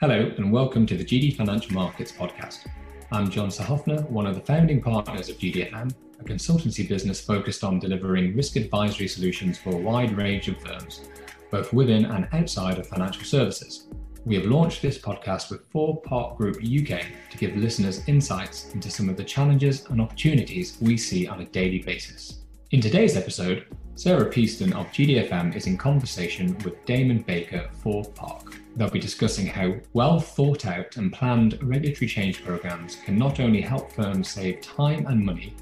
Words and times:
Hello, 0.00 0.32
and 0.36 0.52
welcome 0.52 0.86
to 0.86 0.96
the 0.96 1.04
GD 1.04 1.34
Financial 1.34 1.72
Markets 1.72 2.12
podcast. 2.12 2.68
I'm 3.10 3.28
John 3.28 3.48
Sahofner, 3.48 4.08
one 4.08 4.26
of 4.26 4.36
the 4.36 4.40
founding 4.40 4.80
partners 4.80 5.28
of 5.28 5.38
GDFM, 5.38 5.92
a 6.20 6.22
consultancy 6.22 6.88
business 6.88 7.20
focused 7.20 7.64
on 7.64 7.80
delivering 7.80 8.36
risk 8.36 8.54
advisory 8.54 9.08
solutions 9.08 9.58
for 9.58 9.70
a 9.70 9.76
wide 9.76 10.16
range 10.16 10.46
of 10.46 10.60
firms, 10.60 11.08
both 11.50 11.72
within 11.72 12.04
and 12.04 12.28
outside 12.30 12.78
of 12.78 12.86
financial 12.86 13.24
services. 13.24 13.88
We 14.24 14.36
have 14.36 14.44
launched 14.44 14.82
this 14.82 15.00
podcast 15.00 15.50
with 15.50 15.66
Four 15.66 16.00
Part 16.02 16.36
Group 16.36 16.58
UK 16.58 17.02
to 17.30 17.36
give 17.36 17.56
listeners 17.56 18.06
insights 18.06 18.72
into 18.74 18.92
some 18.92 19.08
of 19.08 19.16
the 19.16 19.24
challenges 19.24 19.84
and 19.86 20.00
opportunities 20.00 20.78
we 20.80 20.96
see 20.96 21.26
on 21.26 21.40
a 21.40 21.46
daily 21.46 21.80
basis. 21.80 22.44
In 22.70 22.80
today's 22.80 23.16
episode, 23.16 23.66
Sarah 23.96 24.30
Peaston 24.30 24.72
of 24.74 24.86
GDFM 24.92 25.56
is 25.56 25.66
in 25.66 25.76
conversation 25.76 26.56
with 26.58 26.84
Damon 26.84 27.22
Baker 27.22 27.68
Four 27.82 28.04
Part. 28.04 28.44
They'll 28.78 28.88
be 28.88 29.00
discussing 29.00 29.44
how 29.44 29.74
well 29.92 30.20
thought 30.20 30.64
out 30.64 30.98
and 30.98 31.12
planned 31.12 31.58
regulatory 31.60 32.06
change 32.06 32.44
programs 32.44 32.94
can 33.04 33.18
not 33.18 33.40
only 33.40 33.60
help 33.60 33.90
firms 33.90 34.30
save 34.30 34.60
time 34.60 35.04
and 35.08 35.26
money, 35.26 35.52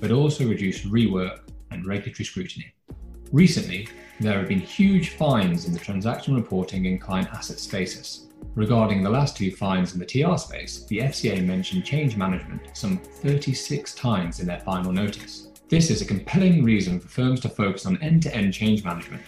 but 0.00 0.10
also 0.10 0.48
reduce 0.48 0.86
rework 0.86 1.40
and 1.70 1.84
regulatory 1.84 2.24
scrutiny. 2.24 2.72
Recently, 3.32 3.86
there 4.18 4.38
have 4.38 4.48
been 4.48 4.60
huge 4.60 5.10
fines 5.10 5.66
in 5.66 5.74
the 5.74 5.78
transaction 5.78 6.34
reporting 6.34 6.86
and 6.86 6.98
client 6.98 7.28
asset 7.34 7.58
spaces. 7.58 8.28
Regarding 8.54 9.02
the 9.02 9.10
last 9.10 9.36
two 9.36 9.50
fines 9.50 9.92
in 9.92 9.98
the 9.98 10.06
TR 10.06 10.38
space, 10.38 10.86
the 10.86 11.00
FCA 11.00 11.44
mentioned 11.44 11.84
change 11.84 12.16
management 12.16 12.62
some 12.72 12.96
36 12.96 13.94
times 13.94 14.40
in 14.40 14.46
their 14.46 14.60
final 14.60 14.90
notice. 14.90 15.48
This 15.68 15.90
is 15.90 16.00
a 16.00 16.06
compelling 16.06 16.64
reason 16.64 16.98
for 16.98 17.08
firms 17.08 17.40
to 17.40 17.50
focus 17.50 17.84
on 17.84 18.02
end 18.02 18.22
to 18.22 18.34
end 18.34 18.54
change 18.54 18.84
management, 18.84 19.22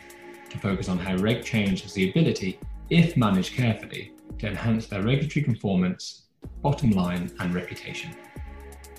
to 0.48 0.58
focus 0.58 0.88
on 0.88 0.98
how 0.98 1.16
reg 1.16 1.44
change 1.44 1.82
has 1.82 1.92
the 1.92 2.08
ability 2.08 2.58
if 2.90 3.16
managed 3.16 3.54
carefully, 3.54 4.12
to 4.38 4.48
enhance 4.48 4.86
their 4.86 5.02
regulatory 5.02 5.44
conformance, 5.44 6.26
bottom 6.62 6.90
line, 6.90 7.30
and 7.40 7.54
reputation. 7.54 8.14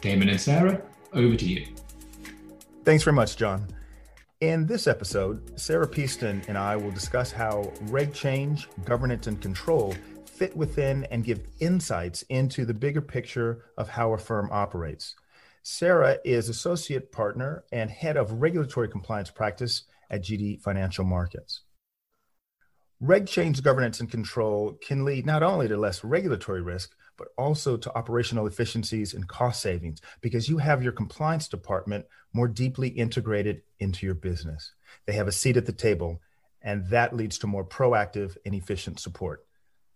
Damon 0.02 0.30
and 0.30 0.40
Sarah, 0.40 0.82
over 1.14 1.36
to 1.36 1.46
you. 1.46 1.68
Thanks 2.84 3.04
very 3.04 3.16
much, 3.16 3.38
John. 3.38 3.68
In 4.42 4.68
this 4.68 4.86
episode, 4.86 5.60
Sarah 5.60 5.88
Peaston 5.88 6.44
and 6.48 6.58
I 6.58 6.76
will 6.76 6.92
discuss 6.92 7.32
how 7.32 7.72
reg 7.84 8.14
change, 8.14 8.70
governance, 8.86 9.28
and 9.28 9.42
control 9.42 9.96
fit 10.26 10.56
within 10.56 11.06
and 11.06 11.24
give 11.24 11.48
insights 11.60 12.22
into 12.30 12.64
the 12.66 12.74
bigger 12.74 13.02
picture 13.02 13.66
of 13.78 13.90
how 13.90 14.14
a 14.14 14.18
firm 14.18 14.50
operates. 14.52 15.16
Sarah 15.64 16.20
is 16.24 16.48
associate 16.50 17.12
partner 17.12 17.64
and 17.72 17.90
head 17.90 18.16
of 18.16 18.32
regulatory 18.32 18.88
compliance 18.88 19.32
practice 19.32 19.84
at 20.10 20.22
GD 20.22 20.62
Financial 20.62 21.04
Markets. 21.04 21.64
Reg 23.00 23.28
change 23.28 23.62
governance 23.62 24.00
and 24.00 24.10
control 24.10 24.74
can 24.82 25.06
lead 25.06 25.26
not 25.26 25.44
only 25.44 25.68
to 25.68 25.78
less 25.78 26.04
regulatory 26.04 26.62
risk, 26.62 26.96
but 27.16 27.28
also 27.38 27.78
to 27.78 27.96
operational 27.96 28.48
efficiencies 28.48 29.14
and 29.14 29.28
cost 29.28 29.62
savings 29.62 30.02
because 30.22 30.50
you 30.50 30.58
have 30.58 30.82
your 30.82 30.92
compliance 30.92 31.48
department 31.48 32.06
more 32.34 32.48
deeply 32.48 32.88
integrated 32.90 33.62
into 33.80 34.06
your 34.06 34.16
business. 34.16 34.74
They 35.06 35.14
have 35.14 35.28
a 35.28 35.32
seat 35.32 35.58
at 35.58 35.68
the 35.68 35.74
table, 35.74 36.22
and 36.62 36.88
that 36.88 37.16
leads 37.16 37.38
to 37.40 37.48
more 37.48 37.64
proactive 37.64 38.36
and 38.46 38.56
efficient 38.56 39.00
support. 39.00 39.46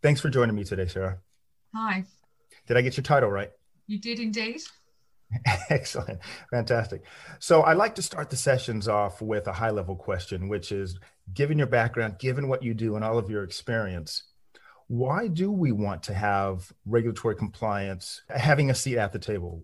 Thanks 0.04 0.22
for 0.22 0.30
joining 0.30 0.56
me 0.56 0.64
today, 0.64 0.88
Sarah. 0.88 1.18
Hi. 1.74 2.06
Did 2.68 2.78
I 2.78 2.82
get 2.82 2.98
your 2.98 3.04
title 3.04 3.30
right? 3.30 3.52
You 3.88 4.00
did 4.00 4.20
indeed. 4.20 4.62
Excellent. 5.70 6.20
Fantastic. 6.52 7.04
So 7.40 7.62
I 7.62 7.74
like 7.74 7.96
to 7.96 8.02
start 8.02 8.30
the 8.30 8.36
sessions 8.36 8.88
off 8.88 9.22
with 9.22 9.48
a 9.48 9.54
high 9.54 9.70
level 9.70 9.96
question, 9.96 10.50
which 10.50 10.72
is 10.72 11.00
given 11.34 11.58
your 11.58 11.68
background, 11.68 12.20
given 12.20 12.48
what 12.48 12.64
you 12.64 12.74
do 12.74 12.96
and 12.96 13.04
all 13.04 13.18
of 13.18 13.30
your 13.30 13.44
experience, 13.44 14.24
why 14.88 15.28
do 15.28 15.52
we 15.52 15.72
want 15.72 16.04
to 16.04 16.14
have 16.14 16.72
regulatory 16.86 17.36
compliance 17.36 18.22
having 18.30 18.70
a 18.70 18.76
seat 18.76 18.98
at 18.98 19.14
the 19.14 19.20
table? 19.20 19.64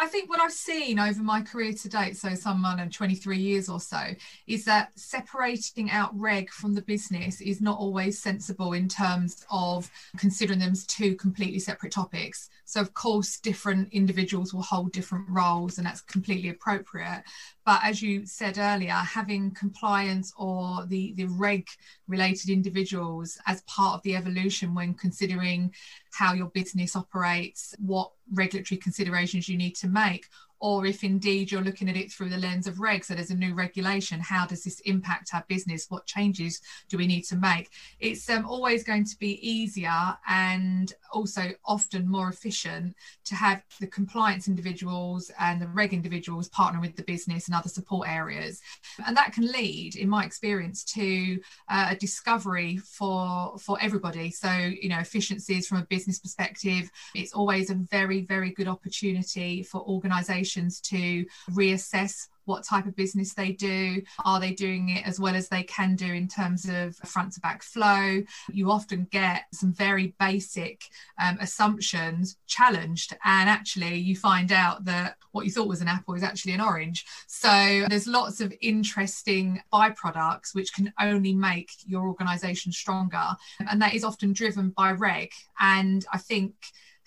I 0.00 0.06
think 0.06 0.30
what 0.30 0.40
I've 0.40 0.52
seen 0.52 1.00
over 1.00 1.22
my 1.22 1.42
career 1.42 1.72
to 1.72 1.88
date, 1.88 2.16
so 2.16 2.32
some 2.34 2.62
know, 2.62 2.88
23 2.88 3.36
years 3.36 3.68
or 3.68 3.80
so, 3.80 4.14
is 4.46 4.64
that 4.64 4.96
separating 4.96 5.90
out 5.90 6.16
reg 6.18 6.50
from 6.50 6.74
the 6.74 6.82
business 6.82 7.40
is 7.40 7.60
not 7.60 7.78
always 7.78 8.22
sensible 8.22 8.74
in 8.74 8.88
terms 8.88 9.44
of 9.50 9.90
considering 10.16 10.60
them 10.60 10.70
as 10.70 10.86
two 10.86 11.16
completely 11.16 11.58
separate 11.58 11.90
topics. 11.90 12.48
So, 12.64 12.80
of 12.80 12.94
course, 12.94 13.40
different 13.40 13.92
individuals 13.92 14.54
will 14.54 14.62
hold 14.62 14.92
different 14.92 15.28
roles, 15.28 15.78
and 15.78 15.86
that's 15.86 16.02
completely 16.02 16.50
appropriate. 16.50 17.24
But 17.68 17.84
as 17.84 18.00
you 18.00 18.24
said 18.24 18.56
earlier, 18.56 18.94
having 18.94 19.50
compliance 19.50 20.32
or 20.38 20.86
the, 20.86 21.12
the 21.18 21.26
reg 21.26 21.68
related 22.06 22.48
individuals 22.48 23.36
as 23.46 23.60
part 23.66 23.94
of 23.94 24.02
the 24.04 24.16
evolution 24.16 24.74
when 24.74 24.94
considering 24.94 25.74
how 26.14 26.32
your 26.32 26.46
business 26.46 26.96
operates, 26.96 27.74
what 27.78 28.10
regulatory 28.32 28.78
considerations 28.78 29.50
you 29.50 29.58
need 29.58 29.72
to 29.72 29.86
make, 29.86 30.24
or 30.60 30.86
if 30.86 31.04
indeed 31.04 31.50
you're 31.50 31.62
looking 31.62 31.88
at 31.88 31.96
it 31.96 32.10
through 32.10 32.28
the 32.28 32.36
lens 32.36 32.66
of 32.66 32.76
regs, 32.76 33.04
so 33.04 33.14
there's 33.14 33.30
a 33.30 33.34
new 33.34 33.54
regulation, 33.54 34.20
how 34.20 34.46
does 34.46 34.64
this 34.64 34.80
impact 34.80 35.30
our 35.34 35.44
business? 35.48 35.86
What 35.88 36.06
changes 36.06 36.60
do 36.88 36.98
we 36.98 37.06
need 37.06 37.22
to 37.22 37.36
make? 37.36 37.70
It's 38.00 38.28
um, 38.28 38.46
always 38.46 38.82
going 38.82 39.04
to 39.04 39.16
be 39.18 39.38
easier 39.48 40.16
and 40.28 40.92
also 41.12 41.50
often 41.64 42.08
more 42.08 42.28
efficient 42.28 42.96
to 43.26 43.34
have 43.34 43.62
the 43.80 43.86
compliance 43.86 44.48
individuals 44.48 45.30
and 45.38 45.60
the 45.60 45.68
reg 45.68 45.92
individuals 45.92 46.48
partner 46.48 46.80
with 46.80 46.96
the 46.96 47.04
business 47.04 47.46
and 47.46 47.54
other 47.54 47.68
support 47.68 48.08
areas. 48.08 48.60
And 49.06 49.16
that 49.16 49.32
can 49.32 49.46
lead, 49.46 49.96
in 49.96 50.08
my 50.08 50.24
experience, 50.24 50.82
to 50.84 51.38
uh, 51.68 51.88
a 51.90 51.96
discovery 51.96 52.78
for, 52.78 53.56
for 53.58 53.78
everybody. 53.80 54.30
So, 54.30 54.50
you 54.50 54.88
know, 54.88 54.98
efficiencies 54.98 55.68
from 55.68 55.78
a 55.78 55.86
business 55.86 56.18
perspective, 56.18 56.90
it's 57.14 57.32
always 57.32 57.70
a 57.70 57.74
very, 57.74 58.22
very 58.22 58.50
good 58.50 58.68
opportunity 58.68 59.62
for 59.62 59.80
organizations 59.82 60.47
to 60.56 61.24
reassess 61.50 62.28
what 62.48 62.64
type 62.64 62.86
of 62.86 62.96
business 62.96 63.34
they 63.34 63.52
do. 63.52 64.02
Are 64.24 64.40
they 64.40 64.52
doing 64.52 64.88
it 64.88 65.06
as 65.06 65.20
well 65.20 65.36
as 65.36 65.48
they 65.48 65.62
can 65.62 65.94
do 65.94 66.06
in 66.06 66.26
terms 66.26 66.66
of 66.68 66.96
front 66.96 67.34
to 67.34 67.40
back 67.40 67.62
flow? 67.62 68.22
You 68.50 68.70
often 68.70 69.06
get 69.10 69.44
some 69.52 69.72
very 69.72 70.14
basic 70.18 70.82
um, 71.22 71.36
assumptions 71.40 72.38
challenged, 72.46 73.14
and 73.24 73.48
actually, 73.48 73.96
you 73.96 74.16
find 74.16 74.50
out 74.50 74.86
that 74.86 75.16
what 75.32 75.44
you 75.44 75.52
thought 75.52 75.68
was 75.68 75.82
an 75.82 75.88
apple 75.88 76.14
is 76.14 76.22
actually 76.22 76.54
an 76.54 76.60
orange. 76.60 77.04
So, 77.26 77.84
there's 77.88 78.06
lots 78.06 78.40
of 78.40 78.52
interesting 78.62 79.60
byproducts 79.72 80.54
which 80.54 80.72
can 80.72 80.92
only 80.98 81.34
make 81.34 81.70
your 81.86 82.08
organization 82.08 82.72
stronger, 82.72 83.36
and 83.70 83.80
that 83.82 83.94
is 83.94 84.04
often 84.04 84.32
driven 84.32 84.70
by 84.70 84.92
reg. 84.92 85.30
And 85.60 86.04
I 86.12 86.18
think 86.18 86.54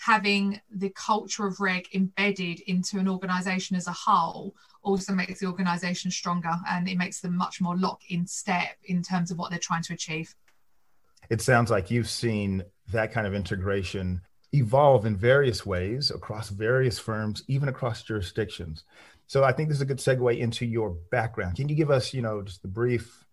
having 0.02 0.60
the 0.72 0.90
culture 0.90 1.46
of 1.46 1.60
reg 1.60 1.88
embedded 1.94 2.60
into 2.62 2.98
an 2.98 3.08
organization 3.08 3.76
as 3.76 3.86
a 3.86 3.92
whole 3.92 4.56
also 4.82 5.14
makes 5.14 5.40
the 5.40 5.46
organization 5.46 6.10
stronger 6.10 6.56
and 6.70 6.90
it 6.90 6.98
makes 6.98 7.20
them 7.20 7.38
much 7.38 7.62
more 7.62 7.78
lock 7.78 8.02
in 8.10 8.26
step 8.26 8.78
in 8.86 9.04
terms 9.04 9.30
of 9.30 9.38
what 9.38 9.52
they're 9.52 9.60
trying 9.60 9.84
to 9.84 9.94
achieve. 9.94 10.34
It 11.30 11.40
sounds 11.40 11.70
like 11.70 11.92
you've 11.92 12.10
seen 12.10 12.64
that 12.92 13.12
kind 13.12 13.28
of 13.28 13.36
integration 13.36 14.22
evolve 14.54 15.06
in 15.06 15.16
various 15.16 15.68
ways 15.68 16.10
across 16.10 16.50
various 16.50 16.98
firms, 16.98 17.44
even 17.48 17.70
across 17.70 18.02
jurisdictions. 18.02 18.86
So 19.28 19.44
I 19.44 19.52
think 19.52 19.70
this 19.70 19.78
is 19.78 19.84
a 19.84 19.86
good 19.86 20.00
segue 20.00 20.36
into 20.36 20.66
your 20.66 20.90
background. 21.12 21.58
Can 21.58 21.70
you 21.70 21.76
give 21.76 21.92
us, 21.92 22.12
you 22.12 22.24
know, 22.24 22.42
just 22.42 22.64
the 22.64 22.68
brief 22.68 23.24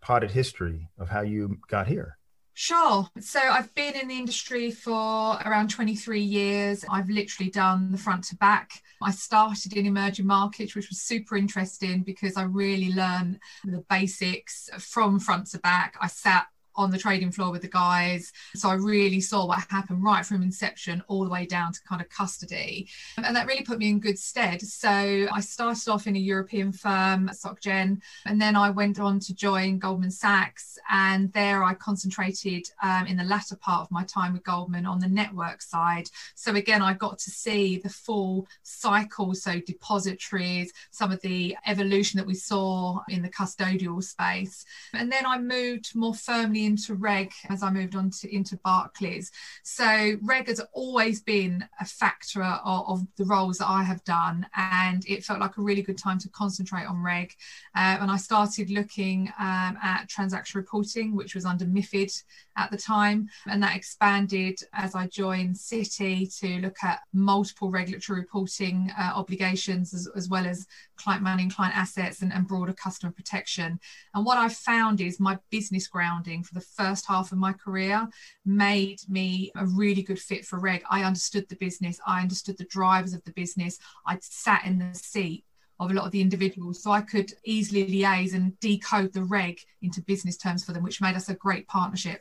potted 0.00 0.30
history 0.30 0.88
of 0.98 1.10
how 1.10 1.20
you 1.20 1.58
got 1.68 1.86
here? 1.86 2.16
Sure. 2.56 3.08
So 3.18 3.40
I've 3.40 3.74
been 3.74 3.94
in 3.94 4.06
the 4.06 4.16
industry 4.16 4.70
for 4.70 5.36
around 5.44 5.70
23 5.70 6.20
years. 6.20 6.84
I've 6.88 7.10
literally 7.10 7.50
done 7.50 7.90
the 7.90 7.98
front 7.98 8.24
to 8.24 8.36
back. 8.36 8.70
I 9.02 9.10
started 9.10 9.72
in 9.72 9.86
emerging 9.86 10.26
markets, 10.26 10.76
which 10.76 10.88
was 10.88 11.00
super 11.00 11.36
interesting 11.36 12.04
because 12.04 12.36
I 12.36 12.44
really 12.44 12.92
learned 12.92 13.40
the 13.64 13.84
basics 13.90 14.70
from 14.78 15.18
front 15.18 15.48
to 15.48 15.58
back. 15.58 15.96
I 16.00 16.06
sat 16.06 16.46
on 16.76 16.90
the 16.90 16.98
trading 16.98 17.30
floor 17.30 17.50
with 17.50 17.62
the 17.62 17.68
guys. 17.68 18.32
So 18.54 18.68
I 18.68 18.74
really 18.74 19.20
saw 19.20 19.46
what 19.46 19.64
happened 19.70 20.02
right 20.02 20.24
from 20.24 20.42
inception 20.42 21.02
all 21.08 21.24
the 21.24 21.30
way 21.30 21.46
down 21.46 21.72
to 21.72 21.80
kind 21.82 22.00
of 22.00 22.08
custody. 22.08 22.88
And 23.16 23.34
that 23.36 23.46
really 23.46 23.64
put 23.64 23.78
me 23.78 23.88
in 23.88 24.00
good 24.00 24.18
stead. 24.18 24.60
So 24.62 24.88
I 24.90 25.40
started 25.40 25.90
off 25.90 26.06
in 26.06 26.16
a 26.16 26.18
European 26.18 26.72
firm, 26.72 27.28
SocGen, 27.32 28.00
and 28.26 28.40
then 28.40 28.56
I 28.56 28.70
went 28.70 28.98
on 29.00 29.20
to 29.20 29.34
join 29.34 29.78
Goldman 29.78 30.10
Sachs. 30.10 30.78
And 30.90 31.32
there 31.32 31.64
I 31.64 31.74
concentrated 31.74 32.70
um, 32.82 33.06
in 33.06 33.16
the 33.16 33.24
latter 33.24 33.56
part 33.56 33.82
of 33.82 33.90
my 33.90 34.04
time 34.04 34.32
with 34.34 34.44
Goldman 34.44 34.86
on 34.86 34.98
the 34.98 35.08
network 35.08 35.62
side. 35.62 36.08
So 36.34 36.54
again, 36.54 36.82
I 36.82 36.94
got 36.94 37.18
to 37.20 37.30
see 37.30 37.78
the 37.78 37.88
full 37.88 38.46
cycle. 38.62 39.34
So 39.34 39.60
depositories, 39.60 40.72
some 40.90 41.12
of 41.12 41.20
the 41.22 41.56
evolution 41.66 42.18
that 42.18 42.26
we 42.26 42.34
saw 42.34 43.00
in 43.08 43.22
the 43.22 43.28
custodial 43.28 44.02
space. 44.02 44.64
And 44.92 45.10
then 45.10 45.26
I 45.26 45.38
moved 45.38 45.94
more 45.94 46.14
firmly 46.14 46.63
into 46.64 46.94
reg 46.94 47.32
as 47.48 47.62
I 47.62 47.70
moved 47.70 47.94
on 47.94 48.10
to 48.10 48.34
into 48.34 48.56
Barclays. 48.58 49.30
So 49.62 50.16
reg 50.22 50.48
has 50.48 50.60
always 50.72 51.22
been 51.22 51.64
a 51.80 51.84
factor 51.84 52.42
of, 52.42 52.88
of 52.88 53.06
the 53.16 53.24
roles 53.24 53.58
that 53.58 53.68
I 53.68 53.82
have 53.82 54.02
done, 54.04 54.46
and 54.56 55.04
it 55.06 55.24
felt 55.24 55.40
like 55.40 55.56
a 55.56 55.62
really 55.62 55.82
good 55.82 55.98
time 55.98 56.18
to 56.20 56.28
concentrate 56.30 56.84
on 56.86 57.02
reg. 57.02 57.32
Uh, 57.76 57.98
and 58.00 58.10
I 58.10 58.16
started 58.16 58.70
looking 58.70 59.28
um, 59.38 59.78
at 59.82 60.08
transaction 60.08 60.58
reporting, 60.58 61.14
which 61.14 61.34
was 61.34 61.44
under 61.44 61.64
MIFID 61.64 62.22
at 62.56 62.70
the 62.70 62.76
time. 62.76 63.28
And 63.46 63.62
that 63.62 63.76
expanded 63.76 64.58
as 64.72 64.94
I 64.94 65.06
joined 65.08 65.56
Citi 65.56 66.36
to 66.40 66.60
look 66.60 66.76
at 66.82 67.00
multiple 67.12 67.70
regulatory 67.70 68.20
reporting 68.20 68.90
uh, 68.98 69.12
obligations 69.14 69.92
as, 69.94 70.08
as, 70.14 70.28
well 70.28 70.46
as 70.46 70.66
client 70.96 71.22
money 71.22 71.44
and 71.44 71.54
client 71.54 71.76
assets 71.76 72.22
and, 72.22 72.32
and 72.32 72.46
broader 72.46 72.72
customer 72.72 73.12
protection. 73.12 73.78
And 74.14 74.24
what 74.24 74.38
I 74.38 74.48
found 74.48 75.00
is 75.00 75.20
my 75.20 75.38
business 75.50 75.88
grounding 75.88 76.42
for 76.42 76.54
the 76.54 76.60
first 76.60 77.06
half 77.06 77.32
of 77.32 77.38
my 77.38 77.52
career 77.52 78.08
made 78.44 79.00
me 79.08 79.50
a 79.56 79.66
really 79.66 80.02
good 80.02 80.18
fit 80.18 80.44
for 80.44 80.58
reg. 80.58 80.82
I 80.90 81.02
understood 81.02 81.48
the 81.48 81.56
business, 81.56 82.00
I 82.06 82.20
understood 82.20 82.58
the 82.58 82.64
drivers 82.64 83.14
of 83.14 83.24
the 83.24 83.32
business, 83.32 83.78
I'd 84.06 84.22
sat 84.22 84.64
in 84.64 84.78
the 84.78 84.94
seat 84.94 85.44
of 85.80 85.90
a 85.90 85.94
lot 85.94 86.06
of 86.06 86.12
the 86.12 86.20
individuals. 86.20 86.82
So 86.82 86.90
I 86.90 87.00
could 87.00 87.32
easily 87.44 87.86
liaise 87.86 88.34
and 88.34 88.58
decode 88.60 89.12
the 89.12 89.24
reg 89.24 89.58
into 89.82 90.00
business 90.02 90.36
terms 90.36 90.64
for 90.64 90.72
them, 90.72 90.82
which 90.82 91.00
made 91.00 91.16
us 91.16 91.28
a 91.28 91.34
great 91.34 91.66
partnership. 91.66 92.20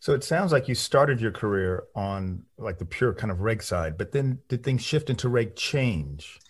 So 0.00 0.14
it 0.14 0.24
sounds 0.24 0.52
like 0.52 0.68
you 0.68 0.74
started 0.74 1.20
your 1.20 1.32
career 1.32 1.84
on 1.94 2.44
like 2.58 2.78
the 2.78 2.84
pure 2.84 3.14
kind 3.14 3.30
of 3.30 3.40
reg 3.40 3.62
side, 3.62 3.96
but 3.98 4.12
then 4.12 4.40
did 4.48 4.62
things 4.62 4.82
shift 4.82 5.10
into 5.10 5.28
reg 5.28 5.56
change? 5.56 6.40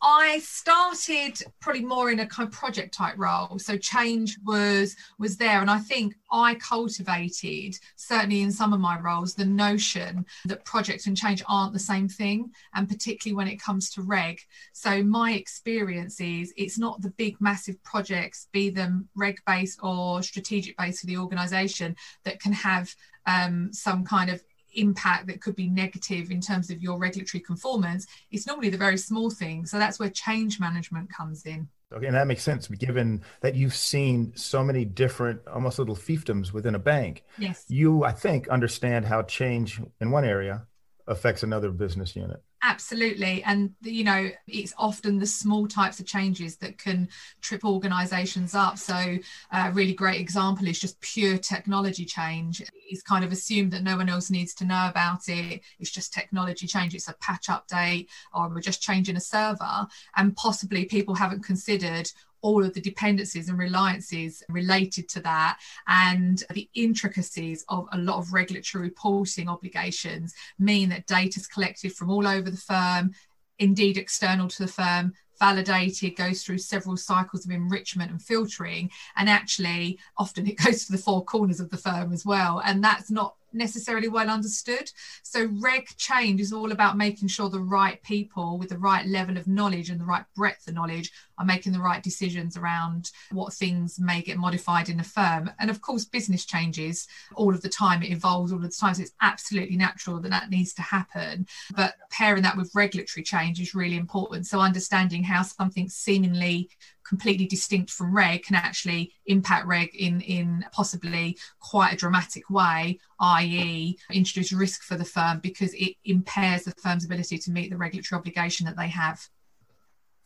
I 0.00 0.40
started 0.44 1.42
probably 1.60 1.84
more 1.84 2.10
in 2.10 2.20
a 2.20 2.26
kind 2.26 2.46
of 2.46 2.52
project 2.52 2.94
type 2.94 3.14
role. 3.16 3.58
So 3.58 3.76
change 3.76 4.38
was 4.44 4.96
was 5.18 5.36
there. 5.36 5.60
And 5.60 5.70
I 5.70 5.78
think 5.78 6.14
I 6.30 6.54
cultivated, 6.54 7.76
certainly 7.96 8.42
in 8.42 8.52
some 8.52 8.72
of 8.72 8.80
my 8.80 8.98
roles, 9.00 9.34
the 9.34 9.44
notion 9.44 10.24
that 10.44 10.64
project 10.64 11.06
and 11.06 11.16
change 11.16 11.42
aren't 11.48 11.72
the 11.72 11.78
same 11.78 12.08
thing. 12.08 12.50
And 12.74 12.88
particularly 12.88 13.36
when 13.36 13.48
it 13.48 13.60
comes 13.60 13.90
to 13.90 14.02
reg. 14.02 14.40
So 14.72 15.02
my 15.02 15.32
experience 15.32 16.20
is 16.20 16.52
it's 16.56 16.78
not 16.78 17.02
the 17.02 17.10
big 17.10 17.40
massive 17.40 17.82
projects, 17.82 18.48
be 18.52 18.70
them 18.70 19.08
reg 19.16 19.40
based 19.46 19.80
or 19.82 20.22
strategic 20.22 20.76
based 20.76 21.00
for 21.00 21.06
the 21.06 21.18
organization, 21.18 21.96
that 22.24 22.40
can 22.40 22.52
have 22.52 22.94
um, 23.26 23.72
some 23.72 24.04
kind 24.04 24.30
of 24.30 24.42
impact 24.74 25.26
that 25.26 25.40
could 25.40 25.56
be 25.56 25.68
negative 25.68 26.30
in 26.30 26.40
terms 26.40 26.70
of 26.70 26.82
your 26.82 26.98
regulatory 26.98 27.40
conformance 27.40 28.06
it's 28.30 28.46
normally 28.46 28.68
the 28.68 28.78
very 28.78 28.96
small 28.96 29.30
things 29.30 29.70
so 29.70 29.78
that's 29.78 29.98
where 29.98 30.10
change 30.10 30.60
management 30.60 31.10
comes 31.12 31.44
in. 31.46 31.68
Okay 31.92 32.06
and 32.06 32.14
that 32.14 32.26
makes 32.26 32.42
sense 32.42 32.68
given 32.68 33.22
that 33.40 33.54
you've 33.54 33.74
seen 33.74 34.32
so 34.36 34.62
many 34.62 34.84
different 34.84 35.40
almost 35.48 35.78
little 35.78 35.96
fiefdoms 35.96 36.52
within 36.52 36.74
a 36.74 36.78
bank. 36.78 37.24
Yes. 37.38 37.64
You 37.68 38.04
i 38.04 38.12
think 38.12 38.48
understand 38.48 39.06
how 39.06 39.22
change 39.22 39.80
in 40.00 40.10
one 40.10 40.24
area 40.24 40.66
affects 41.06 41.42
another 41.42 41.70
business 41.70 42.14
unit 42.14 42.42
Absolutely. 42.64 43.42
And, 43.44 43.72
you 43.82 44.02
know, 44.02 44.30
it's 44.48 44.74
often 44.76 45.18
the 45.20 45.26
small 45.26 45.68
types 45.68 46.00
of 46.00 46.06
changes 46.06 46.56
that 46.56 46.76
can 46.76 47.08
trip 47.40 47.64
organizations 47.64 48.52
up. 48.52 48.78
So, 48.78 49.18
a 49.52 49.70
really 49.70 49.94
great 49.94 50.20
example 50.20 50.66
is 50.66 50.80
just 50.80 51.00
pure 51.00 51.38
technology 51.38 52.04
change. 52.04 52.60
It's 52.90 53.02
kind 53.02 53.24
of 53.24 53.30
assumed 53.30 53.70
that 53.72 53.84
no 53.84 53.96
one 53.96 54.08
else 54.08 54.28
needs 54.28 54.54
to 54.54 54.64
know 54.64 54.88
about 54.88 55.28
it. 55.28 55.60
It's 55.78 55.90
just 55.92 56.12
technology 56.12 56.66
change. 56.66 56.96
It's 56.96 57.08
a 57.08 57.14
patch 57.20 57.46
update, 57.46 58.08
or 58.34 58.48
we're 58.48 58.60
just 58.60 58.82
changing 58.82 59.16
a 59.16 59.20
server. 59.20 59.86
And 60.16 60.34
possibly 60.34 60.84
people 60.84 61.14
haven't 61.14 61.44
considered 61.44 62.10
all 62.42 62.64
of 62.64 62.74
the 62.74 62.80
dependencies 62.80 63.48
and 63.48 63.58
reliances 63.58 64.42
related 64.48 65.08
to 65.08 65.20
that 65.20 65.58
and 65.86 66.44
the 66.52 66.68
intricacies 66.74 67.64
of 67.68 67.86
a 67.92 67.98
lot 67.98 68.18
of 68.18 68.32
regulatory 68.32 68.84
reporting 68.84 69.48
obligations 69.48 70.34
mean 70.58 70.88
that 70.88 71.06
data 71.06 71.40
is 71.40 71.46
collected 71.46 71.92
from 71.92 72.10
all 72.10 72.26
over 72.26 72.50
the 72.50 72.56
firm 72.56 73.12
indeed 73.58 73.96
external 73.96 74.48
to 74.48 74.62
the 74.62 74.72
firm 74.72 75.12
validated, 75.38 76.16
goes 76.16 76.42
through 76.42 76.58
several 76.58 76.96
cycles 76.96 77.44
of 77.44 77.50
enrichment 77.52 78.10
and 78.10 78.22
filtering. 78.22 78.90
And 79.16 79.28
actually, 79.28 79.98
often 80.16 80.46
it 80.46 80.58
goes 80.64 80.84
to 80.86 80.92
the 80.92 80.98
four 80.98 81.24
corners 81.24 81.60
of 81.60 81.70
the 81.70 81.76
firm 81.76 82.12
as 82.12 82.24
well. 82.24 82.60
And 82.64 82.82
that's 82.82 83.10
not 83.10 83.36
necessarily 83.52 84.08
well 84.08 84.28
understood. 84.28 84.90
So, 85.22 85.48
reg 85.60 85.86
change 85.96 86.40
is 86.40 86.52
all 86.52 86.72
about 86.72 86.96
making 86.96 87.28
sure 87.28 87.48
the 87.48 87.60
right 87.60 88.02
people 88.02 88.58
with 88.58 88.68
the 88.68 88.78
right 88.78 89.06
level 89.06 89.36
of 89.36 89.46
knowledge 89.46 89.90
and 89.90 90.00
the 90.00 90.04
right 90.04 90.24
breadth 90.34 90.68
of 90.68 90.74
knowledge 90.74 91.10
are 91.38 91.44
making 91.44 91.72
the 91.72 91.80
right 91.80 92.02
decisions 92.02 92.56
around 92.56 93.10
what 93.30 93.52
things 93.52 93.98
may 93.98 94.22
get 94.22 94.38
modified 94.38 94.88
in 94.88 95.00
a 95.00 95.04
firm. 95.04 95.50
And 95.58 95.70
of 95.70 95.80
course, 95.80 96.04
business 96.04 96.44
changes 96.44 97.06
all 97.34 97.54
of 97.54 97.62
the 97.62 97.68
time, 97.68 98.02
it 98.02 98.10
evolves 98.10 98.52
all 98.52 98.58
of 98.58 98.64
the 98.64 98.68
time. 98.70 98.94
So, 98.94 99.02
it's 99.02 99.12
absolutely 99.20 99.76
natural 99.76 100.20
that 100.20 100.30
that 100.30 100.50
needs 100.50 100.74
to 100.74 100.82
happen. 100.82 101.46
But 101.74 101.94
pairing 102.10 102.42
that 102.42 102.56
with 102.56 102.74
regulatory 102.74 103.24
change 103.24 103.60
is 103.60 103.74
really 103.74 103.96
important. 103.96 104.46
So, 104.46 104.60
understanding 104.60 105.22
how 105.22 105.42
something 105.42 105.88
seemingly 105.88 106.70
completely 107.08 107.46
distinct 107.46 107.90
from 107.90 108.14
reg 108.14 108.44
can 108.44 108.56
actually 108.56 109.12
impact 109.26 109.66
reg 109.66 109.94
in 109.94 110.20
in 110.20 110.64
possibly 110.72 111.36
quite 111.60 111.92
a 111.92 111.96
dramatic 111.96 112.50
way 112.50 112.98
i.e 113.20 113.96
introduce 114.12 114.52
risk 114.52 114.82
for 114.82 114.96
the 114.96 115.04
firm 115.04 115.40
because 115.40 115.72
it 115.74 115.94
impairs 116.04 116.64
the 116.64 116.72
firm's 116.82 117.04
ability 117.04 117.38
to 117.38 117.50
meet 117.50 117.70
the 117.70 117.76
regulatory 117.76 118.18
obligation 118.18 118.66
that 118.66 118.76
they 118.76 118.88
have. 118.88 119.28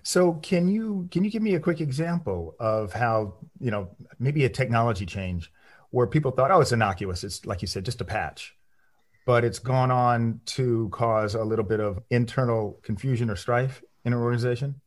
So 0.02 0.34
can 0.34 0.68
you 0.68 1.08
can 1.10 1.24
you 1.24 1.30
give 1.30 1.42
me 1.42 1.54
a 1.54 1.60
quick 1.60 1.80
example 1.80 2.56
of 2.58 2.92
how 2.92 3.34
you 3.60 3.70
know 3.70 3.90
maybe 4.18 4.44
a 4.44 4.48
technology 4.48 5.06
change 5.06 5.52
where 5.90 6.06
people 6.08 6.32
thought 6.32 6.50
oh 6.50 6.60
it's 6.60 6.72
innocuous 6.72 7.22
it's 7.22 7.46
like 7.46 7.62
you 7.62 7.68
said 7.68 7.84
just 7.84 8.00
a 8.00 8.04
patch 8.04 8.56
but 9.26 9.44
it's 9.44 9.60
gone 9.60 9.92
on 9.92 10.40
to 10.44 10.88
cause 10.90 11.36
a 11.36 11.44
little 11.44 11.64
bit 11.64 11.78
of 11.78 12.00
internal 12.10 12.80
confusion 12.82 13.30
or 13.30 13.36
strife 13.36 13.80
in 14.04 14.12
an 14.12 14.18
organization 14.18 14.80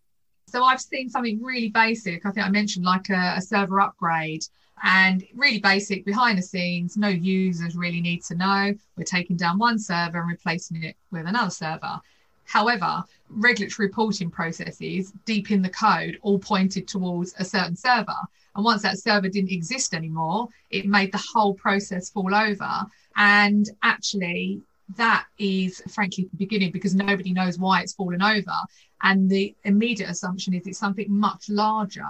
so 0.47 0.63
I've 0.63 0.81
seen 0.81 1.09
something 1.09 1.41
really 1.43 1.69
basic. 1.69 2.25
I 2.25 2.31
think 2.31 2.45
I 2.45 2.49
mentioned 2.49 2.85
like 2.85 3.09
a, 3.09 3.35
a, 3.37 3.41
server 3.41 3.81
upgrade 3.81 4.45
and 4.83 5.23
really 5.35 5.59
basic 5.59 6.05
behind 6.05 6.37
the 6.37 6.41
scenes. 6.43 6.97
No 6.97 7.07
users 7.07 7.75
really 7.75 8.01
need 8.01 8.23
to 8.25 8.35
know. 8.35 8.73
We're 8.95 9.03
taking 9.03 9.37
down 9.37 9.57
one 9.57 9.79
server 9.79 10.19
and 10.19 10.29
replacing 10.29 10.83
it 10.83 10.95
with 11.11 11.25
another 11.25 11.49
server. 11.49 11.99
However, 12.45 13.03
regulatory 13.29 13.87
reporting 13.87 14.29
processes 14.29 15.11
deep 15.25 15.49
in 15.51 15.61
the 15.61 15.69
code 15.69 16.19
all 16.21 16.37
pointed 16.37 16.87
towards 16.87 17.33
a 17.39 17.43
certain 17.43 17.75
server. 17.75 18.15
And 18.55 18.63
once 18.63 18.83
that 18.83 18.99
server 18.99 19.27
didn't 19.27 19.51
exist 19.51 19.93
anymore, 19.93 20.47
it 20.69 20.85
made 20.85 21.11
the 21.11 21.23
whole 21.33 21.55
process 21.55 22.09
fall 22.09 22.33
over. 22.33 22.85
And 23.17 23.69
actually, 23.81 24.61
that 24.97 25.25
is 25.39 25.81
frankly 25.89 26.25
the 26.31 26.37
beginning 26.37 26.71
because 26.71 26.93
nobody 26.95 27.33
knows 27.33 27.57
why 27.57 27.81
it's 27.81 27.93
fallen 27.93 28.21
over. 28.21 28.55
And 29.01 29.29
the 29.29 29.55
immediate 29.63 30.09
assumption 30.09 30.53
is 30.53 30.67
it's 30.67 30.79
something 30.79 31.07
much 31.09 31.49
larger. 31.49 32.05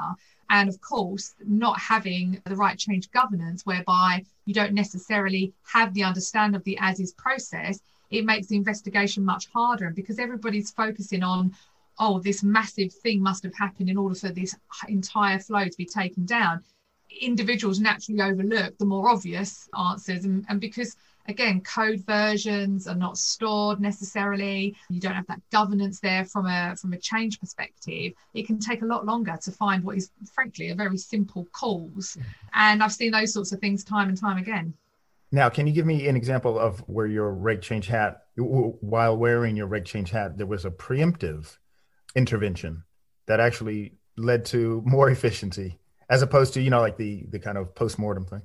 And 0.50 0.70
of 0.70 0.80
course, 0.82 1.34
not 1.46 1.80
having 1.80 2.42
the 2.46 2.56
right 2.56 2.78
change 2.78 3.10
governance, 3.12 3.66
whereby 3.66 4.24
you 4.46 4.54
don't 4.54 4.74
necessarily 4.74 5.54
have 5.72 5.94
the 5.94 6.04
understanding 6.04 6.56
of 6.56 6.64
the 6.64 6.78
as 6.80 7.00
is 7.00 7.14
process, 7.14 7.80
it 8.12 8.26
makes 8.26 8.48
the 8.48 8.56
investigation 8.56 9.26
much 9.26 9.48
harder. 9.52 9.88
And 9.88 9.96
because 9.96 10.20
everybody's 10.20 10.72
focusing 10.72 11.24
on, 11.24 11.54
oh, 12.00 12.20
this 12.20 12.44
massive 12.44 12.94
thing 12.94 13.22
must 13.22 13.44
have 13.44 13.56
happened 13.56 13.90
in 13.90 13.98
order 13.98 14.16
for 14.16 14.30
this 14.30 14.56
entire 14.88 15.40
flow 15.40 15.66
to 15.66 15.78
be 15.78 15.86
taken 15.86 16.26
down, 16.26 16.62
individuals 17.22 17.80
naturally 17.80 18.22
overlook 18.22 18.78
the 18.78 18.86
more 18.86 19.10
obvious 19.10 19.68
answers. 19.78 20.26
And, 20.26 20.46
and 20.50 20.60
because 20.60 20.96
again 21.28 21.62
code 21.62 22.02
versions 22.06 22.88
are 22.88 22.96
not 22.96 23.18
stored 23.18 23.80
necessarily. 23.80 24.76
You 24.90 25.00
don't 25.00 25.14
have 25.14 25.28
that 25.28 25.42
governance 25.52 26.00
there 26.00 26.26
from 26.26 26.46
a 26.46 26.76
from 26.76 26.94
a 26.94 26.98
change 26.98 27.40
perspective. 27.40 28.14
It 28.34 28.48
can 28.48 28.60
take 28.60 28.82
a 28.82 28.86
lot 28.86 29.06
longer 29.06 29.38
to 29.42 29.52
find 29.52 29.84
what 29.84 29.98
is 29.98 30.12
frankly 30.34 30.70
a 30.70 30.76
very 30.76 30.98
simple 30.98 31.48
cause 31.52 32.18
mm-hmm. 32.18 32.22
and 32.54 32.84
i've 32.84 32.94
seen 32.94 33.12
those 33.12 33.34
sorts 33.34 33.52
of 33.52 33.60
things 33.60 33.84
time 33.84 34.10
and 34.10 34.18
time 34.18 34.38
again. 34.38 34.74
Now 35.32 35.50
can 35.50 35.68
you 35.68 35.74
give 35.74 35.86
me 35.86 36.08
an 36.08 36.16
example 36.16 36.58
of 36.58 36.80
where 36.88 37.08
your 37.08 37.34
reg 37.34 37.62
change 37.62 37.88
hat 37.88 38.24
while 38.36 39.18
wearing 39.18 39.56
your 39.56 39.68
reg 39.68 39.86
change 39.86 40.12
hat 40.12 40.38
there 40.38 40.48
was 40.48 40.66
a 40.66 40.72
preemptive 40.72 41.58
intervention 42.16 42.84
that 43.26 43.40
actually 43.40 43.96
led 44.18 44.46
to 44.46 44.82
more 44.86 45.10
efficiency 45.16 45.80
as 46.10 46.22
opposed 46.22 46.54
to 46.54 46.62
you 46.62 46.70
know 46.70 46.82
like 46.82 46.98
the 46.98 47.26
the 47.30 47.40
kind 47.40 47.58
of 47.58 47.74
post-mortem 47.76 48.26
thing 48.26 48.42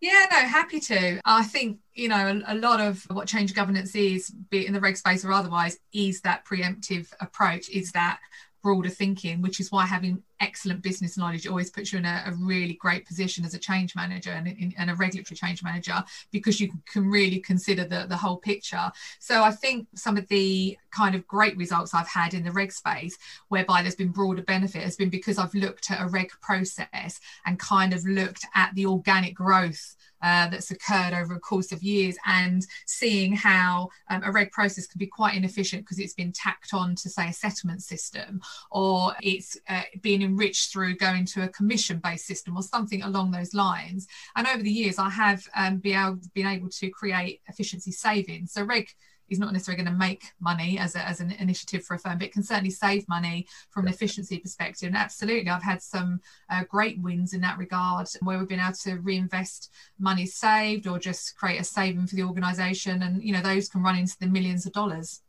yeah, 0.00 0.26
no, 0.30 0.38
happy 0.38 0.80
to. 0.80 1.20
I 1.24 1.42
think, 1.42 1.78
you 1.94 2.08
know, 2.08 2.42
a, 2.46 2.54
a, 2.54 2.56
lot 2.56 2.80
of 2.80 3.04
what 3.10 3.26
change 3.26 3.54
governance 3.54 3.94
is, 3.94 4.30
be 4.30 4.60
it 4.60 4.66
in 4.66 4.72
the 4.72 4.80
reg 4.80 4.96
space 4.96 5.24
or 5.24 5.32
otherwise, 5.32 5.78
is 5.92 6.20
that 6.20 6.44
preemptive 6.44 7.12
approach, 7.20 7.68
is 7.68 7.92
that 7.92 8.20
broader 8.62 8.88
thinking, 8.88 9.42
which 9.42 9.60
is 9.60 9.72
why 9.72 9.86
having 9.86 10.22
excellent 10.40 10.82
business 10.82 11.16
knowledge 11.16 11.46
always 11.46 11.70
puts 11.70 11.92
you 11.92 11.98
in 11.98 12.04
a, 12.04 12.22
a 12.26 12.32
really 12.34 12.74
great 12.74 13.06
position 13.06 13.44
as 13.44 13.54
a 13.54 13.58
change 13.58 13.94
manager 13.96 14.30
and, 14.30 14.74
and, 14.78 14.90
a 14.90 14.94
regulatory 14.94 15.36
change 15.36 15.62
manager 15.62 16.02
because 16.30 16.60
you 16.60 16.72
can 16.90 17.08
really 17.08 17.40
consider 17.40 17.84
the, 17.84 18.06
the 18.08 18.16
whole 18.16 18.36
picture. 18.36 18.90
So 19.18 19.42
I 19.42 19.50
think 19.50 19.86
some 19.94 20.16
of 20.16 20.26
the 20.28 20.76
kind 20.90 21.14
of 21.14 21.26
great 21.26 21.56
results 21.56 21.94
I've 21.94 22.08
had 22.08 22.34
in 22.34 22.44
the 22.44 22.52
reg 22.52 22.72
space, 22.72 23.18
whereby 23.48 23.82
there's 23.82 23.94
been 23.94 24.12
broader 24.12 24.42
benefit, 24.42 24.82
has 24.82 24.96
been 24.96 25.10
because 25.10 25.38
I've 25.38 25.54
looked 25.54 25.90
at 25.90 26.00
a 26.00 26.08
reg 26.08 26.30
process 26.40 27.20
and 27.46 27.58
kind 27.58 27.92
of 27.92 28.04
looked 28.06 28.44
at 28.54 28.74
the 28.74 28.86
organic 28.86 29.34
growth 29.34 29.96
uh, 30.22 30.48
that's 30.48 30.70
occurred 30.70 31.14
over 31.14 31.34
a 31.34 31.40
course 31.40 31.72
of 31.72 31.82
years 31.82 32.16
and 32.26 32.66
seeing 32.86 33.32
how 33.32 33.88
um, 34.10 34.22
a 34.24 34.32
reg 34.32 34.50
process 34.50 34.86
can 34.86 34.98
be 34.98 35.06
quite 35.06 35.34
inefficient 35.34 35.82
because 35.82 35.98
it's 35.98 36.14
been 36.14 36.32
tacked 36.32 36.74
on 36.74 36.94
to 36.96 37.08
say 37.08 37.28
a 37.28 37.32
settlement 37.32 37.82
system 37.82 38.40
or 38.70 39.12
it's 39.22 39.56
uh, 39.68 39.82
being 40.02 40.22
enriched 40.28 40.72
through 40.72 40.96
going 40.96 41.24
to 41.24 41.44
a 41.44 41.48
commission 41.48 42.00
based 42.02 42.26
system 42.26 42.56
or 42.56 42.62
something 42.62 43.02
along 43.02 43.30
those 43.30 43.54
lines. 43.54 44.06
And 44.36 44.46
over 44.46 44.62
the 44.62 44.70
years, 44.70 44.98
I 44.98 45.10
have 45.10 45.46
um, 45.56 45.78
been, 45.78 45.98
able, 45.98 46.18
been 46.34 46.46
able 46.46 46.68
to 46.68 46.90
create 46.90 47.40
efficiency 47.48 47.90
savings. 47.90 48.52
So 48.52 48.62
Reg 48.62 48.88
is 49.28 49.38
not 49.38 49.52
necessarily 49.52 49.82
going 49.82 49.92
to 49.92 49.98
make 49.98 50.24
money 50.40 50.78
as, 50.78 50.94
a, 50.94 51.06
as 51.06 51.20
an 51.20 51.32
initiative 51.32 51.84
for 51.84 51.94
a 51.94 51.98
firm, 51.98 52.18
but 52.18 52.26
it 52.26 52.32
can 52.32 52.42
certainly 52.42 52.70
save 52.70 53.08
money 53.08 53.46
from 53.70 53.86
an 53.86 53.92
efficiency 53.92 54.38
perspective. 54.38 54.86
And 54.86 54.96
absolutely, 54.96 55.50
I've 55.50 55.62
had 55.62 55.82
some 55.82 56.20
uh, 56.50 56.64
great 56.68 57.00
wins 57.00 57.34
in 57.34 57.40
that 57.42 57.58
regard 57.58 58.08
where 58.20 58.38
we've 58.38 58.48
been 58.48 58.60
able 58.60 58.72
to 58.84 58.96
reinvest 58.96 59.70
money 59.98 60.26
saved 60.26 60.86
or 60.86 60.98
just 60.98 61.36
create 61.36 61.60
a 61.60 61.64
saving 61.64 62.06
for 62.06 62.16
the 62.16 62.22
organisation. 62.22 63.02
And, 63.02 63.22
you 63.22 63.32
know, 63.32 63.42
those 63.42 63.68
can 63.68 63.82
run 63.82 63.98
into 63.98 64.16
the 64.18 64.26
millions 64.26 64.66
of 64.66 64.72
dollars. 64.72 65.20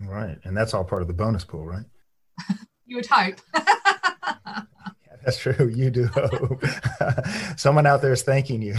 Right. 0.00 0.38
And 0.44 0.56
that's 0.56 0.74
all 0.74 0.84
part 0.84 1.02
of 1.02 1.08
the 1.08 1.14
bonus 1.14 1.44
pool, 1.44 1.64
right? 1.64 1.86
you 2.84 2.96
would 2.96 3.06
hope. 3.06 3.40
That's 5.24 5.38
true. 5.38 5.72
You 5.74 5.90
do 5.90 6.06
hope. 6.06 6.62
Someone 7.56 7.86
out 7.86 8.02
there 8.02 8.12
is 8.12 8.22
thanking 8.22 8.60
you. 8.60 8.74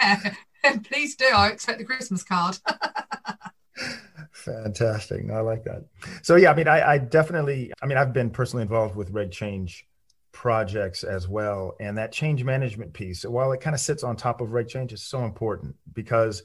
yeah, 0.00 0.32
please 0.84 1.14
do. 1.14 1.26
I 1.26 1.48
expect 1.48 1.78
the 1.78 1.84
Christmas 1.84 2.22
card. 2.22 2.58
Fantastic. 4.32 5.24
No, 5.24 5.34
I 5.34 5.40
like 5.40 5.64
that. 5.64 5.84
So 6.22 6.36
yeah, 6.36 6.50
I 6.50 6.54
mean, 6.54 6.68
I, 6.68 6.92
I, 6.92 6.98
definitely, 6.98 7.72
I 7.82 7.86
mean, 7.86 7.98
I've 7.98 8.12
been 8.12 8.30
personally 8.30 8.62
involved 8.62 8.96
with 8.96 9.10
Reg 9.10 9.30
Change 9.30 9.86
projects 10.32 11.04
as 11.04 11.28
well, 11.28 11.76
and 11.78 11.98
that 11.98 12.10
change 12.10 12.42
management 12.42 12.92
piece, 12.94 13.24
while 13.24 13.52
it 13.52 13.60
kind 13.60 13.74
of 13.74 13.80
sits 13.80 14.02
on 14.02 14.16
top 14.16 14.40
of 14.40 14.52
Reg 14.52 14.68
Change, 14.68 14.92
is 14.92 15.02
so 15.02 15.24
important 15.24 15.76
because 15.92 16.42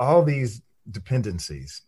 all 0.00 0.22
these 0.22 0.62
dependencies 0.90 1.82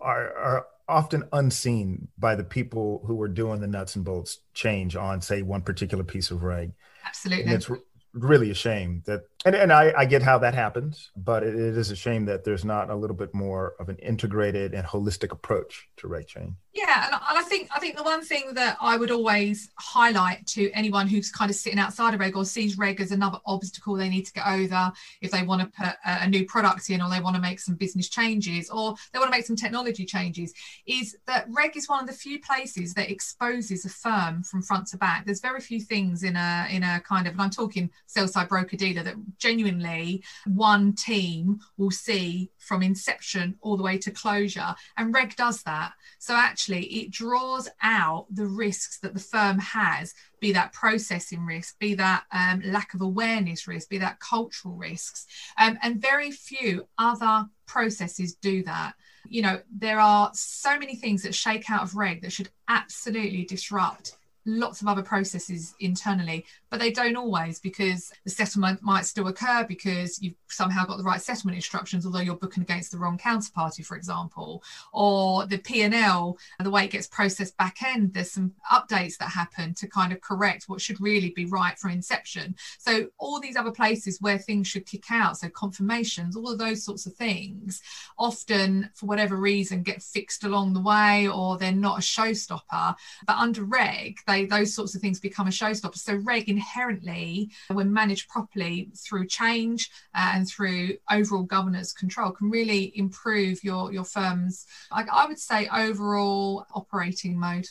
are, 0.00 0.32
are 0.36 0.66
often 0.88 1.24
unseen 1.32 2.08
by 2.18 2.34
the 2.34 2.44
people 2.44 3.02
who 3.06 3.20
are 3.20 3.28
doing 3.28 3.60
the 3.60 3.66
nuts 3.66 3.96
and 3.96 4.04
bolts 4.04 4.38
change 4.54 4.96
on, 4.96 5.20
say, 5.20 5.42
one 5.42 5.62
particular 5.62 6.04
piece 6.04 6.30
of 6.30 6.42
reg. 6.42 6.72
Absolutely. 7.06 7.44
And 7.44 7.52
it's 7.52 7.70
really 8.14 8.50
a 8.50 8.54
shame 8.54 9.02
that 9.06 9.22
and, 9.44 9.54
and 9.54 9.72
I, 9.72 9.92
I 9.96 10.04
get 10.04 10.22
how 10.22 10.38
that 10.38 10.54
happens 10.54 11.10
but 11.16 11.42
it, 11.42 11.54
it 11.54 11.76
is 11.76 11.90
a 11.90 11.96
shame 11.96 12.24
that 12.26 12.44
there's 12.44 12.64
not 12.64 12.90
a 12.90 12.94
little 12.94 13.16
bit 13.16 13.32
more 13.34 13.74
of 13.78 13.88
an 13.88 13.96
integrated 13.98 14.74
and 14.74 14.86
holistic 14.86 15.32
approach 15.32 15.88
to 15.98 16.08
reg 16.08 16.26
change. 16.26 16.54
Yeah 16.72 17.06
and 17.06 17.38
I 17.38 17.42
think 17.42 17.68
I 17.74 17.78
think 17.78 17.96
the 17.96 18.02
one 18.02 18.22
thing 18.22 18.54
that 18.54 18.76
I 18.80 18.96
would 18.96 19.10
always 19.10 19.70
highlight 19.78 20.46
to 20.48 20.70
anyone 20.72 21.06
who's 21.06 21.30
kind 21.30 21.50
of 21.50 21.56
sitting 21.56 21.78
outside 21.78 22.14
of 22.14 22.20
reg 22.20 22.36
or 22.36 22.44
sees 22.44 22.78
reg 22.78 23.00
as 23.00 23.12
another 23.12 23.38
obstacle 23.46 23.94
they 23.94 24.08
need 24.08 24.26
to 24.26 24.32
get 24.32 24.46
over 24.46 24.92
if 25.20 25.30
they 25.30 25.42
want 25.42 25.62
to 25.62 25.68
put 25.68 25.94
a, 26.04 26.24
a 26.24 26.28
new 26.28 26.44
product 26.46 26.90
in 26.90 27.00
or 27.00 27.08
they 27.10 27.20
want 27.20 27.36
to 27.36 27.42
make 27.42 27.60
some 27.60 27.74
business 27.74 28.08
changes 28.08 28.70
or 28.70 28.94
they 29.12 29.18
want 29.18 29.30
to 29.30 29.36
make 29.36 29.46
some 29.46 29.56
technology 29.56 30.04
changes 30.04 30.52
is 30.86 31.16
that 31.26 31.46
reg 31.50 31.76
is 31.76 31.88
one 31.88 32.00
of 32.00 32.06
the 32.06 32.12
few 32.12 32.40
places 32.40 32.94
that 32.94 33.10
exposes 33.10 33.84
a 33.84 33.88
firm 33.88 34.42
from 34.42 34.62
front 34.62 34.86
to 34.88 34.96
back. 34.96 35.24
There's 35.24 35.40
very 35.40 35.60
few 35.60 35.80
things 35.80 36.22
in 36.24 36.36
a 36.36 36.66
in 36.70 36.82
a 36.82 37.00
kind 37.00 37.26
of 37.26 37.34
and 37.34 37.42
I'm 37.42 37.50
talking 37.50 37.90
sell 38.06 38.26
side 38.26 38.48
broker 38.48 38.76
dealer 38.76 39.02
that 39.02 39.16
genuinely 39.38 40.22
one 40.46 40.94
team 40.94 41.60
will 41.76 41.90
see 41.90 42.50
from 42.58 42.82
inception 42.82 43.56
all 43.60 43.76
the 43.76 43.82
way 43.82 43.98
to 43.98 44.10
closure. 44.10 44.74
And 44.96 45.14
Reg 45.14 45.36
does 45.36 45.62
that. 45.64 45.92
So 46.18 46.34
actually, 46.34 46.84
it 46.86 47.10
draws 47.10 47.68
out 47.82 48.26
the 48.30 48.46
risks 48.46 48.98
that 49.00 49.14
the 49.14 49.20
firm 49.20 49.58
has 49.58 50.14
be 50.40 50.52
that 50.52 50.72
processing 50.72 51.44
risk, 51.44 51.78
be 51.78 51.94
that 51.94 52.24
um, 52.32 52.62
lack 52.64 52.94
of 52.94 53.00
awareness 53.00 53.66
risk, 53.66 53.88
be 53.88 53.98
that 53.98 54.20
cultural 54.20 54.74
risks. 54.74 55.26
Um, 55.58 55.78
and 55.82 56.00
very 56.00 56.30
few 56.30 56.86
other 56.96 57.46
processes 57.66 58.34
do 58.34 58.62
that. 58.64 58.94
You 59.28 59.42
know, 59.42 59.60
there 59.76 60.00
are 60.00 60.30
so 60.34 60.78
many 60.78 60.96
things 60.96 61.22
that 61.22 61.34
shake 61.34 61.70
out 61.70 61.82
of 61.82 61.96
reg 61.96 62.22
that 62.22 62.32
should 62.32 62.50
absolutely 62.68 63.44
disrupt 63.44 64.16
lots 64.46 64.80
of 64.80 64.88
other 64.88 65.02
processes 65.02 65.74
internally, 65.80 66.44
but 66.70 66.80
they 66.80 66.90
don't 66.90 67.16
always 67.16 67.60
because 67.60 68.10
the 68.24 68.30
settlement 68.30 68.82
might 68.82 69.04
still 69.04 69.28
occur 69.28 69.64
because 69.68 70.20
you've 70.22 70.34
somehow 70.48 70.84
got 70.84 70.96
the 70.96 71.04
right 71.04 71.20
settlement 71.20 71.56
instructions, 71.56 72.06
although 72.06 72.20
you're 72.20 72.36
booking 72.36 72.62
against 72.62 72.90
the 72.92 72.98
wrong 72.98 73.18
counterparty, 73.18 73.84
for 73.84 73.96
example, 73.96 74.62
or 74.92 75.46
the 75.46 75.58
P&L, 75.58 76.38
the 76.60 76.70
way 76.70 76.84
it 76.84 76.90
gets 76.90 77.06
processed 77.06 77.56
back 77.56 77.82
end, 77.84 78.12
there's 78.14 78.30
some 78.30 78.52
updates 78.72 79.16
that 79.18 79.28
happen 79.28 79.74
to 79.74 79.86
kind 79.86 80.12
of 80.12 80.20
correct 80.20 80.64
what 80.66 80.80
should 80.80 81.00
really 81.00 81.30
be 81.30 81.46
right 81.46 81.78
from 81.78 81.90
inception. 81.90 82.54
So 82.78 83.08
all 83.18 83.40
these 83.40 83.56
other 83.56 83.70
places 83.70 84.20
where 84.20 84.38
things 84.38 84.66
should 84.66 84.86
kick 84.86 85.10
out, 85.10 85.38
so 85.38 85.48
confirmations, 85.48 86.36
all 86.36 86.50
of 86.50 86.58
those 86.58 86.84
sorts 86.84 87.06
of 87.06 87.14
things, 87.14 87.82
often 88.18 88.90
for 88.94 89.06
whatever 89.06 89.36
reason 89.36 89.82
get 89.82 90.02
fixed 90.02 90.44
along 90.44 90.72
the 90.72 90.80
way 90.80 91.28
or 91.28 91.58
they're 91.58 91.72
not 91.72 91.98
a 91.98 92.02
showstopper. 92.02 92.94
But 93.26 93.36
under 93.36 93.64
reg, 93.64 94.18
they 94.28 94.44
those 94.44 94.74
sorts 94.74 94.94
of 94.94 95.00
things 95.00 95.18
become 95.18 95.48
a 95.48 95.50
showstopper. 95.50 95.96
So 95.96 96.14
reg 96.16 96.48
inherently, 96.48 97.50
when 97.72 97.92
managed 97.92 98.28
properly 98.28 98.90
through 98.94 99.26
change 99.26 99.90
uh, 100.14 100.32
and 100.34 100.48
through 100.48 100.98
overall 101.10 101.42
governance 101.42 101.92
control, 101.92 102.30
can 102.30 102.50
really 102.50 102.92
improve 102.96 103.64
your 103.64 103.92
your 103.92 104.04
firm's, 104.04 104.66
I, 104.92 105.04
I 105.10 105.26
would 105.26 105.38
say, 105.38 105.68
overall 105.74 106.66
operating 106.74 107.38
mode. 107.38 107.66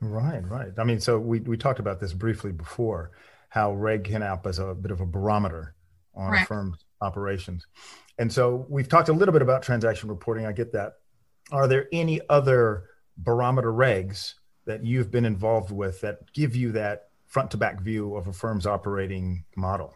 Right, 0.00 0.46
right. 0.48 0.72
I 0.78 0.84
mean, 0.84 1.00
so 1.00 1.18
we 1.18 1.40
we 1.40 1.56
talked 1.56 1.80
about 1.80 2.00
this 2.00 2.12
briefly 2.12 2.52
before, 2.52 3.10
how 3.48 3.74
reg 3.74 4.04
can 4.04 4.22
help 4.22 4.46
as 4.46 4.58
a 4.58 4.74
bit 4.74 4.90
of 4.90 5.00
a 5.00 5.06
barometer 5.06 5.74
on 6.14 6.30
Correct. 6.30 6.44
a 6.44 6.46
firm's 6.46 6.84
operations. 7.00 7.66
And 8.18 8.32
so 8.32 8.66
we've 8.68 8.88
talked 8.88 9.08
a 9.08 9.12
little 9.12 9.32
bit 9.32 9.42
about 9.42 9.62
transaction 9.62 10.08
reporting. 10.08 10.46
I 10.46 10.52
get 10.52 10.72
that. 10.72 10.94
Are 11.50 11.66
there 11.66 11.88
any 11.92 12.20
other 12.28 12.84
barometer 13.16 13.72
regs 13.72 14.34
that 14.66 14.84
you've 14.84 15.10
been 15.10 15.24
involved 15.24 15.70
with 15.70 16.00
that 16.00 16.32
give 16.32 16.56
you 16.56 16.72
that 16.72 17.08
front 17.26 17.50
to 17.50 17.56
back 17.56 17.80
view 17.80 18.16
of 18.16 18.26
a 18.26 18.32
firm's 18.32 18.66
operating 18.66 19.44
model? 19.56 19.94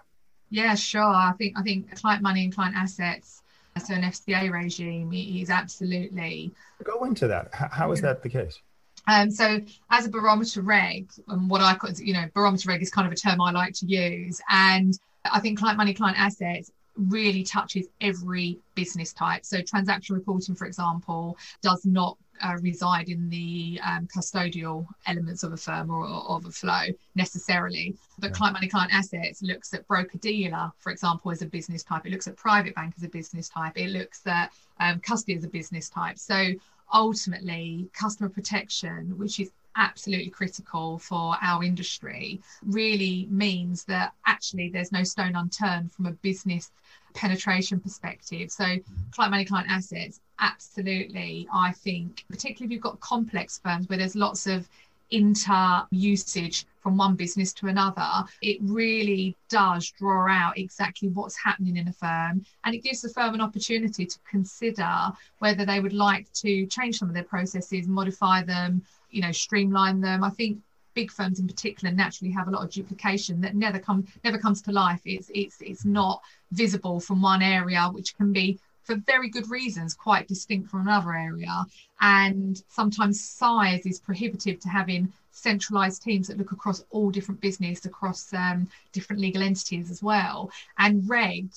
Yeah, 0.50 0.74
sure. 0.74 1.02
I 1.02 1.32
think 1.36 1.58
I 1.58 1.62
think 1.62 1.94
client 1.96 2.22
money 2.22 2.44
and 2.44 2.54
client 2.54 2.74
assets, 2.76 3.42
so 3.84 3.94
an 3.94 4.02
FCA 4.02 4.50
regime 4.50 5.12
is 5.12 5.50
absolutely 5.50 6.52
go 6.84 7.04
into 7.04 7.26
that. 7.28 7.48
How 7.52 7.92
is 7.92 8.00
that 8.00 8.22
the 8.22 8.28
case? 8.28 8.60
Um, 9.06 9.30
so 9.30 9.60
as 9.90 10.06
a 10.06 10.10
barometer 10.10 10.60
reg, 10.60 11.10
and 11.28 11.48
what 11.48 11.62
I 11.62 11.74
call, 11.74 11.90
you 11.92 12.12
know, 12.12 12.26
barometer 12.34 12.68
reg 12.68 12.82
is 12.82 12.90
kind 12.90 13.06
of 13.06 13.12
a 13.12 13.16
term 13.16 13.40
I 13.40 13.50
like 13.52 13.72
to 13.74 13.86
use. 13.86 14.40
And 14.50 14.98
I 15.24 15.40
think 15.40 15.58
client 15.58 15.78
money, 15.78 15.94
client 15.94 16.20
assets 16.20 16.70
really 16.96 17.42
touches 17.42 17.86
every 18.00 18.58
business 18.74 19.12
type. 19.12 19.44
So 19.44 19.62
transaction 19.62 20.14
reporting, 20.14 20.54
for 20.54 20.66
example, 20.66 21.38
does 21.62 21.86
not 21.86 22.18
uh, 22.42 22.56
reside 22.60 23.08
in 23.08 23.28
the 23.28 23.80
um, 23.84 24.06
custodial 24.14 24.86
elements 25.06 25.42
of 25.42 25.52
a 25.52 25.56
firm 25.56 25.90
or, 25.90 26.04
or, 26.04 26.36
of 26.36 26.46
a 26.46 26.50
flow 26.50 26.84
necessarily. 27.14 27.96
But 28.18 28.28
yeah. 28.28 28.34
client 28.34 28.54
money, 28.54 28.68
client 28.68 28.92
assets 28.92 29.42
looks 29.42 29.74
at 29.74 29.86
broker 29.86 30.18
dealer, 30.18 30.70
for 30.78 30.90
example, 30.90 31.30
as 31.30 31.42
a 31.42 31.46
business 31.46 31.82
type. 31.82 32.06
It 32.06 32.12
looks 32.12 32.26
at 32.26 32.36
private 32.36 32.74
bank 32.74 32.94
as 32.96 33.04
a 33.04 33.08
business 33.08 33.48
type. 33.48 33.72
It 33.76 33.90
looks 33.90 34.26
at 34.26 34.52
um, 34.80 35.00
custody 35.00 35.36
as 35.36 35.44
a 35.44 35.48
business 35.48 35.88
type. 35.88 36.18
So 36.18 36.52
ultimately, 36.92 37.88
customer 37.92 38.28
protection, 38.28 39.16
which 39.18 39.40
is 39.40 39.50
absolutely 39.78 40.30
critical 40.30 40.98
for 40.98 41.36
our 41.40 41.64
industry, 41.64 42.40
really 42.66 43.26
means 43.30 43.84
that 43.84 44.12
actually 44.26 44.68
there's 44.68 44.92
no 44.92 45.04
stone 45.04 45.36
unturned 45.36 45.92
from 45.92 46.06
a 46.06 46.12
business 46.12 46.70
penetration 47.14 47.80
perspective. 47.80 48.50
So, 48.50 48.64
client 49.12 49.30
money, 49.30 49.44
client 49.44 49.70
assets, 49.70 50.20
absolutely. 50.38 51.48
I 51.52 51.72
think, 51.72 52.24
particularly 52.28 52.66
if 52.66 52.72
you've 52.72 52.82
got 52.82 53.00
complex 53.00 53.58
firms 53.64 53.88
where 53.88 53.98
there's 53.98 54.16
lots 54.16 54.46
of 54.46 54.68
inter 55.10 55.82
usage 55.90 56.66
from 56.80 56.96
one 56.96 57.14
business 57.14 57.52
to 57.54 57.66
another, 57.66 58.24
it 58.42 58.58
really 58.60 59.34
does 59.48 59.90
draw 59.98 60.28
out 60.28 60.58
exactly 60.58 61.08
what's 61.08 61.36
happening 61.36 61.76
in 61.76 61.88
a 61.88 61.92
firm. 61.92 62.44
And 62.64 62.74
it 62.74 62.82
gives 62.82 63.00
the 63.00 63.08
firm 63.08 63.34
an 63.34 63.40
opportunity 63.40 64.06
to 64.06 64.18
consider 64.30 65.10
whether 65.38 65.64
they 65.64 65.80
would 65.80 65.92
like 65.92 66.30
to 66.34 66.66
change 66.66 66.98
some 66.98 67.08
of 67.08 67.14
their 67.14 67.24
processes, 67.24 67.88
modify 67.88 68.42
them, 68.42 68.82
you 69.10 69.22
know, 69.22 69.32
streamline 69.32 70.00
them. 70.00 70.22
I 70.24 70.30
think 70.30 70.58
big 70.94 71.10
firms 71.12 71.38
in 71.38 71.46
particular 71.46 71.94
naturally 71.94 72.32
have 72.32 72.48
a 72.48 72.50
lot 72.50 72.64
of 72.64 72.70
duplication 72.70 73.40
that 73.40 73.54
never 73.54 73.78
come 73.78 74.06
never 74.24 74.38
comes 74.38 74.60
to 74.62 74.72
life. 74.72 75.00
It's 75.04 75.30
it's 75.34 75.60
it's 75.60 75.84
not 75.84 76.20
visible 76.52 76.98
from 77.00 77.22
one 77.22 77.42
area, 77.42 77.88
which 77.92 78.16
can 78.16 78.32
be 78.32 78.58
for 78.82 78.96
very 79.06 79.28
good 79.28 79.48
reasons 79.50 79.94
quite 79.94 80.26
distinct 80.26 80.70
from 80.70 80.80
another 80.80 81.14
area. 81.14 81.64
And 82.00 82.60
sometimes 82.68 83.22
size 83.22 83.84
is 83.84 84.00
prohibitive 84.00 84.60
to 84.60 84.68
having 84.68 85.12
centralized 85.30 86.02
teams 86.02 86.26
that 86.28 86.38
look 86.38 86.52
across 86.52 86.84
all 86.90 87.10
different 87.10 87.40
business, 87.40 87.84
across 87.84 88.32
um, 88.32 88.68
different 88.92 89.20
legal 89.20 89.42
entities 89.42 89.90
as 89.90 90.02
well. 90.02 90.50
And 90.78 91.08
reg 91.08 91.50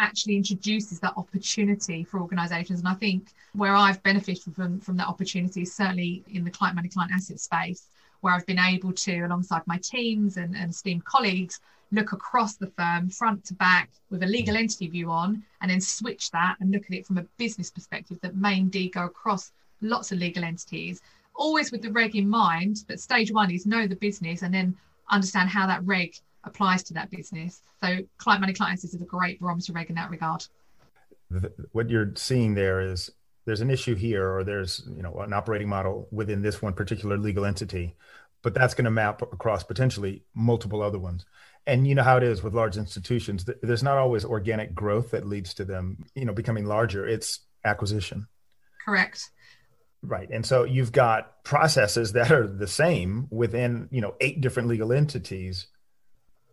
actually 0.00 0.36
introduces 0.36 0.98
that 1.00 1.14
opportunity 1.16 2.04
for 2.04 2.20
organizations. 2.20 2.80
And 2.80 2.88
I 2.88 2.94
think 2.94 3.32
where 3.52 3.74
I've 3.74 4.02
benefited 4.02 4.54
from, 4.54 4.80
from 4.80 4.96
that 4.96 5.06
opportunity 5.06 5.62
is 5.62 5.74
certainly 5.74 6.24
in 6.28 6.44
the 6.44 6.50
client 6.50 6.76
money, 6.76 6.88
client 6.88 7.12
asset 7.14 7.40
space 7.40 7.86
where 8.20 8.34
I've 8.34 8.46
been 8.46 8.58
able 8.58 8.92
to, 8.92 9.20
alongside 9.20 9.62
my 9.66 9.78
teams 9.78 10.36
and, 10.36 10.54
and 10.54 10.70
esteemed 10.70 11.04
colleagues, 11.04 11.60
look 11.92 12.12
across 12.12 12.56
the 12.56 12.66
firm 12.66 13.08
front 13.08 13.44
to 13.46 13.54
back 13.54 13.90
with 14.10 14.22
a 14.22 14.26
legal 14.26 14.56
entity 14.56 14.88
view 14.88 15.10
on, 15.10 15.42
and 15.60 15.70
then 15.70 15.80
switch 15.80 16.30
that 16.30 16.56
and 16.60 16.70
look 16.70 16.84
at 16.84 16.92
it 16.92 17.06
from 17.06 17.18
a 17.18 17.26
business 17.38 17.70
perspective 17.70 18.18
that 18.20 18.36
may 18.36 18.58
indeed 18.58 18.92
go 18.92 19.06
across 19.06 19.52
lots 19.80 20.12
of 20.12 20.18
legal 20.18 20.44
entities 20.44 21.00
always 21.40 21.72
with 21.72 21.82
the 21.82 21.90
reg 21.90 22.14
in 22.14 22.28
mind. 22.28 22.84
But 22.86 23.00
stage 23.00 23.32
one 23.32 23.50
is 23.50 23.66
know 23.66 23.86
the 23.86 23.96
business 23.96 24.42
and 24.42 24.54
then 24.54 24.76
understand 25.10 25.48
how 25.48 25.66
that 25.66 25.84
reg 25.84 26.14
applies 26.44 26.82
to 26.84 26.94
that 26.94 27.10
business. 27.10 27.62
So 27.82 27.98
client 28.18 28.40
money 28.40 28.52
client 28.52 28.82
is 28.82 28.94
a 28.94 28.98
great 29.04 29.40
barometer 29.40 29.72
reg 29.72 29.90
in 29.90 29.96
that 29.96 30.10
regard. 30.10 30.46
What 31.72 31.90
you're 31.90 32.12
seeing 32.16 32.54
there 32.54 32.80
is 32.80 33.10
there's 33.44 33.60
an 33.60 33.70
issue 33.70 33.94
here 33.94 34.28
or 34.28 34.44
there's 34.44 34.82
you 34.94 35.02
know 35.02 35.14
an 35.18 35.32
operating 35.32 35.68
model 35.68 36.08
within 36.10 36.42
this 36.42 36.60
one 36.60 36.72
particular 36.72 37.16
legal 37.16 37.44
entity 37.44 37.94
but 38.42 38.54
that's 38.54 38.74
going 38.74 38.84
to 38.84 38.90
map 38.90 39.22
across 39.22 39.62
potentially 39.62 40.22
multiple 40.34 40.82
other 40.82 40.98
ones. 40.98 41.24
And 41.66 41.86
you 41.86 41.94
know 41.94 42.02
how 42.02 42.16
it 42.16 42.22
is 42.22 42.42
with 42.42 42.54
large 42.54 42.76
institutions. 42.76 43.44
There's 43.62 43.82
not 43.82 43.98
always 43.98 44.24
organic 44.24 44.74
growth 44.74 45.10
that 45.10 45.26
leads 45.26 45.54
to 45.54 45.64
them 45.64 46.04
you 46.14 46.24
know 46.24 46.32
becoming 46.32 46.64
larger. 46.64 47.06
It's 47.06 47.40
acquisition. 47.64 48.26
Correct. 48.84 49.30
Right. 50.02 50.30
And 50.30 50.44
so 50.44 50.64
you've 50.64 50.92
got 50.92 51.44
processes 51.44 52.12
that 52.12 52.32
are 52.32 52.46
the 52.46 52.66
same 52.66 53.28
within 53.30 53.88
you 53.90 54.00
know 54.00 54.14
eight 54.20 54.40
different 54.40 54.68
legal 54.68 54.92
entities 54.92 55.66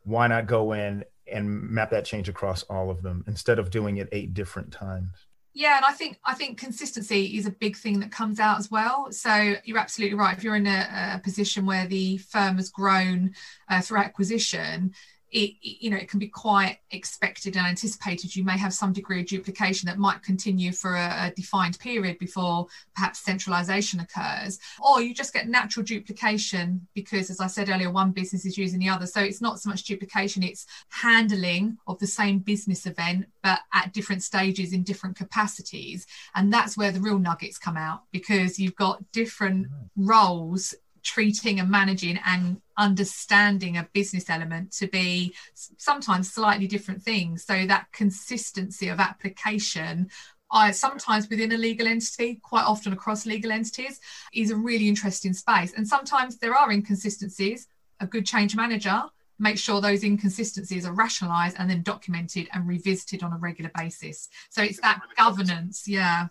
why 0.08 0.28
not 0.28 0.48
go 0.48 0.74
in 0.74 1.04
and 1.32 1.50
map 1.50 1.92
that 1.92 2.06
change 2.06 2.30
across 2.30 2.64
all 2.64 2.90
of 2.90 3.02
them 3.02 3.24
instead 3.28 3.60
of 3.60 3.70
doing 3.70 3.98
it 3.98 4.08
eight 4.12 4.34
different 4.34 4.72
times? 4.72 5.10
Yeah 5.54 5.78
and 5.78 5.86
i 5.86 5.92
think 5.92 6.20
i 6.24 6.36
think 6.36 6.60
consistency 6.60 7.36
is 7.38 7.48
a 7.48 7.52
big 7.52 7.76
thing 7.76 8.00
that 8.02 8.12
comes 8.12 8.40
out 8.40 8.60
as 8.60 8.70
well. 8.70 9.12
So 9.12 9.56
you're 9.64 9.80
absolutely 9.80 10.18
right. 10.18 10.38
If 10.38 10.44
you're 10.44 10.56
in 10.56 10.68
a, 10.68 11.16
a 11.16 11.22
position 11.24 11.66
where 11.66 11.88
the 11.88 12.18
firm 12.18 12.58
has 12.58 12.70
grown 12.70 13.34
uh, 13.68 13.82
through 13.82 14.00
acquisition 14.00 14.94
it, 15.32 15.56
you 15.62 15.90
know 15.90 15.98
it 15.98 16.10
can 16.10 16.20
be 16.20 16.28
quite 16.28 16.80
expected 16.92 17.58
and 17.58 17.68
anticipated. 17.68 18.36
You 18.36 18.44
may 18.44 18.58
have 18.58 18.74
some 18.74 18.94
degree 18.94 19.22
of 19.22 19.28
duplication 19.28 19.88
that 19.88 19.98
might 19.98 20.24
continue 20.24 20.72
for 20.72 20.96
a, 20.96 21.28
a, 21.28 21.34
defined 21.36 21.78
period 21.80 22.18
before 22.18 22.68
perhaps 22.96 23.20
centralization 23.20 24.00
occurs 24.00 24.60
or 24.84 25.02
you 25.02 25.14
just 25.14 25.34
get 25.34 25.48
natural 25.48 25.84
duplication 25.84 26.88
because 26.94 27.30
as 27.30 27.40
i 27.40 27.48
said 27.48 27.70
earlier 27.70 27.92
one 27.92 28.12
business 28.12 28.46
is 28.46 28.58
using 28.58 28.80
the 28.80 28.90
other. 28.90 29.06
So 29.06 29.22
it's 29.22 29.42
not 29.42 29.60
so 29.60 29.70
much 29.70 29.84
duplication 29.84 30.44
it's 30.44 30.66
handling 30.90 31.78
of 31.88 32.00
the 32.00 32.08
same 32.08 32.40
business 32.40 32.86
event 32.86 33.28
but 33.44 33.60
at 33.74 33.94
different 33.94 34.24
stages 34.24 34.74
in 34.74 34.84
different 34.84 35.16
capacities. 35.16 36.06
And 36.36 36.52
that's 36.52 36.78
where 36.78 36.92
the 36.92 37.00
real 37.00 37.20
nuggets 37.20 37.58
come 37.58 37.78
out 37.78 38.04
because 38.12 38.60
you've 38.60 38.76
got 38.76 39.12
different 39.12 39.68
mm. 39.68 39.90
roles 39.96 40.74
treating 41.08 41.60
and 41.60 41.70
managing 41.72 42.20
and 42.26 42.62
understanding 42.78 43.78
a 43.78 43.88
business 43.94 44.30
element 44.30 44.72
to 44.74 44.88
be 44.88 45.34
sometimes 45.54 46.32
slightly 46.32 46.68
different 46.68 47.02
things. 47.02 47.46
So 47.46 47.66
that 47.66 47.88
consistency 47.92 48.90
of 48.90 49.00
application 49.00 50.10
I 50.50 50.72
sometimes 50.72 51.30
within 51.30 51.52
a 51.52 51.58
legal 51.58 51.88
entity, 51.88 52.40
quite 52.42 52.64
often 52.64 52.94
across 52.94 53.26
legal 53.26 53.52
entities, 53.52 54.00
is 54.34 54.50
a 54.50 54.56
really 54.56 54.88
interesting 54.88 55.34
space. 55.34 55.74
And 55.76 55.86
sometimes 55.86 56.38
there 56.38 56.56
are 56.56 56.72
inconsistencies. 56.72 57.68
A 58.00 58.08
good 58.08 58.26
change 58.26 58.56
manager 58.56 59.04
make 59.40 59.58
sure 59.58 59.82
those 59.82 60.04
inconsistencies 60.04 60.86
are 60.86 60.94
rationalized 60.94 61.56
and 61.60 61.70
then 61.70 61.84
documented 61.84 62.48
and 62.54 62.68
revisited 62.68 63.24
on 63.24 63.34
a 63.34 63.38
regular 63.38 63.72
basis. 63.76 64.30
So 64.50 64.64
it's 64.64 64.80
that 64.82 65.02
governance, 65.16 65.88
yeah. 65.88 66.28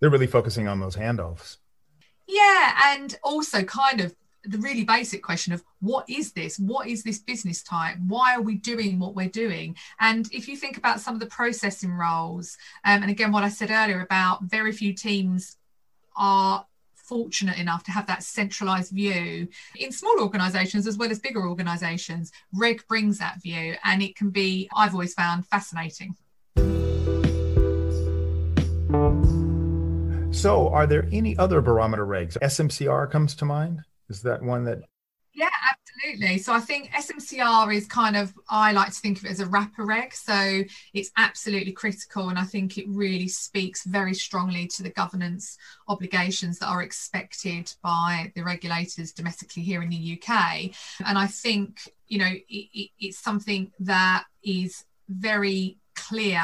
They're 0.00 0.10
really 0.10 0.26
focusing 0.26 0.68
on 0.68 0.80
those 0.80 0.96
handoffs. 0.96 1.56
Yeah, 2.26 2.94
and 2.96 3.16
also 3.22 3.62
kind 3.62 4.00
of 4.00 4.14
the 4.48 4.58
really 4.58 4.84
basic 4.84 5.22
question 5.22 5.52
of 5.52 5.62
what 5.80 6.08
is 6.08 6.32
this? 6.32 6.58
What 6.58 6.88
is 6.88 7.02
this 7.02 7.18
business 7.18 7.62
type? 7.62 7.96
Why 8.06 8.34
are 8.34 8.42
we 8.42 8.56
doing 8.56 8.98
what 8.98 9.14
we're 9.14 9.28
doing? 9.28 9.76
And 10.00 10.28
if 10.32 10.48
you 10.48 10.56
think 10.56 10.76
about 10.76 11.00
some 11.00 11.14
of 11.14 11.20
the 11.20 11.26
processing 11.26 11.92
roles, 11.92 12.56
um, 12.84 13.02
and 13.02 13.10
again, 13.10 13.32
what 13.32 13.44
I 13.44 13.48
said 13.48 13.70
earlier 13.70 14.00
about 14.00 14.44
very 14.44 14.72
few 14.72 14.92
teams 14.92 15.56
are 16.16 16.64
fortunate 16.94 17.58
enough 17.58 17.84
to 17.84 17.92
have 17.92 18.06
that 18.06 18.22
centralized 18.22 18.92
view 18.92 19.46
in 19.76 19.92
small 19.92 20.18
organizations 20.20 20.86
as 20.88 20.96
well 20.96 21.10
as 21.10 21.20
bigger 21.20 21.46
organizations 21.46 22.32
reg 22.52 22.82
brings 22.88 23.18
that 23.18 23.40
view 23.40 23.76
and 23.84 24.02
it 24.02 24.16
can 24.16 24.28
be 24.28 24.68
i've 24.74 24.92
always 24.92 25.14
found 25.14 25.46
fascinating 25.46 26.16
So, 30.36 30.68
are 30.68 30.86
there 30.86 31.08
any 31.12 31.34
other 31.38 31.62
barometer 31.62 32.06
regs? 32.06 32.36
SMCR 32.38 33.10
comes 33.10 33.34
to 33.36 33.46
mind. 33.46 33.80
Is 34.10 34.20
that 34.22 34.42
one 34.42 34.64
that? 34.64 34.80
Yeah, 35.32 35.48
absolutely. 35.72 36.38
So 36.38 36.52
I 36.52 36.60
think 36.60 36.90
SMCR 36.90 37.74
is 37.74 37.86
kind 37.86 38.18
of, 38.18 38.34
I 38.48 38.72
like 38.72 38.92
to 38.92 39.00
think 39.00 39.18
of 39.18 39.24
it 39.24 39.30
as 39.30 39.40
a 39.40 39.46
wrapper 39.46 39.86
reg. 39.86 40.12
So 40.14 40.62
it's 40.92 41.10
absolutely 41.16 41.72
critical. 41.72 42.28
And 42.28 42.38
I 42.38 42.44
think 42.44 42.76
it 42.76 42.84
really 42.86 43.28
speaks 43.28 43.84
very 43.86 44.12
strongly 44.12 44.66
to 44.68 44.82
the 44.82 44.90
governance 44.90 45.56
obligations 45.88 46.58
that 46.58 46.68
are 46.68 46.82
expected 46.82 47.72
by 47.82 48.30
the 48.34 48.44
regulators 48.44 49.12
domestically 49.12 49.62
here 49.62 49.82
in 49.82 49.88
the 49.88 50.20
UK. 50.20 50.70
And 51.04 51.16
I 51.16 51.28
think, 51.28 51.80
you 52.08 52.18
know, 52.18 52.30
it, 52.30 52.44
it, 52.48 52.90
it's 53.00 53.18
something 53.18 53.72
that 53.80 54.24
is 54.44 54.84
very 55.08 55.78
clear 55.96 56.42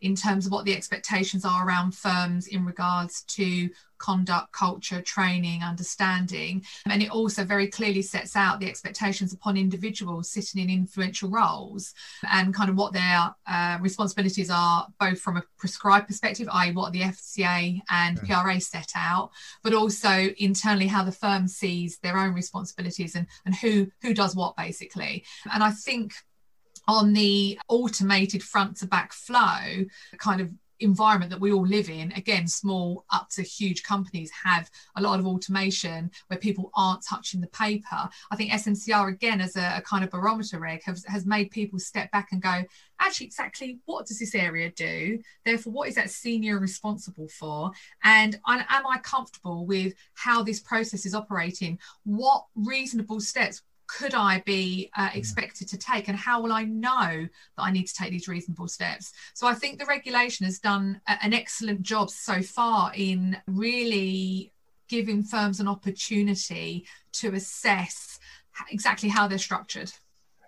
in 0.00 0.14
terms 0.14 0.46
of 0.46 0.52
what 0.52 0.64
the 0.64 0.74
expectations 0.74 1.44
are 1.44 1.66
around 1.66 1.94
firms 1.94 2.46
in 2.46 2.64
regards 2.64 3.22
to 3.22 3.68
conduct, 3.98 4.52
culture, 4.52 5.00
training, 5.00 5.62
understanding. 5.62 6.64
And 6.88 7.02
it 7.02 7.10
also 7.10 7.44
very 7.44 7.68
clearly 7.68 8.02
sets 8.02 8.36
out 8.36 8.60
the 8.60 8.68
expectations 8.68 9.32
upon 9.32 9.56
individuals 9.56 10.30
sitting 10.30 10.62
in 10.62 10.70
influential 10.70 11.30
roles 11.30 11.94
and 12.30 12.54
kind 12.54 12.70
of 12.70 12.76
what 12.76 12.92
their 12.92 13.34
uh, 13.46 13.78
responsibilities 13.80 14.50
are, 14.50 14.86
both 15.00 15.18
from 15.20 15.36
a 15.36 15.42
prescribed 15.58 16.08
perspective, 16.08 16.48
i.e., 16.52 16.72
what 16.72 16.92
the 16.92 17.02
FCA 17.02 17.80
and 17.90 18.20
PRA 18.20 18.60
set 18.60 18.92
out, 18.94 19.30
but 19.62 19.74
also 19.74 20.28
internally 20.38 20.86
how 20.86 21.04
the 21.04 21.12
firm 21.12 21.48
sees 21.48 21.98
their 21.98 22.18
own 22.18 22.34
responsibilities 22.34 23.14
and, 23.14 23.26
and 23.44 23.54
who 23.54 23.86
who 24.02 24.14
does 24.14 24.36
what 24.36 24.56
basically. 24.56 25.24
And 25.52 25.62
I 25.62 25.70
think 25.70 26.12
on 26.88 27.12
the 27.12 27.58
automated 27.68 28.42
front 28.42 28.76
to 28.78 28.86
back 28.86 29.12
flow 29.12 29.84
kind 30.18 30.40
of 30.40 30.52
environment 30.80 31.30
that 31.30 31.40
we 31.40 31.52
all 31.52 31.66
live 31.66 31.88
in. 31.88 32.12
Again 32.12 32.46
small 32.46 33.04
up 33.10 33.28
to 33.30 33.42
huge 33.42 33.82
companies 33.82 34.30
have 34.44 34.70
a 34.96 35.02
lot 35.02 35.18
of 35.18 35.26
automation 35.26 36.10
where 36.26 36.38
people 36.38 36.70
aren't 36.74 37.04
touching 37.04 37.40
the 37.40 37.46
paper. 37.48 38.08
I 38.30 38.36
think 38.36 38.52
smcr 38.52 39.08
again 39.08 39.40
as 39.40 39.56
a, 39.56 39.76
a, 39.76 39.80
kind 39.80 40.04
of 40.04 40.10
barometer 40.10 40.58
reg 40.58 40.82
has, 40.84 41.04
has 41.06 41.26
made 41.26 41.50
people 41.50 41.78
step 41.78 42.10
back 42.10 42.28
and 42.32 42.42
go 42.42 42.62
actually 43.00 43.26
exactly 43.26 43.78
what 43.84 44.06
does 44.06 44.18
this 44.18 44.34
area 44.34 44.70
do? 44.72 45.18
Therefore 45.44 45.72
what 45.72 45.88
is 45.88 45.94
that 45.94 46.10
senior 46.10 46.58
responsible 46.58 47.28
for? 47.28 47.70
And 48.04 48.38
am 48.46 48.86
i 48.86 48.98
comfortable 49.02 49.66
with 49.66 49.94
how 50.14 50.42
this 50.42 50.60
process 50.60 51.06
is 51.06 51.14
operating? 51.14 51.78
What 52.04 52.44
reasonable 52.54 53.20
steps 53.20 53.62
could 53.86 54.14
I 54.14 54.42
be 54.44 54.90
uh, 54.96 55.10
expected 55.14 55.68
to 55.68 55.78
take, 55.78 56.08
and 56.08 56.16
how 56.16 56.40
will 56.40 56.52
I 56.52 56.64
know 56.64 57.28
that 57.56 57.62
I 57.62 57.70
need 57.70 57.86
to 57.86 57.94
take 57.94 58.10
these 58.10 58.28
reasonable 58.28 58.68
steps? 58.68 59.12
So 59.34 59.46
I 59.46 59.54
think 59.54 59.78
the 59.78 59.86
regulation 59.86 60.44
has 60.46 60.58
done 60.58 61.00
a, 61.08 61.18
an 61.22 61.32
excellent 61.32 61.82
job 61.82 62.10
so 62.10 62.42
far 62.42 62.92
in 62.94 63.36
really 63.46 64.52
giving 64.88 65.22
firms 65.22 65.60
an 65.60 65.68
opportunity 65.68 66.86
to 67.12 67.34
assess 67.34 68.18
exactly 68.70 69.08
how 69.08 69.26
they're 69.28 69.38
structured. 69.38 69.92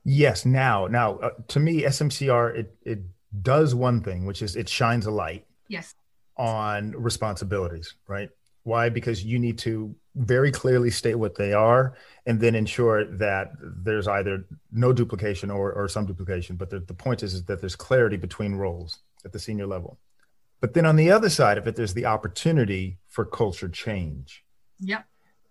Yes. 0.05 0.46
Now, 0.46 0.87
now, 0.87 1.18
uh, 1.18 1.31
to 1.48 1.61
me, 1.61 1.83
SMCR 1.83 2.57
it 2.57 2.74
it 2.83 3.01
does 3.42 3.74
one 3.74 4.03
thing, 4.03 4.24
which 4.27 4.42
is 4.42 4.57
it 4.57 4.68
shines 4.68 5.07
a 5.07 5.11
light. 5.11 5.46
Yes. 5.68 5.94
On 6.37 6.92
responsibilities, 6.92 7.94
right? 8.07 8.31
Why? 8.68 8.90
Because 8.90 9.24
you 9.24 9.38
need 9.38 9.59
to 9.61 9.94
very 10.14 10.52
clearly 10.52 10.90
state 10.90 11.14
what 11.14 11.37
they 11.37 11.54
are 11.54 11.94
and 12.26 12.38
then 12.38 12.54
ensure 12.54 13.07
that 13.16 13.52
there's 13.61 14.07
either 14.07 14.44
no 14.70 14.92
duplication 14.92 15.50
or, 15.50 15.72
or 15.72 15.88
some 15.88 16.04
duplication. 16.04 16.57
But 16.57 16.68
the, 16.68 16.81
the 16.81 16.92
point 16.92 17.22
is, 17.22 17.33
is 17.33 17.44
that 17.44 17.61
there's 17.61 17.76
clarity 17.76 18.18
between 18.18 18.54
roles 18.54 18.98
at 19.24 19.33
the 19.33 19.38
senior 19.38 19.66
level. 19.66 19.98
But 20.61 20.74
then 20.74 20.85
on 20.85 20.96
the 20.96 21.11
other 21.11 21.31
side 21.31 21.57
of 21.57 21.66
it, 21.66 21.76
there's 21.76 21.94
the 21.94 22.04
opportunity 22.04 22.98
for 23.07 23.24
culture 23.24 23.70
change. 23.70 24.44
Yep. 24.81 25.07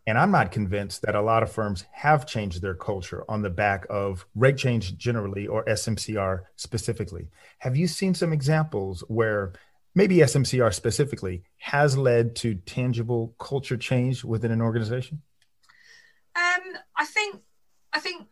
And 0.05 0.17
I'm 0.17 0.31
not 0.31 0.51
convinced 0.51 1.01
that 1.01 1.15
a 1.15 1.21
lot 1.21 1.43
of 1.43 1.51
firms 1.51 1.85
have 1.91 2.27
changed 2.27 2.61
their 2.61 2.75
culture 2.75 3.25
on 3.27 3.41
the 3.41 3.49
back 3.49 3.87
of 3.89 4.25
reg 4.35 4.57
change 4.57 4.95
generally 4.97 5.47
or 5.47 5.65
SMCR 5.65 6.43
specifically. 6.55 7.27
Have 7.59 7.75
you 7.75 7.87
seen 7.87 8.13
some 8.13 8.31
examples 8.31 9.03
where 9.07 9.53
maybe 9.97 10.17
SMCR 10.17 10.71
specifically, 10.71 11.41
has 11.57 11.97
led 11.97 12.35
to 12.35 12.53
tangible 12.53 13.33
culture 13.39 13.75
change 13.75 14.23
within 14.23 14.51
an 14.51 14.61
organization? 14.61 15.23
Um, 16.35 16.77
I 16.95 17.05
think 17.05 17.41
I 17.91 17.99
think 17.99 18.27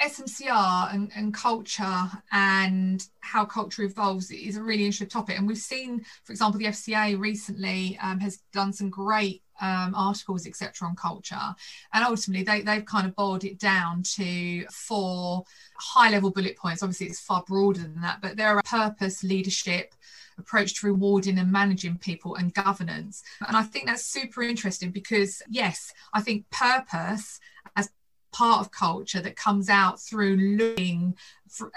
SMCR 0.00 0.94
and, 0.94 1.10
and, 1.14 1.32
culture 1.34 2.10
and 2.32 3.06
how 3.20 3.44
culture 3.44 3.82
evolves 3.82 4.30
is 4.30 4.56
a 4.56 4.62
really 4.62 4.84
interesting 4.84 5.08
topic. 5.08 5.38
And 5.38 5.46
we've 5.46 5.56
seen, 5.58 6.04
for 6.24 6.32
example, 6.32 6.58
the 6.58 6.66
FCA 6.66 7.18
recently 7.18 7.98
um, 8.02 8.18
has 8.20 8.38
done 8.52 8.72
some 8.72 8.90
great 8.90 9.42
um, 9.60 9.94
articles, 9.94 10.46
etc., 10.46 10.88
on 10.88 10.96
culture. 10.96 11.54
And 11.92 12.04
ultimately, 12.04 12.44
they, 12.44 12.62
they've 12.62 12.84
kind 12.84 13.06
of 13.06 13.14
boiled 13.14 13.44
it 13.44 13.58
down 13.58 14.02
to 14.14 14.64
four 14.70 15.44
high 15.78 16.10
level 16.10 16.30
bullet 16.30 16.56
points. 16.56 16.82
Obviously, 16.82 17.06
it's 17.06 17.20
far 17.20 17.44
broader 17.46 17.82
than 17.82 18.00
that, 18.00 18.20
but 18.20 18.36
there 18.36 18.56
are 18.56 18.62
purpose, 18.62 19.22
leadership, 19.22 19.94
approach 20.38 20.80
to 20.80 20.86
rewarding 20.86 21.38
and 21.38 21.50
managing 21.50 21.98
people 21.98 22.34
and 22.36 22.54
governance. 22.54 23.22
And 23.46 23.56
I 23.56 23.62
think 23.62 23.86
that's 23.86 24.06
super 24.06 24.42
interesting 24.42 24.90
because, 24.90 25.42
yes, 25.48 25.92
I 26.12 26.20
think 26.20 26.48
purpose 26.50 27.40
as 27.76 27.90
part 28.32 28.60
of 28.60 28.70
culture 28.72 29.20
that 29.20 29.36
comes 29.36 29.68
out 29.68 30.00
through 30.00 30.36
looking 30.36 31.16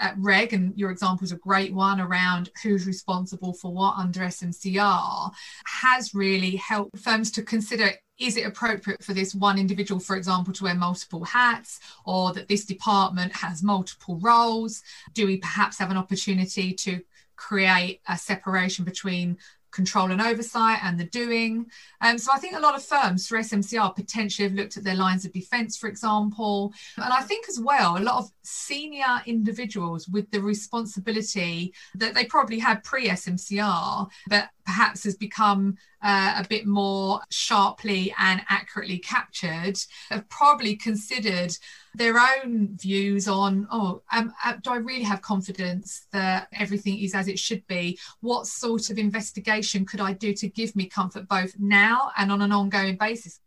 at 0.00 0.16
reg 0.18 0.52
and 0.52 0.76
your 0.76 0.90
example 0.90 1.24
is 1.24 1.30
a 1.30 1.36
great 1.36 1.72
one 1.72 2.00
around 2.00 2.50
who's 2.64 2.84
responsible 2.84 3.52
for 3.52 3.72
what 3.72 3.96
under 3.96 4.22
smcr 4.22 5.30
has 5.66 6.16
really 6.16 6.56
helped 6.56 6.98
firms 6.98 7.30
to 7.30 7.44
consider 7.44 7.92
is 8.18 8.36
it 8.36 8.46
appropriate 8.46 9.02
for 9.02 9.14
this 9.14 9.34
one 9.34 9.58
individual, 9.58 10.00
for 10.00 10.16
example, 10.16 10.52
to 10.52 10.64
wear 10.64 10.74
multiple 10.74 11.24
hats, 11.24 11.78
or 12.04 12.32
that 12.32 12.48
this 12.48 12.64
department 12.64 13.32
has 13.32 13.62
multiple 13.62 14.18
roles? 14.20 14.82
Do 15.14 15.26
we 15.26 15.36
perhaps 15.36 15.78
have 15.78 15.90
an 15.90 15.96
opportunity 15.96 16.72
to 16.74 17.00
create 17.38 18.00
a 18.08 18.18
separation 18.18 18.84
between 18.84 19.38
control 19.70 20.10
and 20.10 20.20
oversight 20.20 20.78
and 20.82 20.98
the 20.98 21.04
doing. 21.04 21.66
Um, 22.00 22.18
so 22.18 22.32
I 22.32 22.38
think 22.38 22.56
a 22.56 22.60
lot 22.60 22.74
of 22.74 22.82
firms 22.82 23.28
through 23.28 23.40
SMCR 23.40 23.94
potentially 23.94 24.48
have 24.48 24.56
looked 24.56 24.76
at 24.76 24.84
their 24.84 24.94
lines 24.94 25.24
of 25.24 25.32
defence, 25.32 25.76
for 25.76 25.88
example. 25.88 26.72
And 26.96 27.12
I 27.12 27.20
think 27.22 27.48
as 27.48 27.60
well, 27.60 27.96
a 27.96 28.00
lot 28.00 28.16
of 28.16 28.30
senior 28.48 29.22
individuals 29.26 30.08
with 30.08 30.30
the 30.30 30.40
responsibility 30.40 31.74
that 31.94 32.14
they 32.14 32.24
probably 32.24 32.58
had 32.58 32.82
pre 32.82 33.08
SMCR, 33.08 34.08
but 34.28 34.48
perhaps 34.64 35.04
has 35.04 35.16
become 35.16 35.76
uh, 36.02 36.34
a 36.36 36.46
bit 36.48 36.66
more 36.66 37.20
sharply 37.30 38.14
and 38.18 38.40
accurately 38.48 38.98
captured, 38.98 39.78
have 40.10 40.28
probably 40.28 40.76
considered 40.76 41.56
their 41.94 42.18
own 42.18 42.76
views 42.76 43.26
on 43.26 43.66
oh 43.72 44.02
um, 44.12 44.32
uh, 44.44 44.54
do 44.62 44.70
i 44.70 44.76
really 44.76 45.02
have 45.02 45.20
confidence 45.22 46.06
that 46.12 46.46
everything 46.52 46.98
is 46.98 47.14
as 47.14 47.28
it 47.28 47.38
should 47.38 47.66
be? 47.66 47.98
What 48.20 48.46
sort 48.46 48.90
of 48.90 48.98
investigation 48.98 49.84
could 49.84 50.00
i 50.00 50.12
do 50.12 50.32
to 50.34 50.48
give 50.48 50.74
me 50.76 50.86
comfort 50.86 51.28
both 51.28 51.54
now 51.58 52.12
and 52.16 52.32
on 52.32 52.42
an 52.42 52.52
ongoing 52.52 52.96
basis? 52.96 53.40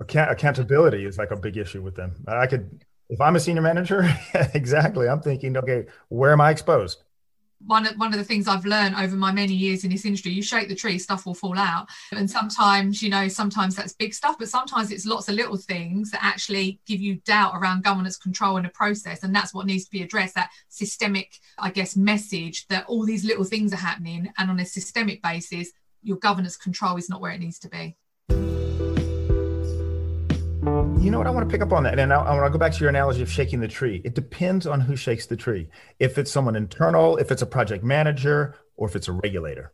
Account- 0.00 0.30
accountability 0.30 1.04
is 1.04 1.18
like 1.18 1.30
a 1.30 1.36
big 1.36 1.56
issue 1.56 1.82
with 1.82 1.96
them. 1.96 2.12
I 2.28 2.46
could 2.46 2.84
if 3.08 3.20
i'm 3.20 3.36
a 3.36 3.40
senior 3.40 3.62
manager 3.62 4.08
exactly 4.54 5.08
i'm 5.08 5.20
thinking 5.20 5.56
okay 5.56 5.86
where 6.08 6.32
am 6.32 6.40
i 6.40 6.50
exposed 6.50 7.02
one 7.64 7.86
of, 7.86 7.96
one 7.96 8.12
of 8.12 8.18
the 8.18 8.24
things 8.24 8.48
I've 8.48 8.64
learned 8.64 8.96
over 8.96 9.16
my 9.16 9.32
many 9.32 9.54
years 9.54 9.84
in 9.84 9.90
this 9.90 10.04
industry, 10.04 10.32
you 10.32 10.42
shake 10.42 10.68
the 10.68 10.74
tree, 10.74 10.98
stuff 10.98 11.26
will 11.26 11.34
fall 11.34 11.58
out. 11.58 11.88
And 12.12 12.30
sometimes, 12.30 13.02
you 13.02 13.10
know, 13.10 13.28
sometimes 13.28 13.74
that's 13.74 13.92
big 13.92 14.14
stuff, 14.14 14.36
but 14.38 14.48
sometimes 14.48 14.90
it's 14.90 15.06
lots 15.06 15.28
of 15.28 15.34
little 15.34 15.56
things 15.56 16.10
that 16.10 16.22
actually 16.22 16.80
give 16.86 17.00
you 17.00 17.16
doubt 17.24 17.54
around 17.56 17.84
governance 17.84 18.16
control 18.16 18.56
in 18.56 18.66
a 18.66 18.70
process. 18.70 19.22
And 19.22 19.34
that's 19.34 19.54
what 19.54 19.66
needs 19.66 19.84
to 19.84 19.90
be 19.90 20.02
addressed 20.02 20.34
that 20.34 20.50
systemic, 20.68 21.38
I 21.58 21.70
guess, 21.70 21.96
message 21.96 22.66
that 22.68 22.86
all 22.86 23.04
these 23.04 23.24
little 23.24 23.44
things 23.44 23.72
are 23.72 23.76
happening. 23.76 24.32
And 24.38 24.50
on 24.50 24.60
a 24.60 24.66
systemic 24.66 25.22
basis, 25.22 25.72
your 26.02 26.18
governance 26.18 26.56
control 26.56 26.96
is 26.96 27.08
not 27.08 27.20
where 27.20 27.32
it 27.32 27.40
needs 27.40 27.58
to 27.60 27.68
be. 27.68 27.96
You 31.06 31.12
know 31.12 31.18
what? 31.18 31.28
I 31.28 31.30
want 31.30 31.48
to 31.48 31.52
pick 31.52 31.62
up 31.62 31.72
on 31.72 31.84
that. 31.84 32.00
And 32.00 32.12
I, 32.12 32.16
I 32.16 32.34
want 32.34 32.46
to 32.46 32.50
go 32.50 32.58
back 32.58 32.72
to 32.72 32.80
your 32.80 32.88
analogy 32.88 33.22
of 33.22 33.30
shaking 33.30 33.60
the 33.60 33.68
tree. 33.68 34.02
It 34.04 34.16
depends 34.16 34.66
on 34.66 34.80
who 34.80 34.96
shakes 34.96 35.26
the 35.26 35.36
tree. 35.36 35.68
If 36.00 36.18
it's 36.18 36.32
someone 36.32 36.56
internal, 36.56 37.16
if 37.16 37.30
it's 37.30 37.42
a 37.42 37.46
project 37.46 37.84
manager, 37.84 38.56
or 38.74 38.88
if 38.88 38.96
it's 38.96 39.06
a 39.06 39.12
regulator. 39.12 39.72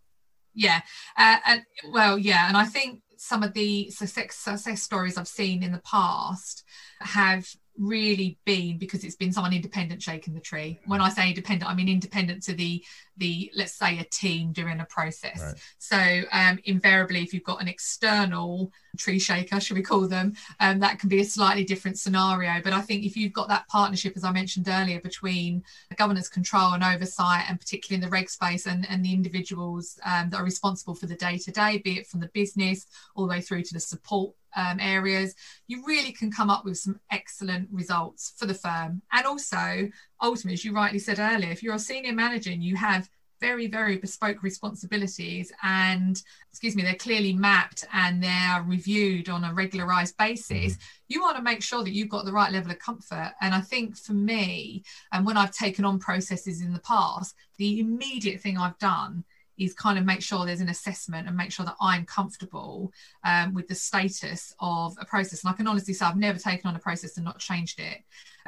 Yeah. 0.52 0.82
Uh, 1.16 1.38
and 1.46 1.62
well, 1.90 2.18
yeah. 2.18 2.48
And 2.48 2.56
I 2.58 2.66
think 2.66 3.00
some 3.16 3.42
of 3.42 3.54
the 3.54 3.88
success, 3.88 4.36
success 4.36 4.82
stories 4.82 5.16
I've 5.16 5.26
seen 5.26 5.62
in 5.62 5.72
the 5.72 5.80
past 5.90 6.64
have 7.00 7.48
really 7.78 8.38
been 8.44 8.76
because 8.76 9.02
it's 9.02 9.16
been 9.16 9.32
someone 9.32 9.54
independent 9.54 10.02
shaking 10.02 10.34
the 10.34 10.40
tree. 10.40 10.80
When 10.84 11.00
I 11.00 11.08
say 11.08 11.28
independent, 11.28 11.70
I 11.70 11.74
mean 11.74 11.88
independent 11.88 12.42
to 12.42 12.52
the 12.52 12.84
the 13.16 13.50
let's 13.54 13.74
say 13.74 13.98
a 13.98 14.04
team 14.04 14.52
doing 14.52 14.80
a 14.80 14.84
process. 14.86 15.40
Right. 15.40 15.54
So 15.78 16.22
um, 16.32 16.58
invariably, 16.64 17.22
if 17.22 17.34
you've 17.34 17.44
got 17.44 17.60
an 17.60 17.68
external 17.68 18.72
tree 18.98 19.18
shaker, 19.18 19.60
should 19.60 19.76
we 19.76 19.82
call 19.82 20.06
them, 20.06 20.34
um, 20.60 20.80
that 20.80 20.98
can 20.98 21.08
be 21.08 21.20
a 21.20 21.24
slightly 21.24 21.64
different 21.64 21.98
scenario. 21.98 22.60
But 22.62 22.72
I 22.72 22.80
think 22.80 23.04
if 23.04 23.16
you've 23.16 23.32
got 23.32 23.48
that 23.48 23.66
partnership, 23.68 24.14
as 24.16 24.24
I 24.24 24.32
mentioned 24.32 24.68
earlier, 24.68 25.00
between 25.00 25.62
governance 25.96 26.28
control 26.28 26.72
and 26.72 26.84
oversight, 26.84 27.44
and 27.48 27.58
particularly 27.58 28.02
in 28.02 28.08
the 28.08 28.14
reg 28.14 28.28
space, 28.28 28.66
and, 28.66 28.88
and 28.88 29.04
the 29.04 29.12
individuals 29.12 29.98
um, 30.04 30.30
that 30.30 30.40
are 30.40 30.44
responsible 30.44 30.94
for 30.94 31.06
the 31.06 31.14
day 31.14 31.38
to 31.38 31.50
day, 31.50 31.78
be 31.78 31.98
it 31.98 32.06
from 32.06 32.20
the 32.20 32.28
business 32.28 32.86
all 33.14 33.24
the 33.24 33.30
way 33.30 33.40
through 33.40 33.62
to 33.62 33.74
the 33.74 33.80
support 33.80 34.34
um, 34.56 34.78
areas, 34.80 35.34
you 35.66 35.82
really 35.86 36.12
can 36.12 36.30
come 36.30 36.50
up 36.50 36.64
with 36.64 36.78
some 36.78 37.00
excellent 37.10 37.68
results 37.72 38.34
for 38.36 38.46
the 38.46 38.54
firm. 38.54 39.02
And 39.12 39.26
also, 39.26 39.88
ultimately, 40.22 40.54
as 40.54 40.64
you 40.64 40.72
rightly 40.72 40.98
said 40.98 41.18
earlier, 41.18 41.50
if 41.50 41.62
you're 41.62 41.74
a 41.74 41.78
senior 41.78 42.12
manager 42.12 42.50
and 42.50 42.62
you 42.62 42.76
have 42.76 43.10
very, 43.40 43.66
very 43.66 43.96
bespoke 43.96 44.42
responsibilities 44.42 45.52
and, 45.64 46.22
excuse 46.50 46.76
me, 46.76 46.82
they're 46.82 46.94
clearly 46.94 47.32
mapped 47.32 47.84
and 47.92 48.22
they're 48.22 48.62
reviewed 48.64 49.28
on 49.28 49.42
a 49.42 49.52
regularized 49.52 50.16
basis, 50.16 50.74
mm-hmm. 50.74 50.82
you 51.08 51.20
want 51.20 51.36
to 51.36 51.42
make 51.42 51.60
sure 51.60 51.82
that 51.82 51.92
you've 51.92 52.08
got 52.08 52.24
the 52.24 52.32
right 52.32 52.52
level 52.52 52.70
of 52.70 52.78
comfort. 52.78 53.32
And 53.40 53.52
I 53.52 53.60
think 53.60 53.96
for 53.96 54.12
me, 54.12 54.84
and 55.10 55.26
when 55.26 55.36
I've 55.36 55.50
taken 55.50 55.84
on 55.84 55.98
processes 55.98 56.62
in 56.62 56.72
the 56.72 56.78
past, 56.80 57.34
the 57.58 57.80
immediate 57.80 58.40
thing 58.40 58.56
I've 58.56 58.78
done 58.78 59.24
is 59.58 59.74
kind 59.74 59.98
of 59.98 60.04
make 60.04 60.22
sure 60.22 60.44
there's 60.44 60.60
an 60.60 60.68
assessment 60.68 61.28
and 61.28 61.36
make 61.36 61.52
sure 61.52 61.66
that 61.66 61.76
I'm 61.80 62.04
comfortable 62.04 62.92
um, 63.24 63.54
with 63.54 63.68
the 63.68 63.74
status 63.74 64.54
of 64.60 64.96
a 65.00 65.04
process. 65.04 65.44
And 65.44 65.52
I 65.52 65.56
can 65.56 65.66
honestly 65.66 65.94
say 65.94 66.06
I've 66.06 66.16
never 66.16 66.38
taken 66.38 66.68
on 66.68 66.76
a 66.76 66.80
process 66.80 67.16
and 67.16 67.24
not 67.24 67.38
changed 67.38 67.80
it. 67.80 67.98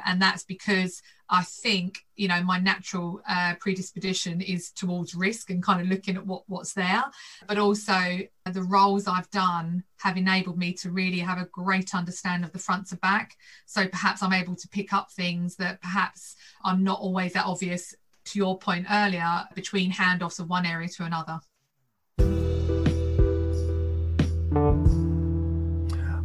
And 0.05 0.21
that's 0.21 0.43
because 0.43 1.01
I 1.29 1.43
think, 1.43 1.99
you 2.15 2.27
know, 2.27 2.43
my 2.43 2.59
natural 2.59 3.21
uh, 3.27 3.55
predisposition 3.59 4.41
is 4.41 4.71
towards 4.71 5.15
risk 5.15 5.49
and 5.49 5.63
kind 5.63 5.81
of 5.81 5.87
looking 5.87 6.17
at 6.17 6.25
what, 6.25 6.43
what's 6.47 6.73
there. 6.73 7.03
But 7.47 7.57
also 7.57 8.19
the 8.51 8.61
roles 8.61 9.07
I've 9.07 9.29
done 9.31 9.83
have 9.99 10.17
enabled 10.17 10.57
me 10.57 10.73
to 10.73 10.91
really 10.91 11.19
have 11.19 11.39
a 11.39 11.45
great 11.45 11.95
understanding 11.95 12.45
of 12.45 12.51
the 12.51 12.59
front 12.59 12.87
to 12.87 12.97
back. 12.97 13.35
So 13.65 13.87
perhaps 13.87 14.21
I'm 14.21 14.33
able 14.33 14.55
to 14.55 14.67
pick 14.67 14.93
up 14.93 15.11
things 15.11 15.55
that 15.55 15.81
perhaps 15.81 16.35
are 16.63 16.77
not 16.77 16.99
always 16.99 17.33
that 17.33 17.45
obvious 17.45 17.95
to 18.25 18.39
your 18.39 18.57
point 18.57 18.87
earlier, 18.91 19.43
between 19.55 19.91
handoffs 19.91 20.39
of 20.39 20.49
one 20.49 20.65
area 20.65 20.87
to 20.89 21.03
another. 21.03 21.39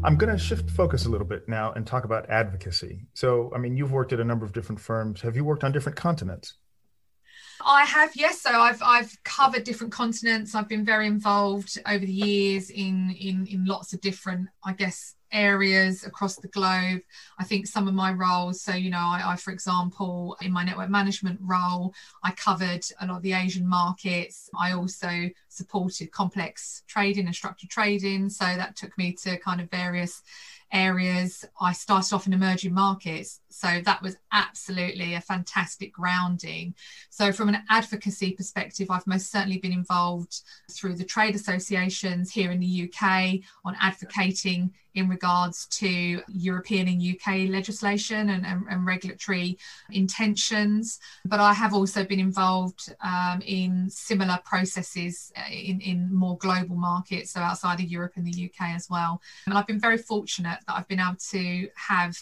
I'm 0.03 0.17
going 0.17 0.33
to 0.33 0.39
shift 0.39 0.71
focus 0.71 1.05
a 1.05 1.11
little 1.11 1.27
bit 1.27 1.47
now 1.47 1.73
and 1.73 1.87
talk 1.87 2.05
about 2.05 2.29
advocacy. 2.31 3.07
So, 3.13 3.53
I 3.55 3.59
mean, 3.59 3.77
you've 3.77 3.93
worked 3.93 4.15
at 4.15 4.21
a 4.21 4.25
number 4.25 4.47
of 4.47 4.53
different 4.53 4.81
firms. 4.81 5.21
Have 5.21 5.37
you 5.37 5.45
worked 5.45 5.63
on 5.63 5.73
different 5.73 5.97
continents? 5.97 6.55
I 7.65 7.85
have, 7.85 8.17
yes. 8.17 8.41
So 8.41 8.51
I've 8.51 8.81
I've 8.83 9.15
covered 9.25 9.65
different 9.65 9.93
continents. 9.93 10.55
I've 10.55 10.69
been 10.69 10.85
very 10.85 11.07
involved 11.07 11.77
over 11.87 12.05
the 12.05 12.13
years 12.13 12.71
in 12.71 13.11
in 13.11 13.47
in 13.47 13.67
lots 13.67 13.93
of 13.93 14.01
different, 14.01 14.49
I 14.65 14.73
guess, 14.73 15.15
areas 15.33 16.05
across 16.05 16.37
the 16.37 16.49
globe. 16.49 17.01
I 17.39 17.45
think 17.45 17.67
some 17.67 17.89
of 17.89 17.95
my 17.95 18.13
roles, 18.13 18.61
so, 18.61 18.73
you 18.73 18.91
know, 18.91 18.99
I, 18.99 19.23
I, 19.25 19.37
for 19.37 19.53
example, 19.53 20.37
in 20.41 20.53
my 20.53 20.65
network 20.65 20.91
management 20.91 21.39
role, 21.43 21.95
I 22.23 22.33
covered 22.33 22.85
a 23.01 23.07
lot 23.07 23.19
of 23.19 23.23
the 23.23 23.33
Asian 23.33 23.67
markets. 23.67 24.51
I 24.59 24.73
also 24.73 25.31
supported 25.49 26.13
complex 26.13 26.83
trading 26.87 27.27
and 27.27 27.35
structured 27.35 27.71
trading. 27.71 28.29
So 28.29 28.45
that 28.45 28.77
took 28.77 28.97
me 28.99 29.13
to 29.25 29.39
kind 29.39 29.61
of 29.61 29.71
various 29.71 30.23
areas. 30.73 31.45
I 31.61 31.73
started 31.73 32.15
off 32.15 32.27
in 32.27 32.33
emerging 32.33 32.75
markets. 32.75 33.41
So 33.49 33.81
that 33.85 34.03
was 34.03 34.17
absolutely 34.33 35.15
a 35.15 35.21
fantastic 35.21 35.93
grounding. 35.93 36.75
So, 37.11 37.33
from 37.33 37.49
an 37.49 37.63
advocacy 37.69 38.33
perspective, 38.33 38.91
I've 38.91 39.07
most 39.07 39.31
certainly 39.31 39.59
been 39.59 39.73
involved 39.73 40.41
through 40.71 40.95
the 40.95 41.05
trade 41.05 41.35
associations 41.35 42.31
here 42.31 42.51
in 42.51 42.61
the 42.61 42.89
UK 42.89 43.41
on 43.65 43.77
advocating 43.81 44.73
in 44.95 45.09
regards 45.09 45.67
to 45.67 46.23
European 46.29 46.89
and 46.89 47.03
UK 47.03 47.49
legislation 47.49 48.31
and, 48.31 48.47
and, 48.47 48.65
and 48.71 48.87
regulatory 48.87 49.59
intentions. 49.91 50.99
But 51.25 51.41
I 51.41 51.53
have 51.53 51.75
also 51.75 52.05
been 52.05 52.21
involved 52.21 52.95
um, 53.03 53.43
in 53.45 53.89
similar 53.91 54.39
processes 54.45 55.33
uh, 55.37 55.51
in, 55.51 55.81
in 55.81 56.13
more 56.15 56.37
global 56.39 56.77
markets, 56.77 57.33
so 57.33 57.41
outside 57.41 57.81
of 57.81 57.87
Europe 57.87 58.13
and 58.17 58.27
the 58.27 58.47
UK 58.47 58.71
as 58.71 58.89
well. 58.91 59.21
And 59.47 59.57
I've 59.57 59.67
been 59.67 59.81
very 59.81 59.99
fortunate 59.99 60.59
that 60.67 60.77
I've 60.77 60.89
been 60.89 61.01
able 61.01 61.17
to 61.31 61.69
have 61.77 62.17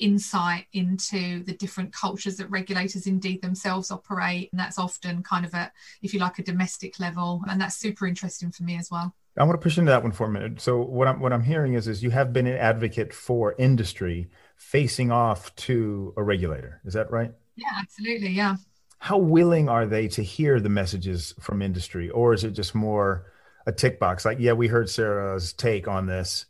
insight 0.00 0.66
into 0.72 1.44
the 1.44 1.54
different 1.54 1.92
cultures 1.92 2.36
that 2.38 2.50
regulators 2.50 3.06
indeed 3.06 3.42
themselves 3.42 3.90
operate. 3.90 4.48
And 4.50 4.58
that's 4.58 4.78
often 4.78 5.22
kind 5.22 5.44
of 5.44 5.54
a, 5.54 5.70
if 6.02 6.12
you 6.12 6.20
like, 6.20 6.38
a 6.38 6.42
domestic 6.42 6.98
level. 6.98 7.42
And 7.48 7.60
that's 7.60 7.76
super 7.76 8.06
interesting 8.06 8.50
for 8.50 8.64
me 8.64 8.76
as 8.78 8.90
well. 8.90 9.14
I 9.36 9.44
want 9.44 9.60
to 9.60 9.62
push 9.62 9.78
into 9.78 9.90
that 9.90 10.02
one 10.02 10.12
for 10.12 10.26
a 10.26 10.30
minute. 10.30 10.60
So 10.60 10.82
what 10.82 11.06
I'm 11.08 11.20
what 11.20 11.32
I'm 11.32 11.42
hearing 11.42 11.74
is 11.74 11.86
is 11.88 12.02
you 12.02 12.10
have 12.10 12.32
been 12.32 12.46
an 12.46 12.56
advocate 12.56 13.12
for 13.12 13.54
industry 13.58 14.30
facing 14.56 15.10
off 15.10 15.54
to 15.56 16.12
a 16.16 16.22
regulator. 16.22 16.80
Is 16.84 16.94
that 16.94 17.10
right? 17.10 17.32
Yeah, 17.56 17.70
absolutely. 17.78 18.30
Yeah. 18.30 18.56
How 18.98 19.18
willing 19.18 19.68
are 19.68 19.86
they 19.86 20.08
to 20.08 20.22
hear 20.22 20.60
the 20.60 20.68
messages 20.68 21.34
from 21.40 21.62
industry, 21.62 22.10
or 22.10 22.34
is 22.34 22.44
it 22.44 22.50
just 22.50 22.74
more 22.74 23.32
a 23.66 23.72
tick 23.72 23.98
box? 23.98 24.24
Like, 24.24 24.38
yeah, 24.40 24.52
we 24.52 24.68
heard 24.68 24.90
Sarah's 24.90 25.52
take 25.52 25.88
on 25.88 26.06
this, 26.06 26.46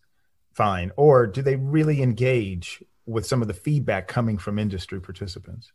fine. 0.53 0.91
Or 0.97 1.27
do 1.27 1.43
they 1.43 1.57
really 1.57 2.03
engage 2.03 2.83
with 3.07 3.27
some 3.27 3.43
of 3.43 3.49
the 3.49 3.55
feedback 3.55 4.09
coming 4.09 4.37
from 4.37 4.59
industry 4.59 5.01
participants? 5.01 5.71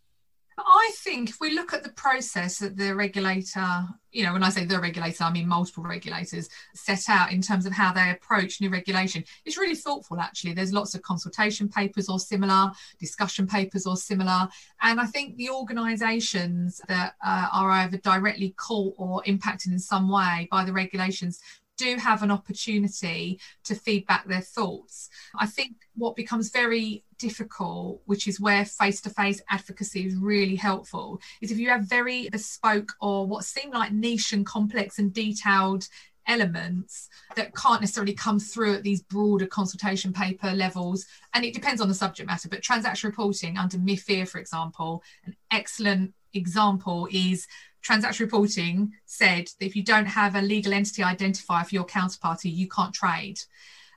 I 0.85 0.91
think 0.91 1.31
if 1.31 1.37
we 1.41 1.55
look 1.55 1.73
at 1.73 1.81
the 1.81 1.89
process 1.93 2.59
that 2.59 2.77
the 2.77 2.93
regulator, 2.93 3.87
you 4.11 4.23
know, 4.23 4.33
when 4.33 4.43
I 4.43 4.49
say 4.49 4.65
the 4.65 4.79
regulator, 4.79 5.23
I 5.23 5.31
mean 5.31 5.47
multiple 5.47 5.83
regulators 5.83 6.47
set 6.75 7.09
out 7.09 7.31
in 7.31 7.41
terms 7.41 7.65
of 7.65 7.73
how 7.73 7.91
they 7.91 8.11
approach 8.11 8.61
new 8.61 8.69
regulation, 8.69 9.23
it's 9.45 9.57
really 9.57 9.73
thoughtful 9.73 10.19
actually. 10.19 10.53
There's 10.53 10.73
lots 10.73 10.93
of 10.93 11.01
consultation 11.01 11.69
papers 11.69 12.07
or 12.07 12.19
similar, 12.19 12.71
discussion 12.99 13.47
papers 13.47 13.87
or 13.87 13.97
similar. 13.97 14.47
And 14.79 15.01
I 15.01 15.07
think 15.07 15.37
the 15.37 15.49
organisations 15.49 16.79
that 16.87 17.15
uh, 17.25 17.47
are 17.51 17.71
either 17.71 17.97
directly 17.97 18.53
caught 18.55 18.93
or 18.99 19.23
impacted 19.25 19.71
in 19.71 19.79
some 19.79 20.07
way 20.07 20.47
by 20.51 20.65
the 20.65 20.73
regulations 20.73 21.39
do 21.77 21.97
have 21.97 22.23
an 22.23 22.31
opportunity 22.31 23.39
to 23.63 23.75
feedback 23.75 24.27
their 24.27 24.41
thoughts. 24.41 25.09
I 25.37 25.45
think 25.45 25.75
what 25.95 26.15
becomes 26.15 26.49
very 26.49 27.03
difficult, 27.17 28.01
which 28.05 28.27
is 28.27 28.39
where 28.39 28.65
face 28.65 29.01
to 29.01 29.09
face 29.09 29.41
advocacy 29.49 30.05
is 30.05 30.15
really 30.15 30.55
helpful, 30.55 31.19
is 31.41 31.51
if 31.51 31.57
you 31.57 31.69
have 31.69 31.83
very 31.83 32.29
bespoke 32.29 32.93
or 33.01 33.25
what 33.27 33.45
seem 33.45 33.71
like 33.71 33.91
niche 33.91 34.33
and 34.33 34.45
complex 34.45 34.99
and 34.99 35.13
detailed 35.13 35.87
elements 36.27 37.09
that 37.35 37.55
can't 37.55 37.81
necessarily 37.81 38.13
come 38.13 38.39
through 38.39 38.75
at 38.75 38.83
these 38.83 39.01
broader 39.01 39.45
consultation 39.45 40.13
paper 40.13 40.51
levels. 40.51 41.05
And 41.33 41.45
it 41.45 41.53
depends 41.53 41.81
on 41.81 41.87
the 41.87 41.93
subject 41.93 42.27
matter, 42.27 42.49
but 42.49 42.61
transaction 42.61 43.09
reporting 43.09 43.57
under 43.57 43.77
MIFIR, 43.77 44.27
for 44.27 44.39
example, 44.39 45.03
an 45.25 45.35
excellent 45.51 46.13
example 46.33 47.07
is 47.11 47.47
transaction 47.81 48.25
reporting 48.25 48.91
said 49.05 49.47
that 49.59 49.65
if 49.65 49.75
you 49.75 49.83
don't 49.83 50.07
have 50.07 50.35
a 50.35 50.41
legal 50.41 50.73
entity 50.73 51.03
identifier 51.03 51.65
for 51.65 51.75
your 51.75 51.85
counterparty, 51.85 52.53
you 52.53 52.67
can't 52.67 52.93
trade. 52.93 53.39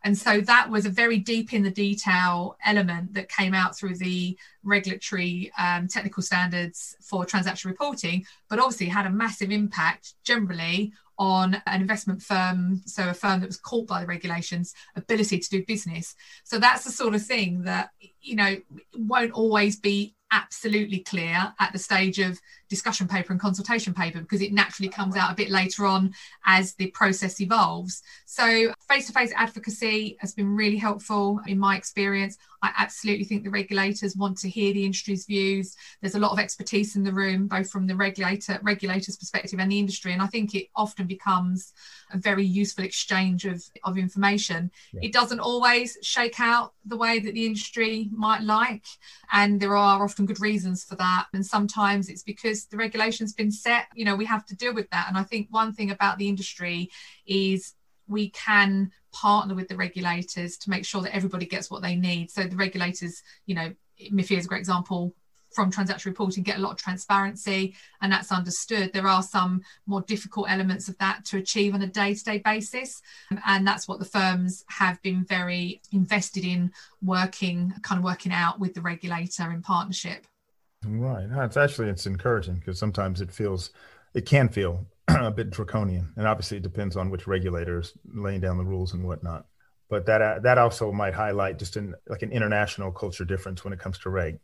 And 0.05 0.17
so 0.17 0.41
that 0.43 0.71
was 0.71 0.87
a 0.87 0.91
very 0.91 1.19
deep 1.19 1.53
in 1.53 1.63
the 1.63 1.71
detail 1.71 2.57
element 2.65 3.15
that 3.15 3.29
came 3.29 3.55
out 3.55 3.77
through 3.77 3.97
the 3.97 4.39
regulatory 4.63 5.51
um, 5.59 5.89
technical 5.89 6.23
standards 6.23 6.97
for 7.01 7.25
transaction 7.25 7.71
reporting, 7.71 8.25
but 8.49 8.59
obviously 8.59 8.87
had 8.87 9.07
a 9.07 9.11
massive 9.11 9.51
impact 9.51 10.15
generally 10.23 10.93
on 11.19 11.61
an 11.67 11.81
investment 11.81 12.23
firm, 12.23 12.81
so 12.87 13.09
a 13.09 13.15
firm 13.15 13.41
that 13.41 13.47
was 13.47 13.57
caught 13.57 13.87
by 13.87 14.01
the 14.01 14.07
regulations, 14.07 14.75
ability 14.97 15.39
to 15.39 15.51
do 15.51 15.65
business. 15.67 16.15
So 16.45 16.59
that's 16.59 16.85
the 16.85 16.93
sort 16.93 17.15
of 17.15 17.25
thing 17.25 17.63
that, 17.63 17.91
you 18.21 18.37
know, 18.37 18.57
won't 18.97 19.33
always 19.33 19.77
be 19.77 20.15
absolutely 20.31 21.01
clear 21.01 21.53
at 21.59 21.73
the 21.73 21.79
stage 21.79 22.19
of 22.19 22.39
discussion 22.69 23.09
paper 23.09 23.33
and 23.33 23.41
consultation 23.41 23.95
paper 23.95 24.21
because 24.21 24.43
it 24.43 24.53
naturally 24.53 24.89
comes 24.89 25.17
out 25.17 25.33
a 25.33 25.35
bit 25.35 25.51
later 25.51 25.87
on 25.87 26.13
as 26.47 26.75
the 26.75 26.89
process 26.89 27.41
evolves. 27.41 28.03
So, 28.27 28.73
face 28.89 29.07
to 29.07 29.13
face 29.13 29.33
advocacy 29.35 30.17
has 30.21 30.35
been 30.35 30.55
really 30.55 30.77
helpful 30.77 31.41
in 31.47 31.59
my 31.59 31.77
experience. 31.77 32.37
I 32.63 32.73
absolutely 32.77 33.25
think 33.25 33.45
the 33.45 33.51
regulators 33.51 34.17
want 34.17 34.39
to 34.39 34.49
hear 34.49 34.73
the 34.73 34.85
industry's 34.85 35.27
views. 35.27 35.77
There's 36.01 36.17
a 36.17 36.19
lot 36.19 36.33
of 36.33 36.39
expertise 36.39 36.97
in 36.97 37.05
the 37.05 37.13
room, 37.13 37.47
both 37.47 37.71
from 37.71 37.87
the 37.87 37.95
regulator 37.95 38.59
regulator's 38.63 39.17
perspective 39.17 39.61
and 39.61 39.71
the 39.71 39.79
industry, 39.79 40.13
and 40.13 40.23
I 40.23 40.27
think 40.27 40.55
it 40.55 40.69
often 40.75 41.07
becomes 41.07 41.73
a 42.13 42.19
very 42.19 42.45
useful 42.45 42.85
exchange 42.85 43.45
of, 43.45 43.63
of 43.85 43.99
information. 43.99 44.71
Yeah. 44.93 45.01
It 45.05 45.13
doesn't 45.13 45.41
always 45.41 45.99
shake 46.03 46.41
out 46.41 46.73
the 46.85 46.97
way 46.97 47.19
that 47.19 47.35
the 47.35 47.47
industry 47.47 48.09
might 48.13 48.43
like, 48.43 48.85
and 49.33 49.61
there 49.61 49.77
are 49.77 50.03
often 50.03 50.27
good 50.27 50.41
reasons 50.41 50.85
for 50.85 50.97
that. 50.97 51.27
And 51.33 51.45
sometimes 51.45 52.09
it's 52.09 52.23
because 52.23 52.58
the 52.67 52.77
regulation's 52.77 53.33
been 53.33 53.51
set, 53.51 53.87
you 53.95 54.05
know, 54.05 54.17
we 54.17 54.25
have 54.25 54.45
to 54.47 54.57
deal 54.57 54.75
with 54.75 54.91
that. 54.91 55.07
And 55.09 55.17
I 55.17 55.23
think 55.23 55.49
one 55.51 55.73
thing 55.73 55.91
about 55.91 56.19
the 56.19 56.29
industry 56.29 56.91
is 57.27 57.75
we 58.07 58.31
can 58.31 58.91
partner 59.13 59.55
with 59.55 59.69
the 59.69 59.77
regulators 59.77 60.57
to 60.59 60.71
make 60.71 60.85
sure 60.85 61.03
that 61.03 61.15
everybody 61.15 61.47
gets 61.47 61.71
what 61.71 61.83
they 61.83 61.95
need. 61.95 62.31
So 62.31 62.45
the 62.45 62.57
regulators, 62.57 63.23
you 63.47 63.55
know, 63.55 63.75
MIFIR 64.13 64.39
is 64.39 64.45
a 64.47 64.49
great 64.49 64.61
example 64.61 65.15
from 65.53 65.71
transaction 65.71 66.11
reporting 66.11 66.43
get 66.43 66.59
a 66.59 66.61
lot 66.61 66.73
of 66.73 66.77
transparency 66.77 67.75
and 68.03 68.13
that's 68.13 68.31
understood 68.31 68.93
there 68.93 69.07
are 69.07 69.23
some 69.23 69.63
more 69.87 70.03
difficult 70.03 70.51
elements 70.51 70.89
of 70.89 70.99
that 70.99 71.25
to 71.25 71.39
achieve 71.39 71.75
on 71.75 71.83
a 71.83 71.87
day-to-day 71.87 72.39
basis 72.45 73.01
and 73.47 73.67
that's 73.67 73.89
what 73.89 73.99
the 73.99 74.05
firms 74.05 74.65
have 74.69 75.01
been 75.03 75.25
very 75.25 75.81
invested 75.93 76.45
in 76.45 76.71
working 77.03 77.73
kind 77.83 77.99
of 77.99 78.05
working 78.05 78.33
out 78.33 78.61
with 78.61 78.75
the 78.75 78.81
regulator 78.81 79.51
in 79.51 79.63
partnership 79.63 80.27
right 80.85 81.29
no, 81.29 81.43
it's 81.43 81.57
actually 81.57 81.89
it's 81.89 82.07
encouraging 82.07 82.55
because 82.55 82.79
sometimes 82.79 83.21
it 83.21 83.33
feels 83.33 83.71
it 84.15 84.27
can 84.27 84.49
feel 84.49 84.87
a 85.09 85.31
bit 85.31 85.51
draconian, 85.51 86.13
and 86.17 86.27
obviously 86.27 86.59
it 86.59 86.63
depends 86.63 86.97
on 86.97 87.11
which 87.11 87.27
regulators 87.27 87.95
laying 88.15 88.41
down 88.41 88.59
the 88.59 88.65
rules 88.65 88.93
and 88.93 89.05
whatnot. 89.05 89.47
But 89.89 90.05
that 90.07 90.21
uh, 90.21 90.39
that 90.41 90.59
also 90.59 90.93
might 90.93 91.15
highlight 91.15 91.59
just 91.59 91.77
in 91.77 91.95
like 92.09 92.23
an 92.23 92.33
international 92.33 92.93
culture 92.93 93.25
difference 93.25 93.65
when 93.65 93.73
it 93.73 93.79
comes 93.79 93.99
to 94.01 94.11
reg. 94.11 94.39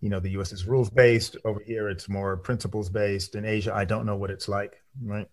You 0.00 0.10
know, 0.10 0.20
the 0.20 0.30
U.S. 0.32 0.52
is 0.52 0.66
rules 0.66 0.90
based. 0.90 1.36
Over 1.44 1.60
here, 1.60 1.88
it's 1.88 2.08
more 2.08 2.36
principles 2.36 2.88
based. 2.88 3.34
In 3.34 3.44
Asia, 3.44 3.74
I 3.74 3.84
don't 3.84 4.06
know 4.06 4.16
what 4.16 4.30
it's 4.30 4.48
like. 4.48 4.80
Right. 5.02 5.26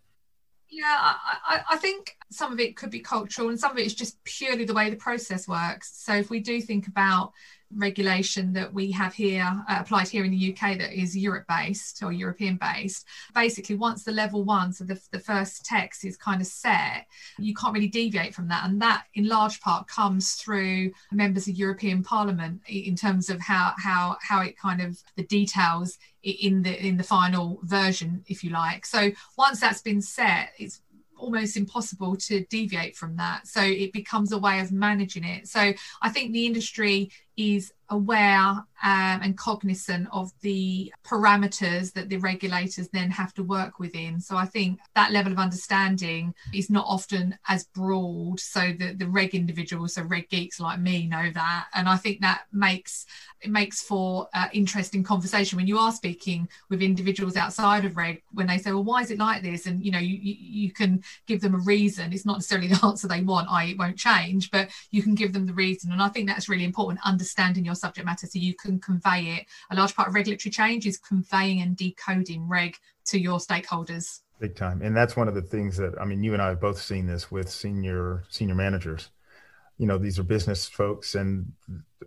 Yeah, 0.69 1.13
I, 1.47 1.61
I 1.71 1.77
think 1.77 2.17
some 2.31 2.51
of 2.51 2.59
it 2.59 2.75
could 2.75 2.89
be 2.89 2.99
cultural, 2.99 3.49
and 3.49 3.59
some 3.59 3.71
of 3.71 3.77
it 3.77 3.85
is 3.85 3.93
just 3.93 4.23
purely 4.23 4.65
the 4.65 4.73
way 4.73 4.89
the 4.89 4.95
process 4.95 5.47
works. 5.47 5.91
So 6.03 6.15
if 6.15 6.29
we 6.29 6.39
do 6.39 6.59
think 6.61 6.87
about 6.87 7.33
regulation 7.75 8.53
that 8.53 8.73
we 8.73 8.91
have 8.91 9.13
here 9.13 9.63
uh, 9.69 9.77
applied 9.79 10.07
here 10.07 10.23
in 10.23 10.31
the 10.31 10.53
UK 10.53 10.77
that 10.77 10.93
is 10.93 11.15
Europe 11.15 11.45
based 11.47 12.01
or 12.03 12.11
European 12.11 12.57
based. 12.57 13.05
Basically, 13.33 13.75
once 13.75 14.03
the 14.03 14.11
level 14.11 14.43
one, 14.43 14.71
so 14.71 14.83
the, 14.83 14.99
the 15.11 15.19
first 15.19 15.65
text 15.65 16.05
is 16.05 16.17
kind 16.17 16.41
of 16.41 16.47
set, 16.47 17.05
you 17.37 17.53
can't 17.53 17.73
really 17.73 17.87
deviate 17.87 18.33
from 18.33 18.47
that. 18.47 18.65
And 18.65 18.81
that 18.81 19.05
in 19.13 19.27
large 19.27 19.59
part 19.61 19.87
comes 19.87 20.33
through 20.33 20.91
members 21.11 21.47
of 21.47 21.55
European 21.55 22.03
Parliament 22.03 22.61
in 22.67 22.95
terms 22.95 23.29
of 23.29 23.39
how 23.41 23.73
how 23.77 24.17
how 24.21 24.41
it 24.41 24.57
kind 24.57 24.81
of 24.81 25.01
the 25.15 25.23
details 25.23 25.97
in 26.23 26.61
the 26.61 26.85
in 26.85 26.97
the 26.97 27.03
final 27.03 27.59
version, 27.63 28.23
if 28.27 28.43
you 28.43 28.51
like. 28.51 28.85
So 28.85 29.11
once 29.37 29.59
that's 29.59 29.81
been 29.81 30.01
set, 30.01 30.49
it's 30.57 30.81
almost 31.17 31.57
impossible 31.57 32.15
to 32.15 32.45
deviate 32.45 32.95
from 32.95 33.15
that. 33.17 33.47
So 33.47 33.61
it 33.61 33.93
becomes 33.93 34.31
a 34.31 34.37
way 34.37 34.59
of 34.59 34.71
managing 34.71 35.23
it. 35.23 35.47
So 35.47 35.73
I 36.01 36.09
think 36.09 36.33
the 36.33 36.45
industry 36.45 37.11
is 37.37 37.73
aware 37.89 38.65
um, 38.83 39.21
and 39.23 39.37
cognizant 39.37 40.07
of 40.11 40.31
the 40.41 40.93
parameters 41.03 41.93
that 41.93 42.09
the 42.09 42.17
regulators 42.17 42.89
then 42.89 43.09
have 43.09 43.33
to 43.33 43.43
work 43.43 43.79
within. 43.79 44.19
So 44.19 44.37
I 44.37 44.45
think 44.45 44.79
that 44.95 45.11
level 45.11 45.31
of 45.31 45.39
understanding 45.39 46.33
is 46.53 46.69
not 46.69 46.85
often 46.87 47.37
as 47.47 47.65
broad. 47.65 48.39
So 48.39 48.73
that 48.79 48.99
the 48.99 49.07
reg 49.07 49.33
individuals, 49.33 49.95
so 49.95 50.03
reg 50.03 50.29
geeks 50.29 50.59
like 50.59 50.79
me, 50.79 51.07
know 51.07 51.29
that, 51.33 51.65
and 51.73 51.87
I 51.87 51.97
think 51.97 52.21
that 52.21 52.43
makes 52.51 53.05
it 53.41 53.51
makes 53.51 53.81
for 53.81 54.27
uh, 54.33 54.47
interesting 54.53 55.03
conversation 55.03 55.57
when 55.57 55.67
you 55.67 55.77
are 55.77 55.91
speaking 55.91 56.47
with 56.69 56.81
individuals 56.81 57.35
outside 57.35 57.85
of 57.85 57.95
reg 57.95 58.21
when 58.33 58.47
they 58.47 58.57
say, 58.57 58.71
"Well, 58.71 58.83
why 58.83 59.01
is 59.01 59.11
it 59.11 59.19
like 59.19 59.41
this?" 59.41 59.65
and 59.65 59.83
you 59.83 59.91
know 59.91 59.99
you 59.99 60.17
you 60.21 60.71
can 60.71 61.03
give 61.27 61.41
them 61.41 61.55
a 61.55 61.59
reason. 61.59 62.13
It's 62.13 62.25
not 62.25 62.37
necessarily 62.37 62.67
the 62.67 62.79
answer 62.83 63.07
they 63.07 63.21
want. 63.21 63.49
I 63.49 63.65
it 63.65 63.77
won't 63.77 63.97
change, 63.97 64.51
but 64.51 64.69
you 64.91 65.01
can 65.01 65.15
give 65.15 65.33
them 65.33 65.45
the 65.45 65.53
reason, 65.53 65.91
and 65.91 66.01
I 66.01 66.09
think 66.09 66.27
that's 66.27 66.49
really 66.49 66.65
important. 66.65 66.99
Understanding 67.03 67.24
your 67.65 67.75
subject 67.75 68.05
matter 68.05 68.27
so 68.27 68.39
you 68.39 68.53
can 68.53 68.79
convey 68.79 69.37
it. 69.37 69.45
A 69.71 69.75
large 69.75 69.95
part 69.95 70.07
of 70.07 70.15
regulatory 70.15 70.51
change 70.51 70.85
is 70.85 70.97
conveying 70.97 71.61
and 71.61 71.75
decoding 71.75 72.47
reg 72.47 72.77
to 73.05 73.19
your 73.19 73.39
stakeholders. 73.39 74.21
Big 74.39 74.55
time. 74.55 74.81
And 74.81 74.95
that's 74.95 75.15
one 75.15 75.27
of 75.27 75.35
the 75.35 75.41
things 75.41 75.77
that 75.77 75.93
I 75.99 76.05
mean, 76.05 76.23
you 76.23 76.33
and 76.33 76.41
I 76.41 76.49
have 76.49 76.61
both 76.61 76.81
seen 76.81 77.07
this 77.07 77.31
with 77.31 77.49
senior 77.49 78.23
senior 78.29 78.55
managers. 78.55 79.09
You 79.77 79.87
know, 79.87 79.97
these 79.97 80.19
are 80.19 80.23
business 80.23 80.65
folks 80.67 81.15
and 81.15 81.51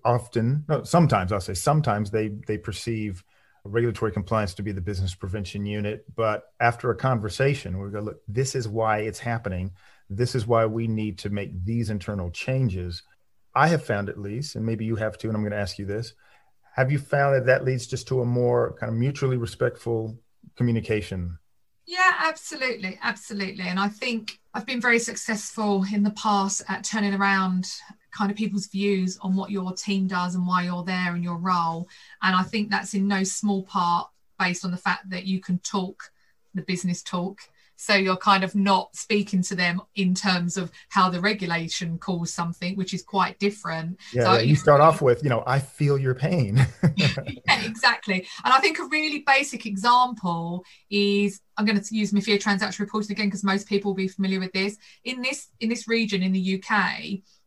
often 0.05 0.65
no, 0.69 0.83
sometimes 0.85 1.33
I'll 1.33 1.41
say 1.41 1.55
sometimes 1.55 2.11
they 2.11 2.29
they 2.47 2.59
perceive 2.59 3.25
regulatory 3.65 4.13
compliance 4.13 4.55
to 4.55 4.63
be 4.63 4.73
the 4.73 4.81
business 4.81 5.15
prevention 5.15 5.67
unit. 5.67 6.05
But 6.15 6.45
after 6.61 6.91
a 6.91 6.97
conversation, 6.97 7.79
we 7.79 7.91
go, 7.91 8.01
look, 8.01 8.21
this 8.29 8.55
is 8.55 8.69
why 8.69 9.01
it's 9.01 9.19
happening. 9.19 9.73
This 10.11 10.35
is 10.35 10.47
why 10.47 10.67
we 10.67 10.89
need 10.89 11.19
to 11.19 11.31
make 11.31 11.65
these 11.65 11.91
internal 11.91 12.31
changes. 12.31 13.03
I 13.59 13.67
have 13.67 13.85
found 13.85 14.09
at 14.09 14.21
least, 14.21 14.55
and 14.55 14.65
maybe 14.65 14.85
you 14.85 14.95
have 14.95 15.19
too, 15.19 15.27
and 15.27 15.37
I'm 15.37 15.43
going 15.43 15.51
to 15.51 15.59
ask 15.59 15.81
you 15.81 15.85
this. 15.85 16.15
Have 16.77 16.93
you 16.93 16.99
found 17.01 17.35
that 17.35 17.47
that 17.47 17.65
leads 17.65 17.89
just 17.89 18.07
to 18.07 18.21
a 18.21 18.25
more 18.25 18.77
kind 18.79 18.93
of 18.93 18.97
mutually 18.97 19.37
respectful 19.37 20.17
communication? 20.57 21.39
Yeah, 21.85 22.13
absolutely. 22.21 23.01
Absolutely. 23.03 23.65
And 23.65 23.81
I 23.81 23.89
think 23.89 24.39
I've 24.55 24.65
been 24.65 24.81
very 24.81 25.01
successful 25.01 25.85
in 25.93 26.05
the 26.05 26.13
past 26.13 26.63
at 26.69 26.85
turning 26.85 27.15
around 27.15 27.67
kind 28.13 28.31
of 28.31 28.37
people's 28.37 28.69
views 28.69 29.19
on 29.23 29.35
what 29.35 29.51
your 29.51 29.73
team 29.73 30.07
does 30.07 30.37
and 30.37 30.47
why 30.47 30.63
you're 30.63 30.85
there 30.85 31.17
and 31.17 31.25
your 31.25 31.39
role. 31.39 31.89
And 32.23 32.37
I 32.37 32.45
think 32.45 32.71
that's 32.71 32.95
in 32.95 33.09
no 33.09 33.25
small 33.25 33.65
part 33.65 34.09
based 34.39 34.65
on 34.65 34.71
the 34.71 34.77
fact 34.77 35.11
that 35.11 35.25
you 35.25 35.41
can 35.41 35.59
talk 35.59 36.13
the 36.55 36.63
business 36.63 37.03
talk 37.03 37.41
so 37.79 37.95
you're 37.95 38.17
kind 38.17 38.43
of 38.43 38.55
not 38.57 38.95
speaking 38.95 39.41
to 39.41 39.55
them 39.55 39.81
in 39.95 40.13
terms 40.13 40.57
of 40.57 40.71
how 40.89 41.09
the 41.09 41.21
regulation 41.21 41.97
calls 41.97 42.33
something 42.33 42.75
which 42.77 42.93
is 42.93 43.03
quite 43.03 43.39
different. 43.39 43.97
Yeah, 44.13 44.25
so, 44.25 44.39
you 44.41 44.57
start 44.57 44.81
off 44.81 45.01
with 45.01 45.23
you 45.23 45.31
know 45.31 45.45
i 45.47 45.59
feel 45.59 45.97
your 45.97 46.15
pain. 46.15 46.67
Yeah, 46.97 47.65
exactly. 47.65 48.27
And 48.45 48.53
i 48.53 48.59
think 48.59 48.79
a 48.79 48.85
really 48.85 49.21
basic 49.21 49.65
example 49.65 50.65
is 50.91 51.41
i'm 51.57 51.65
going 51.65 51.81
to 51.81 51.95
use 51.95 52.13
MIFIR 52.13 52.41
transaction 52.41 52.85
reporting 52.85 53.13
again 53.13 53.29
because 53.29 53.45
most 53.45 53.69
people 53.69 53.93
will 53.93 53.97
be 53.97 54.09
familiar 54.09 54.41
with 54.41 54.53
this. 54.53 54.77
In 55.05 55.23
this 55.23 55.49
in 55.61 55.69
this 55.69 55.87
region 55.87 56.23
in 56.23 56.33
the 56.33 56.61
uk 56.61 56.83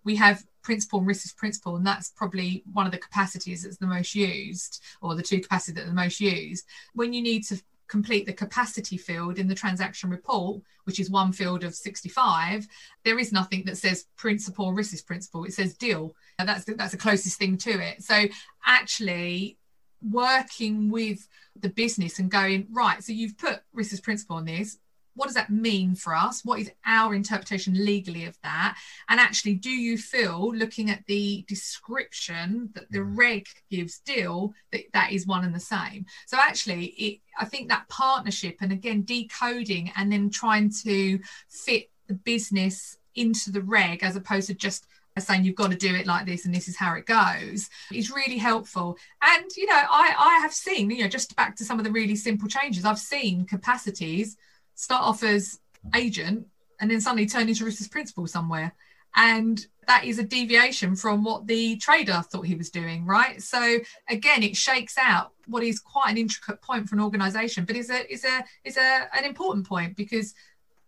we 0.04 0.15
have 0.15 0.44
principal 0.63 1.00
and 1.00 1.08
risk 1.08 1.36
principal, 1.38 1.76
and 1.76 1.86
that's 1.86 2.10
probably 2.10 2.63
one 2.72 2.86
of 2.86 2.91
the 2.91 2.98
capacities 2.98 3.63
that's 3.63 3.78
the 3.78 3.88
most 3.88 4.15
used, 4.15 4.82
or 5.02 5.15
the 5.15 5.24
two 5.24 5.41
capacities 5.41 5.76
that 5.76 5.84
are 5.84 5.89
the 5.89 5.94
most 5.94 6.20
used. 6.20 6.65
When 6.94 7.13
you 7.13 7.22
need 7.22 7.44
to 7.48 7.62
complete 7.91 8.25
the 8.25 8.32
capacity 8.34 8.95
field 8.95 9.38
in 9.38 9.49
the 9.49 9.54
transaction 9.54 10.10
report, 10.10 10.62
which 10.86 10.97
is 10.97 11.12
one 11.12 11.34
field 11.34 11.65
of 11.65 11.75
65, 11.75 12.65
there 13.04 13.19
is 13.19 13.34
nothing 13.34 13.65
that 13.65 13.77
says 13.77 14.06
principal 14.15 14.67
or 14.67 14.73
risk 14.73 15.06
principal. 15.06 15.43
It 15.43 15.54
says 15.54 15.75
deal. 15.75 16.15
And 16.39 16.47
that's 16.47 16.63
the, 16.63 16.73
that's 16.73 16.93
the 16.93 16.97
closest 16.97 17.38
thing 17.38 17.58
to 17.58 17.71
it. 17.71 18.01
So 18.01 18.23
actually 18.65 19.58
working 20.01 20.89
with 20.89 21.27
the 21.60 21.69
business 21.69 22.17
and 22.17 22.32
going, 22.32 22.67
right, 22.71 23.04
so 23.04 23.12
you've 23.12 23.38
put 23.38 23.60
risk 23.73 24.01
principal 24.01 24.38
on 24.38 24.45
this 24.45 24.77
what 25.15 25.26
does 25.26 25.36
that 25.36 25.50
mean 25.50 25.95
for 25.95 26.15
us? 26.15 26.43
What 26.45 26.60
is 26.60 26.71
our 26.86 27.13
interpretation 27.13 27.86
legally 27.86 28.26
of 28.26 28.38
that? 28.43 28.78
And 29.10 29.19
actually, 29.19 29.56
do 29.56 29.69
you 29.69 29.97
feel, 29.97 30.54
looking 30.54 30.89
at 30.89 31.06
the 31.06 31.45
description 31.47 32.69
that 32.74 32.91
the 32.91 33.00
mm. 33.00 33.17
reg 33.17 33.47
gives 33.69 34.00
deal, 34.00 34.54
that 34.71 34.84
that 34.93 35.12
is 35.12 35.28
one 35.28 35.43
and 35.43 35.54
the 35.54 35.60
same? 35.60 36.06
So 36.28 36.38
actually, 36.39 36.86
it, 36.86 37.19
I 37.38 37.45
think 37.45 37.69
that 37.69 37.89
partnership 37.89 38.58
and 38.62 38.71
again 38.71 39.04
decoding 39.04 39.91
and 39.95 40.12
then 40.12 40.30
trying 40.30 40.71
to 40.84 41.19
fit 41.50 41.89
the 42.08 42.13
business 42.13 42.97
into 43.15 43.52
the 43.52 43.62
reg 43.62 44.04
as 44.04 44.15
opposed 44.15 44.47
to 44.47 44.54
just 44.54 44.88
saying 45.19 45.43
you've 45.43 45.56
got 45.56 45.71
to 45.71 45.78
do 45.78 45.93
it 45.93 46.08
like 46.08 46.26
this 46.26 46.45
and 46.45 46.56
this 46.56 46.67
is 46.67 46.78
how 46.78 46.95
it 46.95 47.06
goes 47.06 47.69
is 47.91 48.12
really 48.12 48.38
helpful 48.38 48.97
and 49.21 49.45
you 49.56 49.65
know 49.65 49.74
i 49.76 50.15
i 50.17 50.39
have 50.41 50.54
seen 50.54 50.89
you 50.89 51.04
know 51.04 51.08
just 51.08 51.36
back 51.36 51.56
to 51.56 51.65
some 51.65 51.78
of 51.78 51.86
the 51.86 51.91
really 51.91 52.15
simple 52.15 52.47
changes 52.47 52.86
i've 52.86 52.97
seen 52.97 53.45
capacities 53.45 54.38
start 54.82 55.04
off 55.04 55.24
as 55.24 55.60
agent 55.96 56.48
and 56.80 56.89
then 56.89 57.00
suddenly 57.00 57.28
turn 57.28 57.48
into 57.48 57.63
risk 57.63 57.89
principal 57.91 58.26
somewhere. 58.26 58.74
And 59.15 59.63
that 59.88 60.06
is 60.06 60.17
a 60.17 60.24
deviation 60.24 60.96
from 60.96 61.24
what 61.24 61.46
the 61.46 61.78
trader 61.78 62.24
thought 62.32 62.48
he 62.48 62.56
was 62.56 62.72
doing, 62.72 63.06
right? 63.06 63.41
So 63.44 63.78
again, 64.10 64.41
it 64.41 64.58
shakes 64.58 64.96
out 64.98 65.34
what 65.46 65.63
is 65.63 65.80
quite 65.80 66.10
an 66.10 66.17
intricate 66.17 66.62
point 66.62 66.89
for 66.89 66.96
an 66.96 67.02
organization, 67.02 67.65
but 67.65 67.76
is 67.76 67.91
a 67.91 68.12
is 68.12 68.26
a 68.26 68.44
is 68.63 68.78
a 68.78 69.08
an 69.13 69.24
important 69.24 69.67
point 69.67 69.96
because 69.96 70.34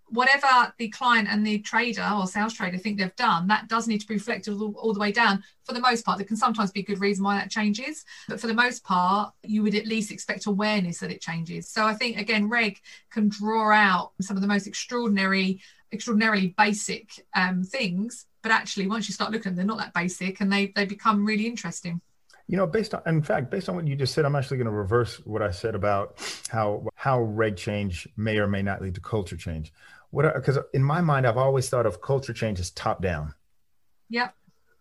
whatever 0.10 0.74
the 0.78 0.90
client 0.90 1.28
and 1.30 1.46
the 1.46 1.60
trader 1.60 2.08
or 2.16 2.28
sales 2.28 2.54
trader 2.54 2.78
think 2.78 3.00
they've 3.00 3.16
done, 3.16 3.48
that 3.48 3.68
does 3.68 3.88
need 3.88 4.02
to 4.02 4.08
be 4.08 4.14
reflected 4.14 4.54
all, 4.54 4.74
all, 4.78 4.94
the 4.94 5.00
way 5.00 5.12
down. 5.12 5.44
For 5.64 5.74
the 5.74 5.80
most 5.80 6.06
part, 6.06 6.18
there 6.18 6.28
can 6.28 6.38
sometimes 6.38 6.72
be 6.72 6.82
a 6.82 6.84
good 6.84 7.00
reason 7.00 7.24
why 7.24 7.38
that 7.38 7.50
changes, 7.50 8.06
but 8.28 8.40
for 8.40 8.48
the 8.48 8.54
most 8.54 8.84
part, 8.84 9.34
you 9.44 9.64
would 9.64 9.76
at 9.76 9.88
least 9.88 10.12
expect 10.12 10.46
awareness 10.46 11.00
that 11.00 11.12
it 11.12 11.22
changes. 11.22 11.70
So 11.70 11.86
I 11.86 11.94
think 11.94 12.18
again, 12.18 12.50
Reg 12.50 12.80
can 13.12 13.30
draw 13.30 13.72
out 13.72 14.12
some 14.22 14.38
of 14.38 14.42
the 14.42 14.48
most 14.48 14.68
extraordinary, 14.68 15.62
extraordinarily 15.92 16.54
basic 16.58 17.10
um, 17.36 17.64
things, 17.64 18.26
but 18.44 18.52
actually, 18.52 18.88
once 18.88 19.08
you 19.08 19.14
start 19.14 19.32
looking, 19.32 19.56
they're 19.56 19.66
not 19.66 19.78
that 19.78 19.94
basic, 19.94 20.42
and 20.42 20.52
they 20.52 20.74
they 20.76 20.86
become 20.86 21.26
really 21.26 21.48
interesting. 21.48 22.02
You 22.48 22.58
know, 22.58 22.68
based 22.68 22.94
on, 22.94 23.02
in 23.06 23.22
fact, 23.22 23.50
based 23.50 23.70
on 23.70 23.76
what 23.76 23.88
you 23.88 23.96
just 23.96 24.14
said, 24.14 24.26
I'm 24.26 24.36
actually 24.36 24.58
going 24.58 24.66
to 24.66 24.72
reverse 24.72 25.16
what 25.26 25.42
I 25.42 25.52
said 25.52 25.76
about 25.76 26.18
how 26.50 26.86
how 26.96 27.22
reg 27.22 27.56
change 27.58 28.08
may 28.18 28.38
or 28.38 28.48
may 28.48 28.62
not 28.62 28.82
lead 28.82 28.96
to 28.96 29.02
culture 29.02 29.38
change. 29.38 29.74
What 30.12 30.34
because 30.36 30.60
in 30.74 30.84
my 30.84 31.02
mind 31.02 31.26
i've 31.26 31.38
always 31.38 31.68
thought 31.70 31.88
of 31.88 32.02
culture 32.02 32.34
change 32.34 32.60
as 32.60 32.70
top 32.70 33.02
down. 33.02 33.34
Yeah 34.10 34.30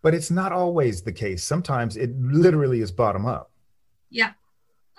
but 0.03 0.13
it's 0.13 0.29
not 0.29 0.51
always 0.51 1.01
the 1.01 1.13
case. 1.13 1.43
Sometimes 1.43 1.97
it 1.97 2.11
literally 2.19 2.81
is 2.81 2.91
bottom 2.91 3.25
up. 3.25 3.49
Yeah 4.11 4.33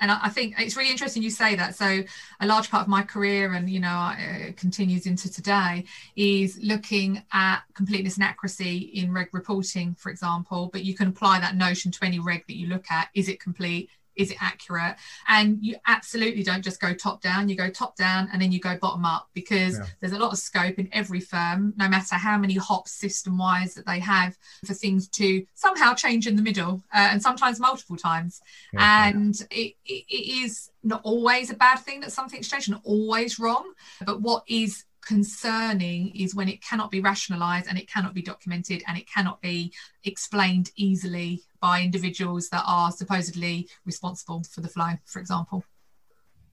and 0.00 0.11
I 0.11 0.28
think 0.28 0.54
it's 0.59 0.76
really 0.76 0.90
interesting 0.90 1.22
you 1.22 1.30
say 1.30 1.54
that. 1.54 1.76
So 1.76 2.02
a 2.40 2.46
large 2.46 2.70
part 2.70 2.83
of 2.83 2.88
my 2.88 3.02
career, 3.02 3.52
and 3.52 3.68
you 3.70 3.80
know, 3.80 3.88
uh, 3.88 4.52
continues 4.57 5.07
into 5.07 5.33
today, 5.33 5.85
is 6.16 6.59
looking 6.62 7.22
at 7.33 7.61
completeness 7.74 8.16
and 8.16 8.24
accuracy 8.24 8.78
in 8.94 9.12
reg 9.12 9.28
reporting, 9.33 9.94
for 9.94 10.11
example. 10.11 10.68
But 10.72 10.85
you 10.85 10.94
can 10.94 11.09
apply 11.09 11.40
that 11.40 11.57
notion 11.57 11.92
to 11.92 12.04
any 12.04 12.18
reg 12.18 12.44
that 12.48 12.57
you 12.57 12.66
look 12.66 12.90
at. 12.90 13.09
Is 13.14 13.28
it 13.28 13.40
complete? 13.40 13.88
Is 14.16 14.31
it 14.31 14.37
accurate 14.40 14.96
and 15.29 15.59
you 15.61 15.77
absolutely 15.87 16.42
don't 16.42 16.62
just 16.62 16.81
go 16.81 16.92
top 16.94 17.20
down 17.20 17.48
you 17.48 17.57
go 17.57 17.70
top 17.70 17.96
down 17.96 18.29
and 18.33 18.40
then 18.40 18.53
you 18.53 18.61
go 18.61 18.77
bottom 18.77 19.05
up 19.05 19.29
because 19.35 19.79
yeah. 19.79 19.87
there's 20.00 20.12
a 20.12 20.18
lot 20.18 20.33
of 20.33 20.38
scope 20.38 20.79
in 20.79 20.88
every 20.92 21.20
firm 21.20 21.74
no 21.77 21.88
matter 21.88 22.14
how 22.14 22.38
many 22.38 22.55
hops 22.55 22.92
system 22.92 23.38
wise 23.38 23.74
that 23.74 23.87
they 23.87 23.98
have 23.98 24.37
for 24.64 24.74
things 24.74 25.09
to 25.09 25.44
somehow 25.55 25.94
change 25.94 26.27
in 26.27 26.37
the 26.37 26.42
middle 26.42 26.83
uh, 26.92 27.09
and 27.11 27.22
sometimes 27.22 27.61
multiple 27.61 27.96
times 27.96 28.40
yeah. 28.72 29.09
and 29.09 29.40
it, 29.50 29.74
it, 29.85 30.05
it 30.09 30.44
is 30.44 30.70
not 30.83 31.00
always 31.05 31.50
a 31.50 31.55
bad 31.55 31.77
thing 31.77 32.00
that 32.00 32.12
something's 32.12 32.48
changed 32.48 32.68
and 32.68 32.81
always 32.85 33.38
wrong 33.38 33.72
but 34.05 34.20
what 34.20 34.44
is 34.46 34.85
concerning 35.05 36.14
is 36.14 36.35
when 36.35 36.49
it 36.49 36.62
cannot 36.62 36.90
be 36.90 37.01
rationalized 37.01 37.69
and 37.69 37.79
it 37.79 37.88
cannot 37.88 38.14
be 38.14 38.23
documented 38.23 38.83
and 38.87 38.99
it 38.99 39.09
cannot 39.09 39.40
be 39.40 39.73
explained 40.05 40.71
easily 40.77 41.43
by 41.61 41.83
individuals 41.83 42.49
that 42.51 42.64
are 42.67 42.90
supposedly 42.90 43.69
responsible 43.85 44.43
for 44.45 44.61
the 44.61 44.69
flow, 44.69 44.90
for 45.07 45.21
example? 45.21 45.64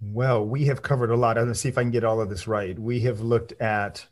Well, 0.01 0.45
we 0.45 0.65
have 0.65 0.81
covered 0.81 1.11
a 1.11 1.15
lot. 1.15 1.37
I'm 1.37 1.43
going 1.43 1.53
to 1.53 1.59
see 1.59 1.69
if 1.69 1.77
I 1.77 1.83
can 1.83 1.91
get 1.91 2.03
all 2.03 2.21
of 2.21 2.29
this 2.29 2.47
right. 2.47 2.77
We 2.77 3.01
have 3.01 3.21
looked 3.21 3.53
at 3.61 4.05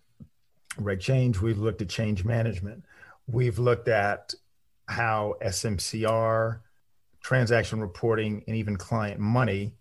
reg 0.78 1.00
change, 1.00 1.42
we've 1.42 1.58
looked 1.58 1.82
at 1.82 1.90
change 1.90 2.24
management, 2.24 2.84
we've 3.28 3.60
looked 3.60 3.88
at 3.88 4.34
how 4.88 5.36
SMCR, 5.42 6.60
transaction 7.22 7.80
reporting, 7.80 8.44
and 8.48 8.56
even 8.56 8.76
client 8.76 9.20
money 9.20 9.74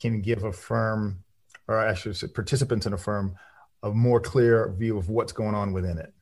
can 0.00 0.20
give 0.20 0.44
a 0.44 0.52
firm, 0.52 1.22
or 1.68 1.78
actually 1.78 2.28
participants 2.28 2.86
in 2.86 2.92
a 2.92 2.98
firm, 2.98 3.36
a 3.82 3.90
more 3.90 4.20
clear 4.20 4.72
view 4.72 4.96
of 4.96 5.08
what's 5.08 5.32
going 5.32 5.54
on 5.54 5.72
within 5.72 5.98
it. 5.98 6.12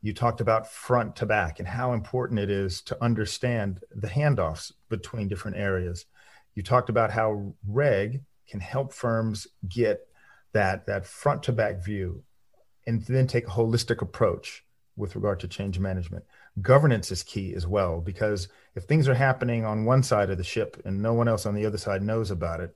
You 0.00 0.14
talked 0.14 0.40
about 0.40 0.70
front 0.70 1.16
to 1.16 1.26
back 1.26 1.58
and 1.58 1.66
how 1.68 1.92
important 1.92 2.40
it 2.40 2.50
is 2.50 2.80
to 2.82 3.02
understand 3.02 3.80
the 3.90 4.08
handoffs 4.08 4.72
between 4.88 5.28
different 5.28 5.56
areas. 5.56 6.06
You 6.54 6.62
talked 6.62 6.88
about 6.88 7.10
how 7.10 7.54
reg 7.66 8.22
can 8.48 8.60
help 8.60 8.92
firms 8.92 9.46
get 9.68 10.06
that, 10.52 10.86
that 10.86 11.06
front 11.06 11.42
to 11.44 11.52
back 11.52 11.84
view 11.84 12.22
and 12.86 13.02
then 13.02 13.26
take 13.26 13.46
a 13.46 13.50
holistic 13.50 14.00
approach 14.00 14.64
with 14.96 15.14
regard 15.14 15.40
to 15.40 15.48
change 15.48 15.78
management. 15.78 16.24
Governance 16.60 17.12
is 17.12 17.22
key 17.22 17.54
as 17.54 17.66
well, 17.66 18.00
because 18.00 18.48
if 18.74 18.84
things 18.84 19.08
are 19.08 19.14
happening 19.14 19.64
on 19.64 19.84
one 19.84 20.02
side 20.02 20.30
of 20.30 20.38
the 20.38 20.44
ship 20.44 20.80
and 20.84 21.02
no 21.02 21.12
one 21.12 21.28
else 21.28 21.46
on 21.46 21.54
the 21.54 21.66
other 21.66 21.78
side 21.78 22.02
knows 22.02 22.30
about 22.30 22.60
it, 22.60 22.74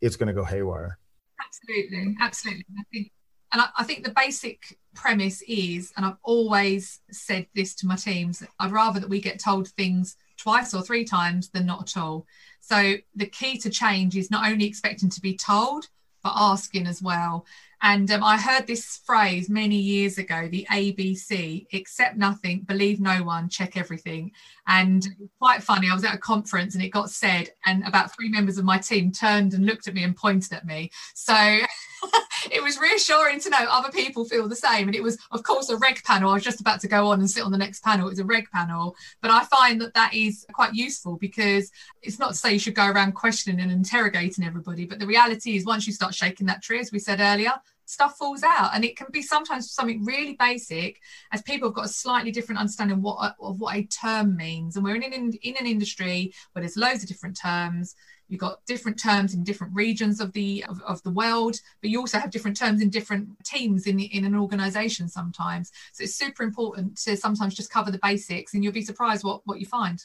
it's 0.00 0.16
going 0.16 0.26
to 0.28 0.32
go 0.32 0.44
haywire. 0.44 0.98
Absolutely. 1.44 2.16
Absolutely. 2.20 2.64
I 2.78 2.82
think 2.92 3.12
and 3.52 3.62
I, 3.62 3.68
I, 3.78 3.84
think 3.84 4.04
the 4.04 4.14
basic 4.16 4.78
premise 4.94 5.42
is, 5.48 5.92
and 5.96 6.06
I've 6.06 6.18
always 6.22 7.00
said 7.10 7.46
this 7.54 7.74
to 7.76 7.86
my 7.86 7.96
teams, 7.96 8.42
I'd 8.58 8.72
rather 8.72 9.00
that 9.00 9.08
we 9.08 9.20
get 9.20 9.40
told 9.40 9.68
things 9.68 10.16
twice 10.36 10.72
or 10.74 10.82
three 10.82 11.04
times 11.04 11.48
than 11.50 11.66
not 11.66 11.82
at 11.82 12.00
all. 12.00 12.26
So 12.60 12.94
the 13.14 13.26
key 13.26 13.58
to 13.58 13.70
change 13.70 14.16
is 14.16 14.30
not 14.30 14.50
only 14.50 14.66
expecting 14.66 15.10
to 15.10 15.20
be 15.20 15.36
told, 15.36 15.88
but 16.22 16.32
asking 16.36 16.86
as 16.86 17.02
well. 17.02 17.46
And 17.82 18.10
um, 18.10 18.22
I 18.22 18.36
heard 18.36 18.66
this 18.66 19.00
phrase 19.04 19.48
many 19.48 19.76
years 19.76 20.18
ago 20.18 20.48
the 20.48 20.66
ABC 20.70 21.66
accept 21.72 22.16
nothing, 22.16 22.60
believe 22.60 23.00
no 23.00 23.22
one, 23.22 23.48
check 23.48 23.76
everything. 23.76 24.32
And 24.66 25.06
quite 25.38 25.62
funny, 25.62 25.88
I 25.90 25.94
was 25.94 26.04
at 26.04 26.14
a 26.14 26.18
conference 26.18 26.74
and 26.74 26.84
it 26.84 26.90
got 26.90 27.10
said, 27.10 27.50
and 27.66 27.86
about 27.86 28.14
three 28.14 28.28
members 28.28 28.58
of 28.58 28.64
my 28.64 28.78
team 28.78 29.12
turned 29.12 29.54
and 29.54 29.64
looked 29.64 29.88
at 29.88 29.94
me 29.94 30.04
and 30.04 30.14
pointed 30.14 30.52
at 30.52 30.66
me. 30.66 30.90
So 31.14 31.34
it 32.50 32.62
was 32.62 32.78
reassuring 32.78 33.40
to 33.40 33.50
know 33.50 33.66
other 33.68 33.90
people 33.90 34.24
feel 34.24 34.48
the 34.48 34.56
same. 34.56 34.88
And 34.88 34.94
it 34.94 35.02
was, 35.02 35.18
of 35.30 35.42
course, 35.42 35.70
a 35.70 35.76
reg 35.76 36.02
panel. 36.04 36.30
I 36.30 36.34
was 36.34 36.44
just 36.44 36.60
about 36.60 36.80
to 36.80 36.88
go 36.88 37.08
on 37.08 37.20
and 37.20 37.30
sit 37.30 37.44
on 37.44 37.52
the 37.52 37.58
next 37.58 37.82
panel. 37.82 38.06
It 38.06 38.10
was 38.10 38.18
a 38.18 38.24
reg 38.24 38.48
panel. 38.52 38.94
But 39.20 39.30
I 39.30 39.44
find 39.44 39.80
that 39.80 39.94
that 39.94 40.14
is 40.14 40.46
quite 40.52 40.74
useful 40.74 41.16
because 41.16 41.70
it's 42.02 42.18
not 42.18 42.30
to 42.30 42.34
say 42.34 42.52
you 42.52 42.58
should 42.58 42.74
go 42.74 42.88
around 42.88 43.12
questioning 43.12 43.60
and 43.60 43.72
interrogating 43.72 44.44
everybody. 44.44 44.84
But 44.84 44.98
the 44.98 45.06
reality 45.06 45.56
is, 45.56 45.64
once 45.64 45.86
you 45.86 45.92
start 45.92 46.14
shaking 46.14 46.46
that 46.46 46.62
tree, 46.62 46.80
as 46.80 46.92
we 46.92 46.98
said 46.98 47.20
earlier, 47.20 47.52
stuff 47.90 48.16
falls 48.16 48.42
out. 48.42 48.70
And 48.74 48.84
it 48.84 48.96
can 48.96 49.08
be 49.10 49.22
sometimes 49.22 49.70
something 49.70 50.04
really 50.04 50.34
basic 50.34 51.00
as 51.32 51.42
people 51.42 51.68
have 51.68 51.74
got 51.74 51.86
a 51.86 51.88
slightly 51.88 52.30
different 52.30 52.60
understanding 52.60 52.98
of 52.98 53.02
what, 53.02 53.34
of 53.40 53.60
what 53.60 53.76
a 53.76 53.82
term 53.84 54.36
means. 54.36 54.76
And 54.76 54.84
we're 54.84 54.94
in 54.94 55.02
an, 55.02 55.32
in 55.42 55.56
an 55.58 55.66
industry 55.66 56.32
where 56.52 56.62
there's 56.62 56.76
loads 56.76 57.02
of 57.02 57.08
different 57.08 57.36
terms. 57.36 57.96
You've 58.28 58.40
got 58.40 58.64
different 58.64 58.98
terms 59.00 59.34
in 59.34 59.42
different 59.42 59.74
regions 59.74 60.20
of 60.20 60.32
the 60.32 60.64
of, 60.68 60.80
of, 60.82 61.02
the 61.02 61.10
world 61.10 61.56
but 61.80 61.90
you 61.90 61.98
also 61.98 62.16
have 62.20 62.30
different 62.30 62.56
terms 62.56 62.80
in 62.80 62.88
different 62.88 63.28
teams 63.44 63.88
in, 63.88 63.98
in 63.98 64.24
an 64.24 64.36
organization 64.36 65.08
sometimes. 65.08 65.72
So 65.92 66.04
it's 66.04 66.14
super 66.14 66.44
important 66.44 66.96
to 66.98 67.16
sometimes 67.16 67.56
just 67.56 67.72
cover 67.72 67.90
the 67.90 67.98
basics 67.98 68.54
and 68.54 68.62
you'll 68.62 68.72
be 68.72 68.82
surprised 68.82 69.24
what 69.24 69.40
what 69.46 69.58
you 69.58 69.66
find. 69.66 69.98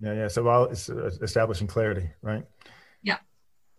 Yeah 0.00 0.14
yeah. 0.14 0.28
So 0.28 0.42
while 0.42 0.64
it's 0.64 0.90
uh, 0.90 1.10
establishing 1.22 1.68
clarity 1.68 2.10
right? 2.20 2.44
Yeah 3.04 3.18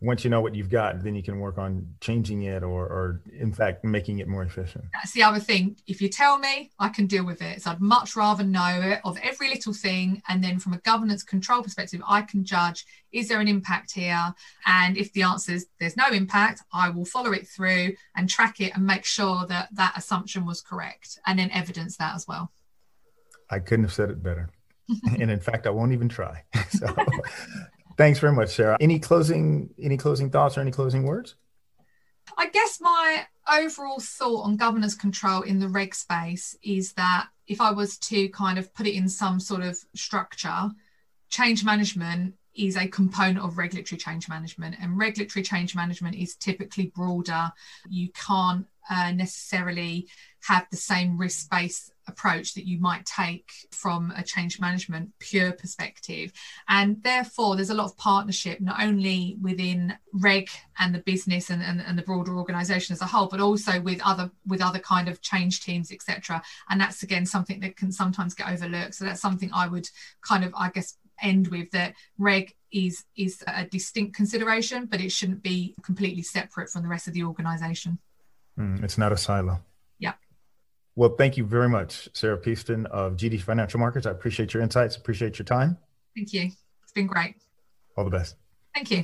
once 0.03 0.25
you 0.25 0.29
know 0.29 0.41
what 0.41 0.53
you've 0.53 0.69
got, 0.69 1.01
then 1.01 1.15
you 1.15 1.23
can 1.23 1.39
work 1.39 1.57
on 1.57 1.87
changing 2.01 2.43
it 2.43 2.61
or, 2.61 2.83
or 2.83 3.21
in 3.39 3.53
fact, 3.53 3.85
making 3.85 4.19
it 4.19 4.27
more 4.27 4.43
efficient. 4.43 4.83
That's 4.93 5.13
the 5.13 5.23
other 5.23 5.39
thing. 5.39 5.77
If 5.87 6.01
you 6.01 6.09
tell 6.09 6.37
me, 6.37 6.71
I 6.77 6.89
can 6.89 7.07
deal 7.07 7.25
with 7.25 7.41
it. 7.41 7.61
So 7.61 7.71
I'd 7.71 7.79
much 7.79 8.17
rather 8.17 8.43
know 8.43 8.81
it 8.83 8.99
of 9.05 9.17
every 9.23 9.49
little 9.49 9.73
thing. 9.73 10.21
And 10.27 10.43
then 10.43 10.59
from 10.59 10.73
a 10.73 10.77
governance 10.79 11.23
control 11.23 11.63
perspective, 11.63 12.01
I 12.05 12.21
can 12.21 12.43
judge 12.43 12.85
is 13.13 13.29
there 13.29 13.39
an 13.39 13.47
impact 13.47 13.93
here? 13.93 14.33
And 14.65 14.97
if 14.97 15.13
the 15.13 15.21
answer 15.21 15.53
is 15.53 15.67
there's 15.79 15.95
no 15.95 16.07
impact, 16.07 16.63
I 16.73 16.89
will 16.89 17.05
follow 17.05 17.31
it 17.31 17.47
through 17.47 17.93
and 18.15 18.27
track 18.27 18.59
it 18.59 18.75
and 18.75 18.85
make 18.85 19.05
sure 19.05 19.45
that 19.47 19.69
that 19.73 19.93
assumption 19.95 20.45
was 20.45 20.61
correct 20.61 21.19
and 21.25 21.39
then 21.39 21.51
evidence 21.51 21.95
that 21.97 22.15
as 22.15 22.27
well. 22.27 22.51
I 23.49 23.59
couldn't 23.59 23.85
have 23.85 23.93
said 23.93 24.09
it 24.09 24.21
better. 24.21 24.49
and 25.19 25.31
in 25.31 25.39
fact, 25.39 25.65
I 25.65 25.69
won't 25.69 25.93
even 25.93 26.09
try. 26.09 26.43
So 26.71 26.93
thanks 27.97 28.19
very 28.19 28.33
much, 28.33 28.55
Sarah. 28.55 28.77
Any 28.79 28.99
closing 28.99 29.69
any 29.81 29.97
closing 29.97 30.29
thoughts 30.29 30.57
or 30.57 30.61
any 30.61 30.71
closing 30.71 31.03
words? 31.03 31.35
I 32.37 32.49
guess 32.49 32.79
my 32.79 33.25
overall 33.51 33.99
thought 33.99 34.43
on 34.43 34.55
governance 34.55 34.95
control 34.95 35.41
in 35.41 35.59
the 35.59 35.67
reg 35.67 35.93
space 35.93 36.55
is 36.63 36.93
that 36.93 37.27
if 37.47 37.59
I 37.59 37.71
was 37.71 37.97
to 37.99 38.29
kind 38.29 38.57
of 38.57 38.73
put 38.73 38.87
it 38.87 38.95
in 38.95 39.09
some 39.09 39.39
sort 39.39 39.61
of 39.61 39.77
structure, 39.93 40.71
change 41.29 41.65
management 41.65 42.35
is 42.55 42.77
a 42.77 42.87
component 42.87 43.39
of 43.39 43.57
regulatory 43.57 43.97
change 43.97 44.29
management, 44.29 44.75
and 44.79 44.97
regulatory 44.97 45.43
change 45.43 45.75
management 45.75 46.15
is 46.15 46.35
typically 46.35 46.87
broader. 46.95 47.51
You 47.89 48.09
can't 48.09 48.67
uh, 48.89 49.11
necessarily 49.11 50.07
have 50.43 50.67
the 50.71 50.77
same 50.77 51.17
risk 51.17 51.49
based 51.49 51.91
approach 52.07 52.53
that 52.53 52.67
you 52.67 52.79
might 52.79 53.05
take 53.05 53.49
from 53.71 54.11
a 54.17 54.23
change 54.23 54.59
management 54.59 55.09
pure 55.19 55.53
perspective. 55.53 56.33
And 56.67 57.01
therefore 57.01 57.55
there's 57.55 57.69
a 57.69 57.73
lot 57.73 57.85
of 57.85 57.97
partnership 57.97 58.59
not 58.59 58.81
only 58.81 59.37
within 59.41 59.95
reg 60.13 60.49
and 60.79 60.93
the 60.93 60.99
business 60.99 61.49
and, 61.49 61.63
and, 61.63 61.81
and 61.81 61.97
the 61.97 62.03
broader 62.03 62.35
organization 62.35 62.93
as 62.93 63.01
a 63.01 63.05
whole 63.05 63.27
but 63.27 63.39
also 63.39 63.79
with 63.81 64.01
other 64.03 64.29
with 64.45 64.61
other 64.61 64.79
kind 64.79 65.07
of 65.07 65.21
change 65.21 65.61
teams 65.61 65.91
etc 65.91 66.41
and 66.69 66.79
that's 66.79 67.03
again 67.03 67.25
something 67.25 67.61
that 67.61 67.77
can 67.77 67.91
sometimes 67.91 68.33
get 68.33 68.49
overlooked. 68.49 68.95
So 68.95 69.05
that's 69.05 69.21
something 69.21 69.49
i 69.53 69.67
would 69.67 69.87
kind 70.21 70.43
of 70.43 70.53
i 70.55 70.69
guess 70.69 70.97
end 71.21 71.47
with 71.47 71.71
that 71.71 71.93
reg 72.17 72.53
is 72.71 73.05
is 73.15 73.43
a 73.47 73.65
distinct 73.65 74.15
consideration 74.15 74.87
but 74.87 74.99
it 74.99 75.11
shouldn't 75.11 75.41
be 75.41 75.73
completely 75.83 76.23
separate 76.23 76.69
from 76.69 76.83
the 76.83 76.89
rest 76.89 77.07
of 77.07 77.13
the 77.13 77.23
organization. 77.23 77.99
Mm, 78.59 78.83
it's 78.83 78.97
not 78.97 79.13
a 79.13 79.17
silo 79.17 79.61
well, 80.95 81.15
thank 81.17 81.37
you 81.37 81.45
very 81.45 81.69
much, 81.69 82.07
Sarah 82.13 82.37
Peaston 82.37 82.85
of 82.87 83.17
GD 83.17 83.41
Financial 83.41 83.79
Markets. 83.79 84.05
I 84.05 84.11
appreciate 84.11 84.53
your 84.53 84.61
insights, 84.61 84.95
appreciate 84.95 85.39
your 85.39 85.45
time. 85.45 85.77
Thank 86.15 86.33
you. 86.33 86.51
It's 86.83 86.91
been 86.93 87.07
great. 87.07 87.35
All 87.97 88.03
the 88.03 88.11
best. 88.11 88.35
Thank 88.73 88.91
you. 88.91 89.03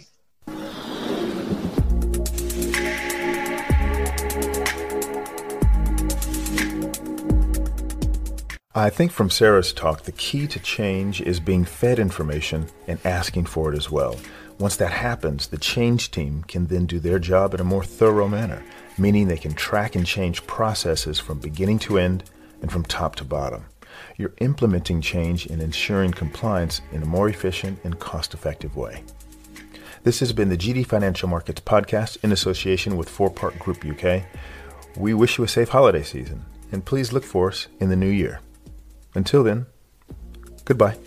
I 8.75 8.91
think 8.91 9.11
from 9.11 9.31
Sarah's 9.31 9.73
talk, 9.73 10.03
the 10.03 10.11
key 10.11 10.47
to 10.47 10.59
change 10.59 11.21
is 11.21 11.39
being 11.39 11.65
fed 11.65 11.97
information 11.97 12.67
and 12.87 12.99
asking 13.03 13.45
for 13.45 13.73
it 13.73 13.77
as 13.77 13.89
well. 13.89 14.15
Once 14.59 14.75
that 14.75 14.91
happens, 14.91 15.47
the 15.47 15.57
change 15.57 16.11
team 16.11 16.43
can 16.43 16.67
then 16.67 16.85
do 16.85 16.99
their 16.99 17.17
job 17.17 17.53
in 17.55 17.59
a 17.59 17.63
more 17.63 17.83
thorough 17.83 18.27
manner 18.27 18.63
meaning 18.99 19.27
they 19.27 19.37
can 19.37 19.53
track 19.53 19.95
and 19.95 20.05
change 20.05 20.45
processes 20.45 21.19
from 21.19 21.39
beginning 21.39 21.79
to 21.79 21.97
end 21.97 22.23
and 22.61 22.71
from 22.71 22.83
top 22.83 23.15
to 23.15 23.23
bottom. 23.23 23.65
You're 24.17 24.33
implementing 24.39 25.01
change 25.01 25.45
and 25.45 25.61
ensuring 25.61 26.11
compliance 26.11 26.81
in 26.91 27.01
a 27.03 27.05
more 27.05 27.29
efficient 27.29 27.79
and 27.83 27.99
cost 27.99 28.33
effective 28.33 28.75
way. 28.75 29.03
This 30.03 30.19
has 30.19 30.33
been 30.33 30.49
the 30.49 30.57
GD 30.57 30.85
Financial 30.85 31.27
Markets 31.27 31.61
Podcast 31.61 32.17
in 32.23 32.31
association 32.31 32.97
with 32.97 33.09
Four 33.09 33.29
Part 33.29 33.59
Group 33.59 33.85
UK. 33.85 34.23
We 34.95 35.13
wish 35.13 35.37
you 35.37 35.43
a 35.43 35.47
safe 35.47 35.69
holiday 35.69 36.03
season 36.03 36.45
and 36.71 36.85
please 36.85 37.11
look 37.11 37.23
for 37.23 37.49
us 37.49 37.67
in 37.79 37.89
the 37.89 37.95
new 37.95 38.09
year. 38.09 38.39
Until 39.15 39.43
then, 39.43 39.65
goodbye. 40.65 40.97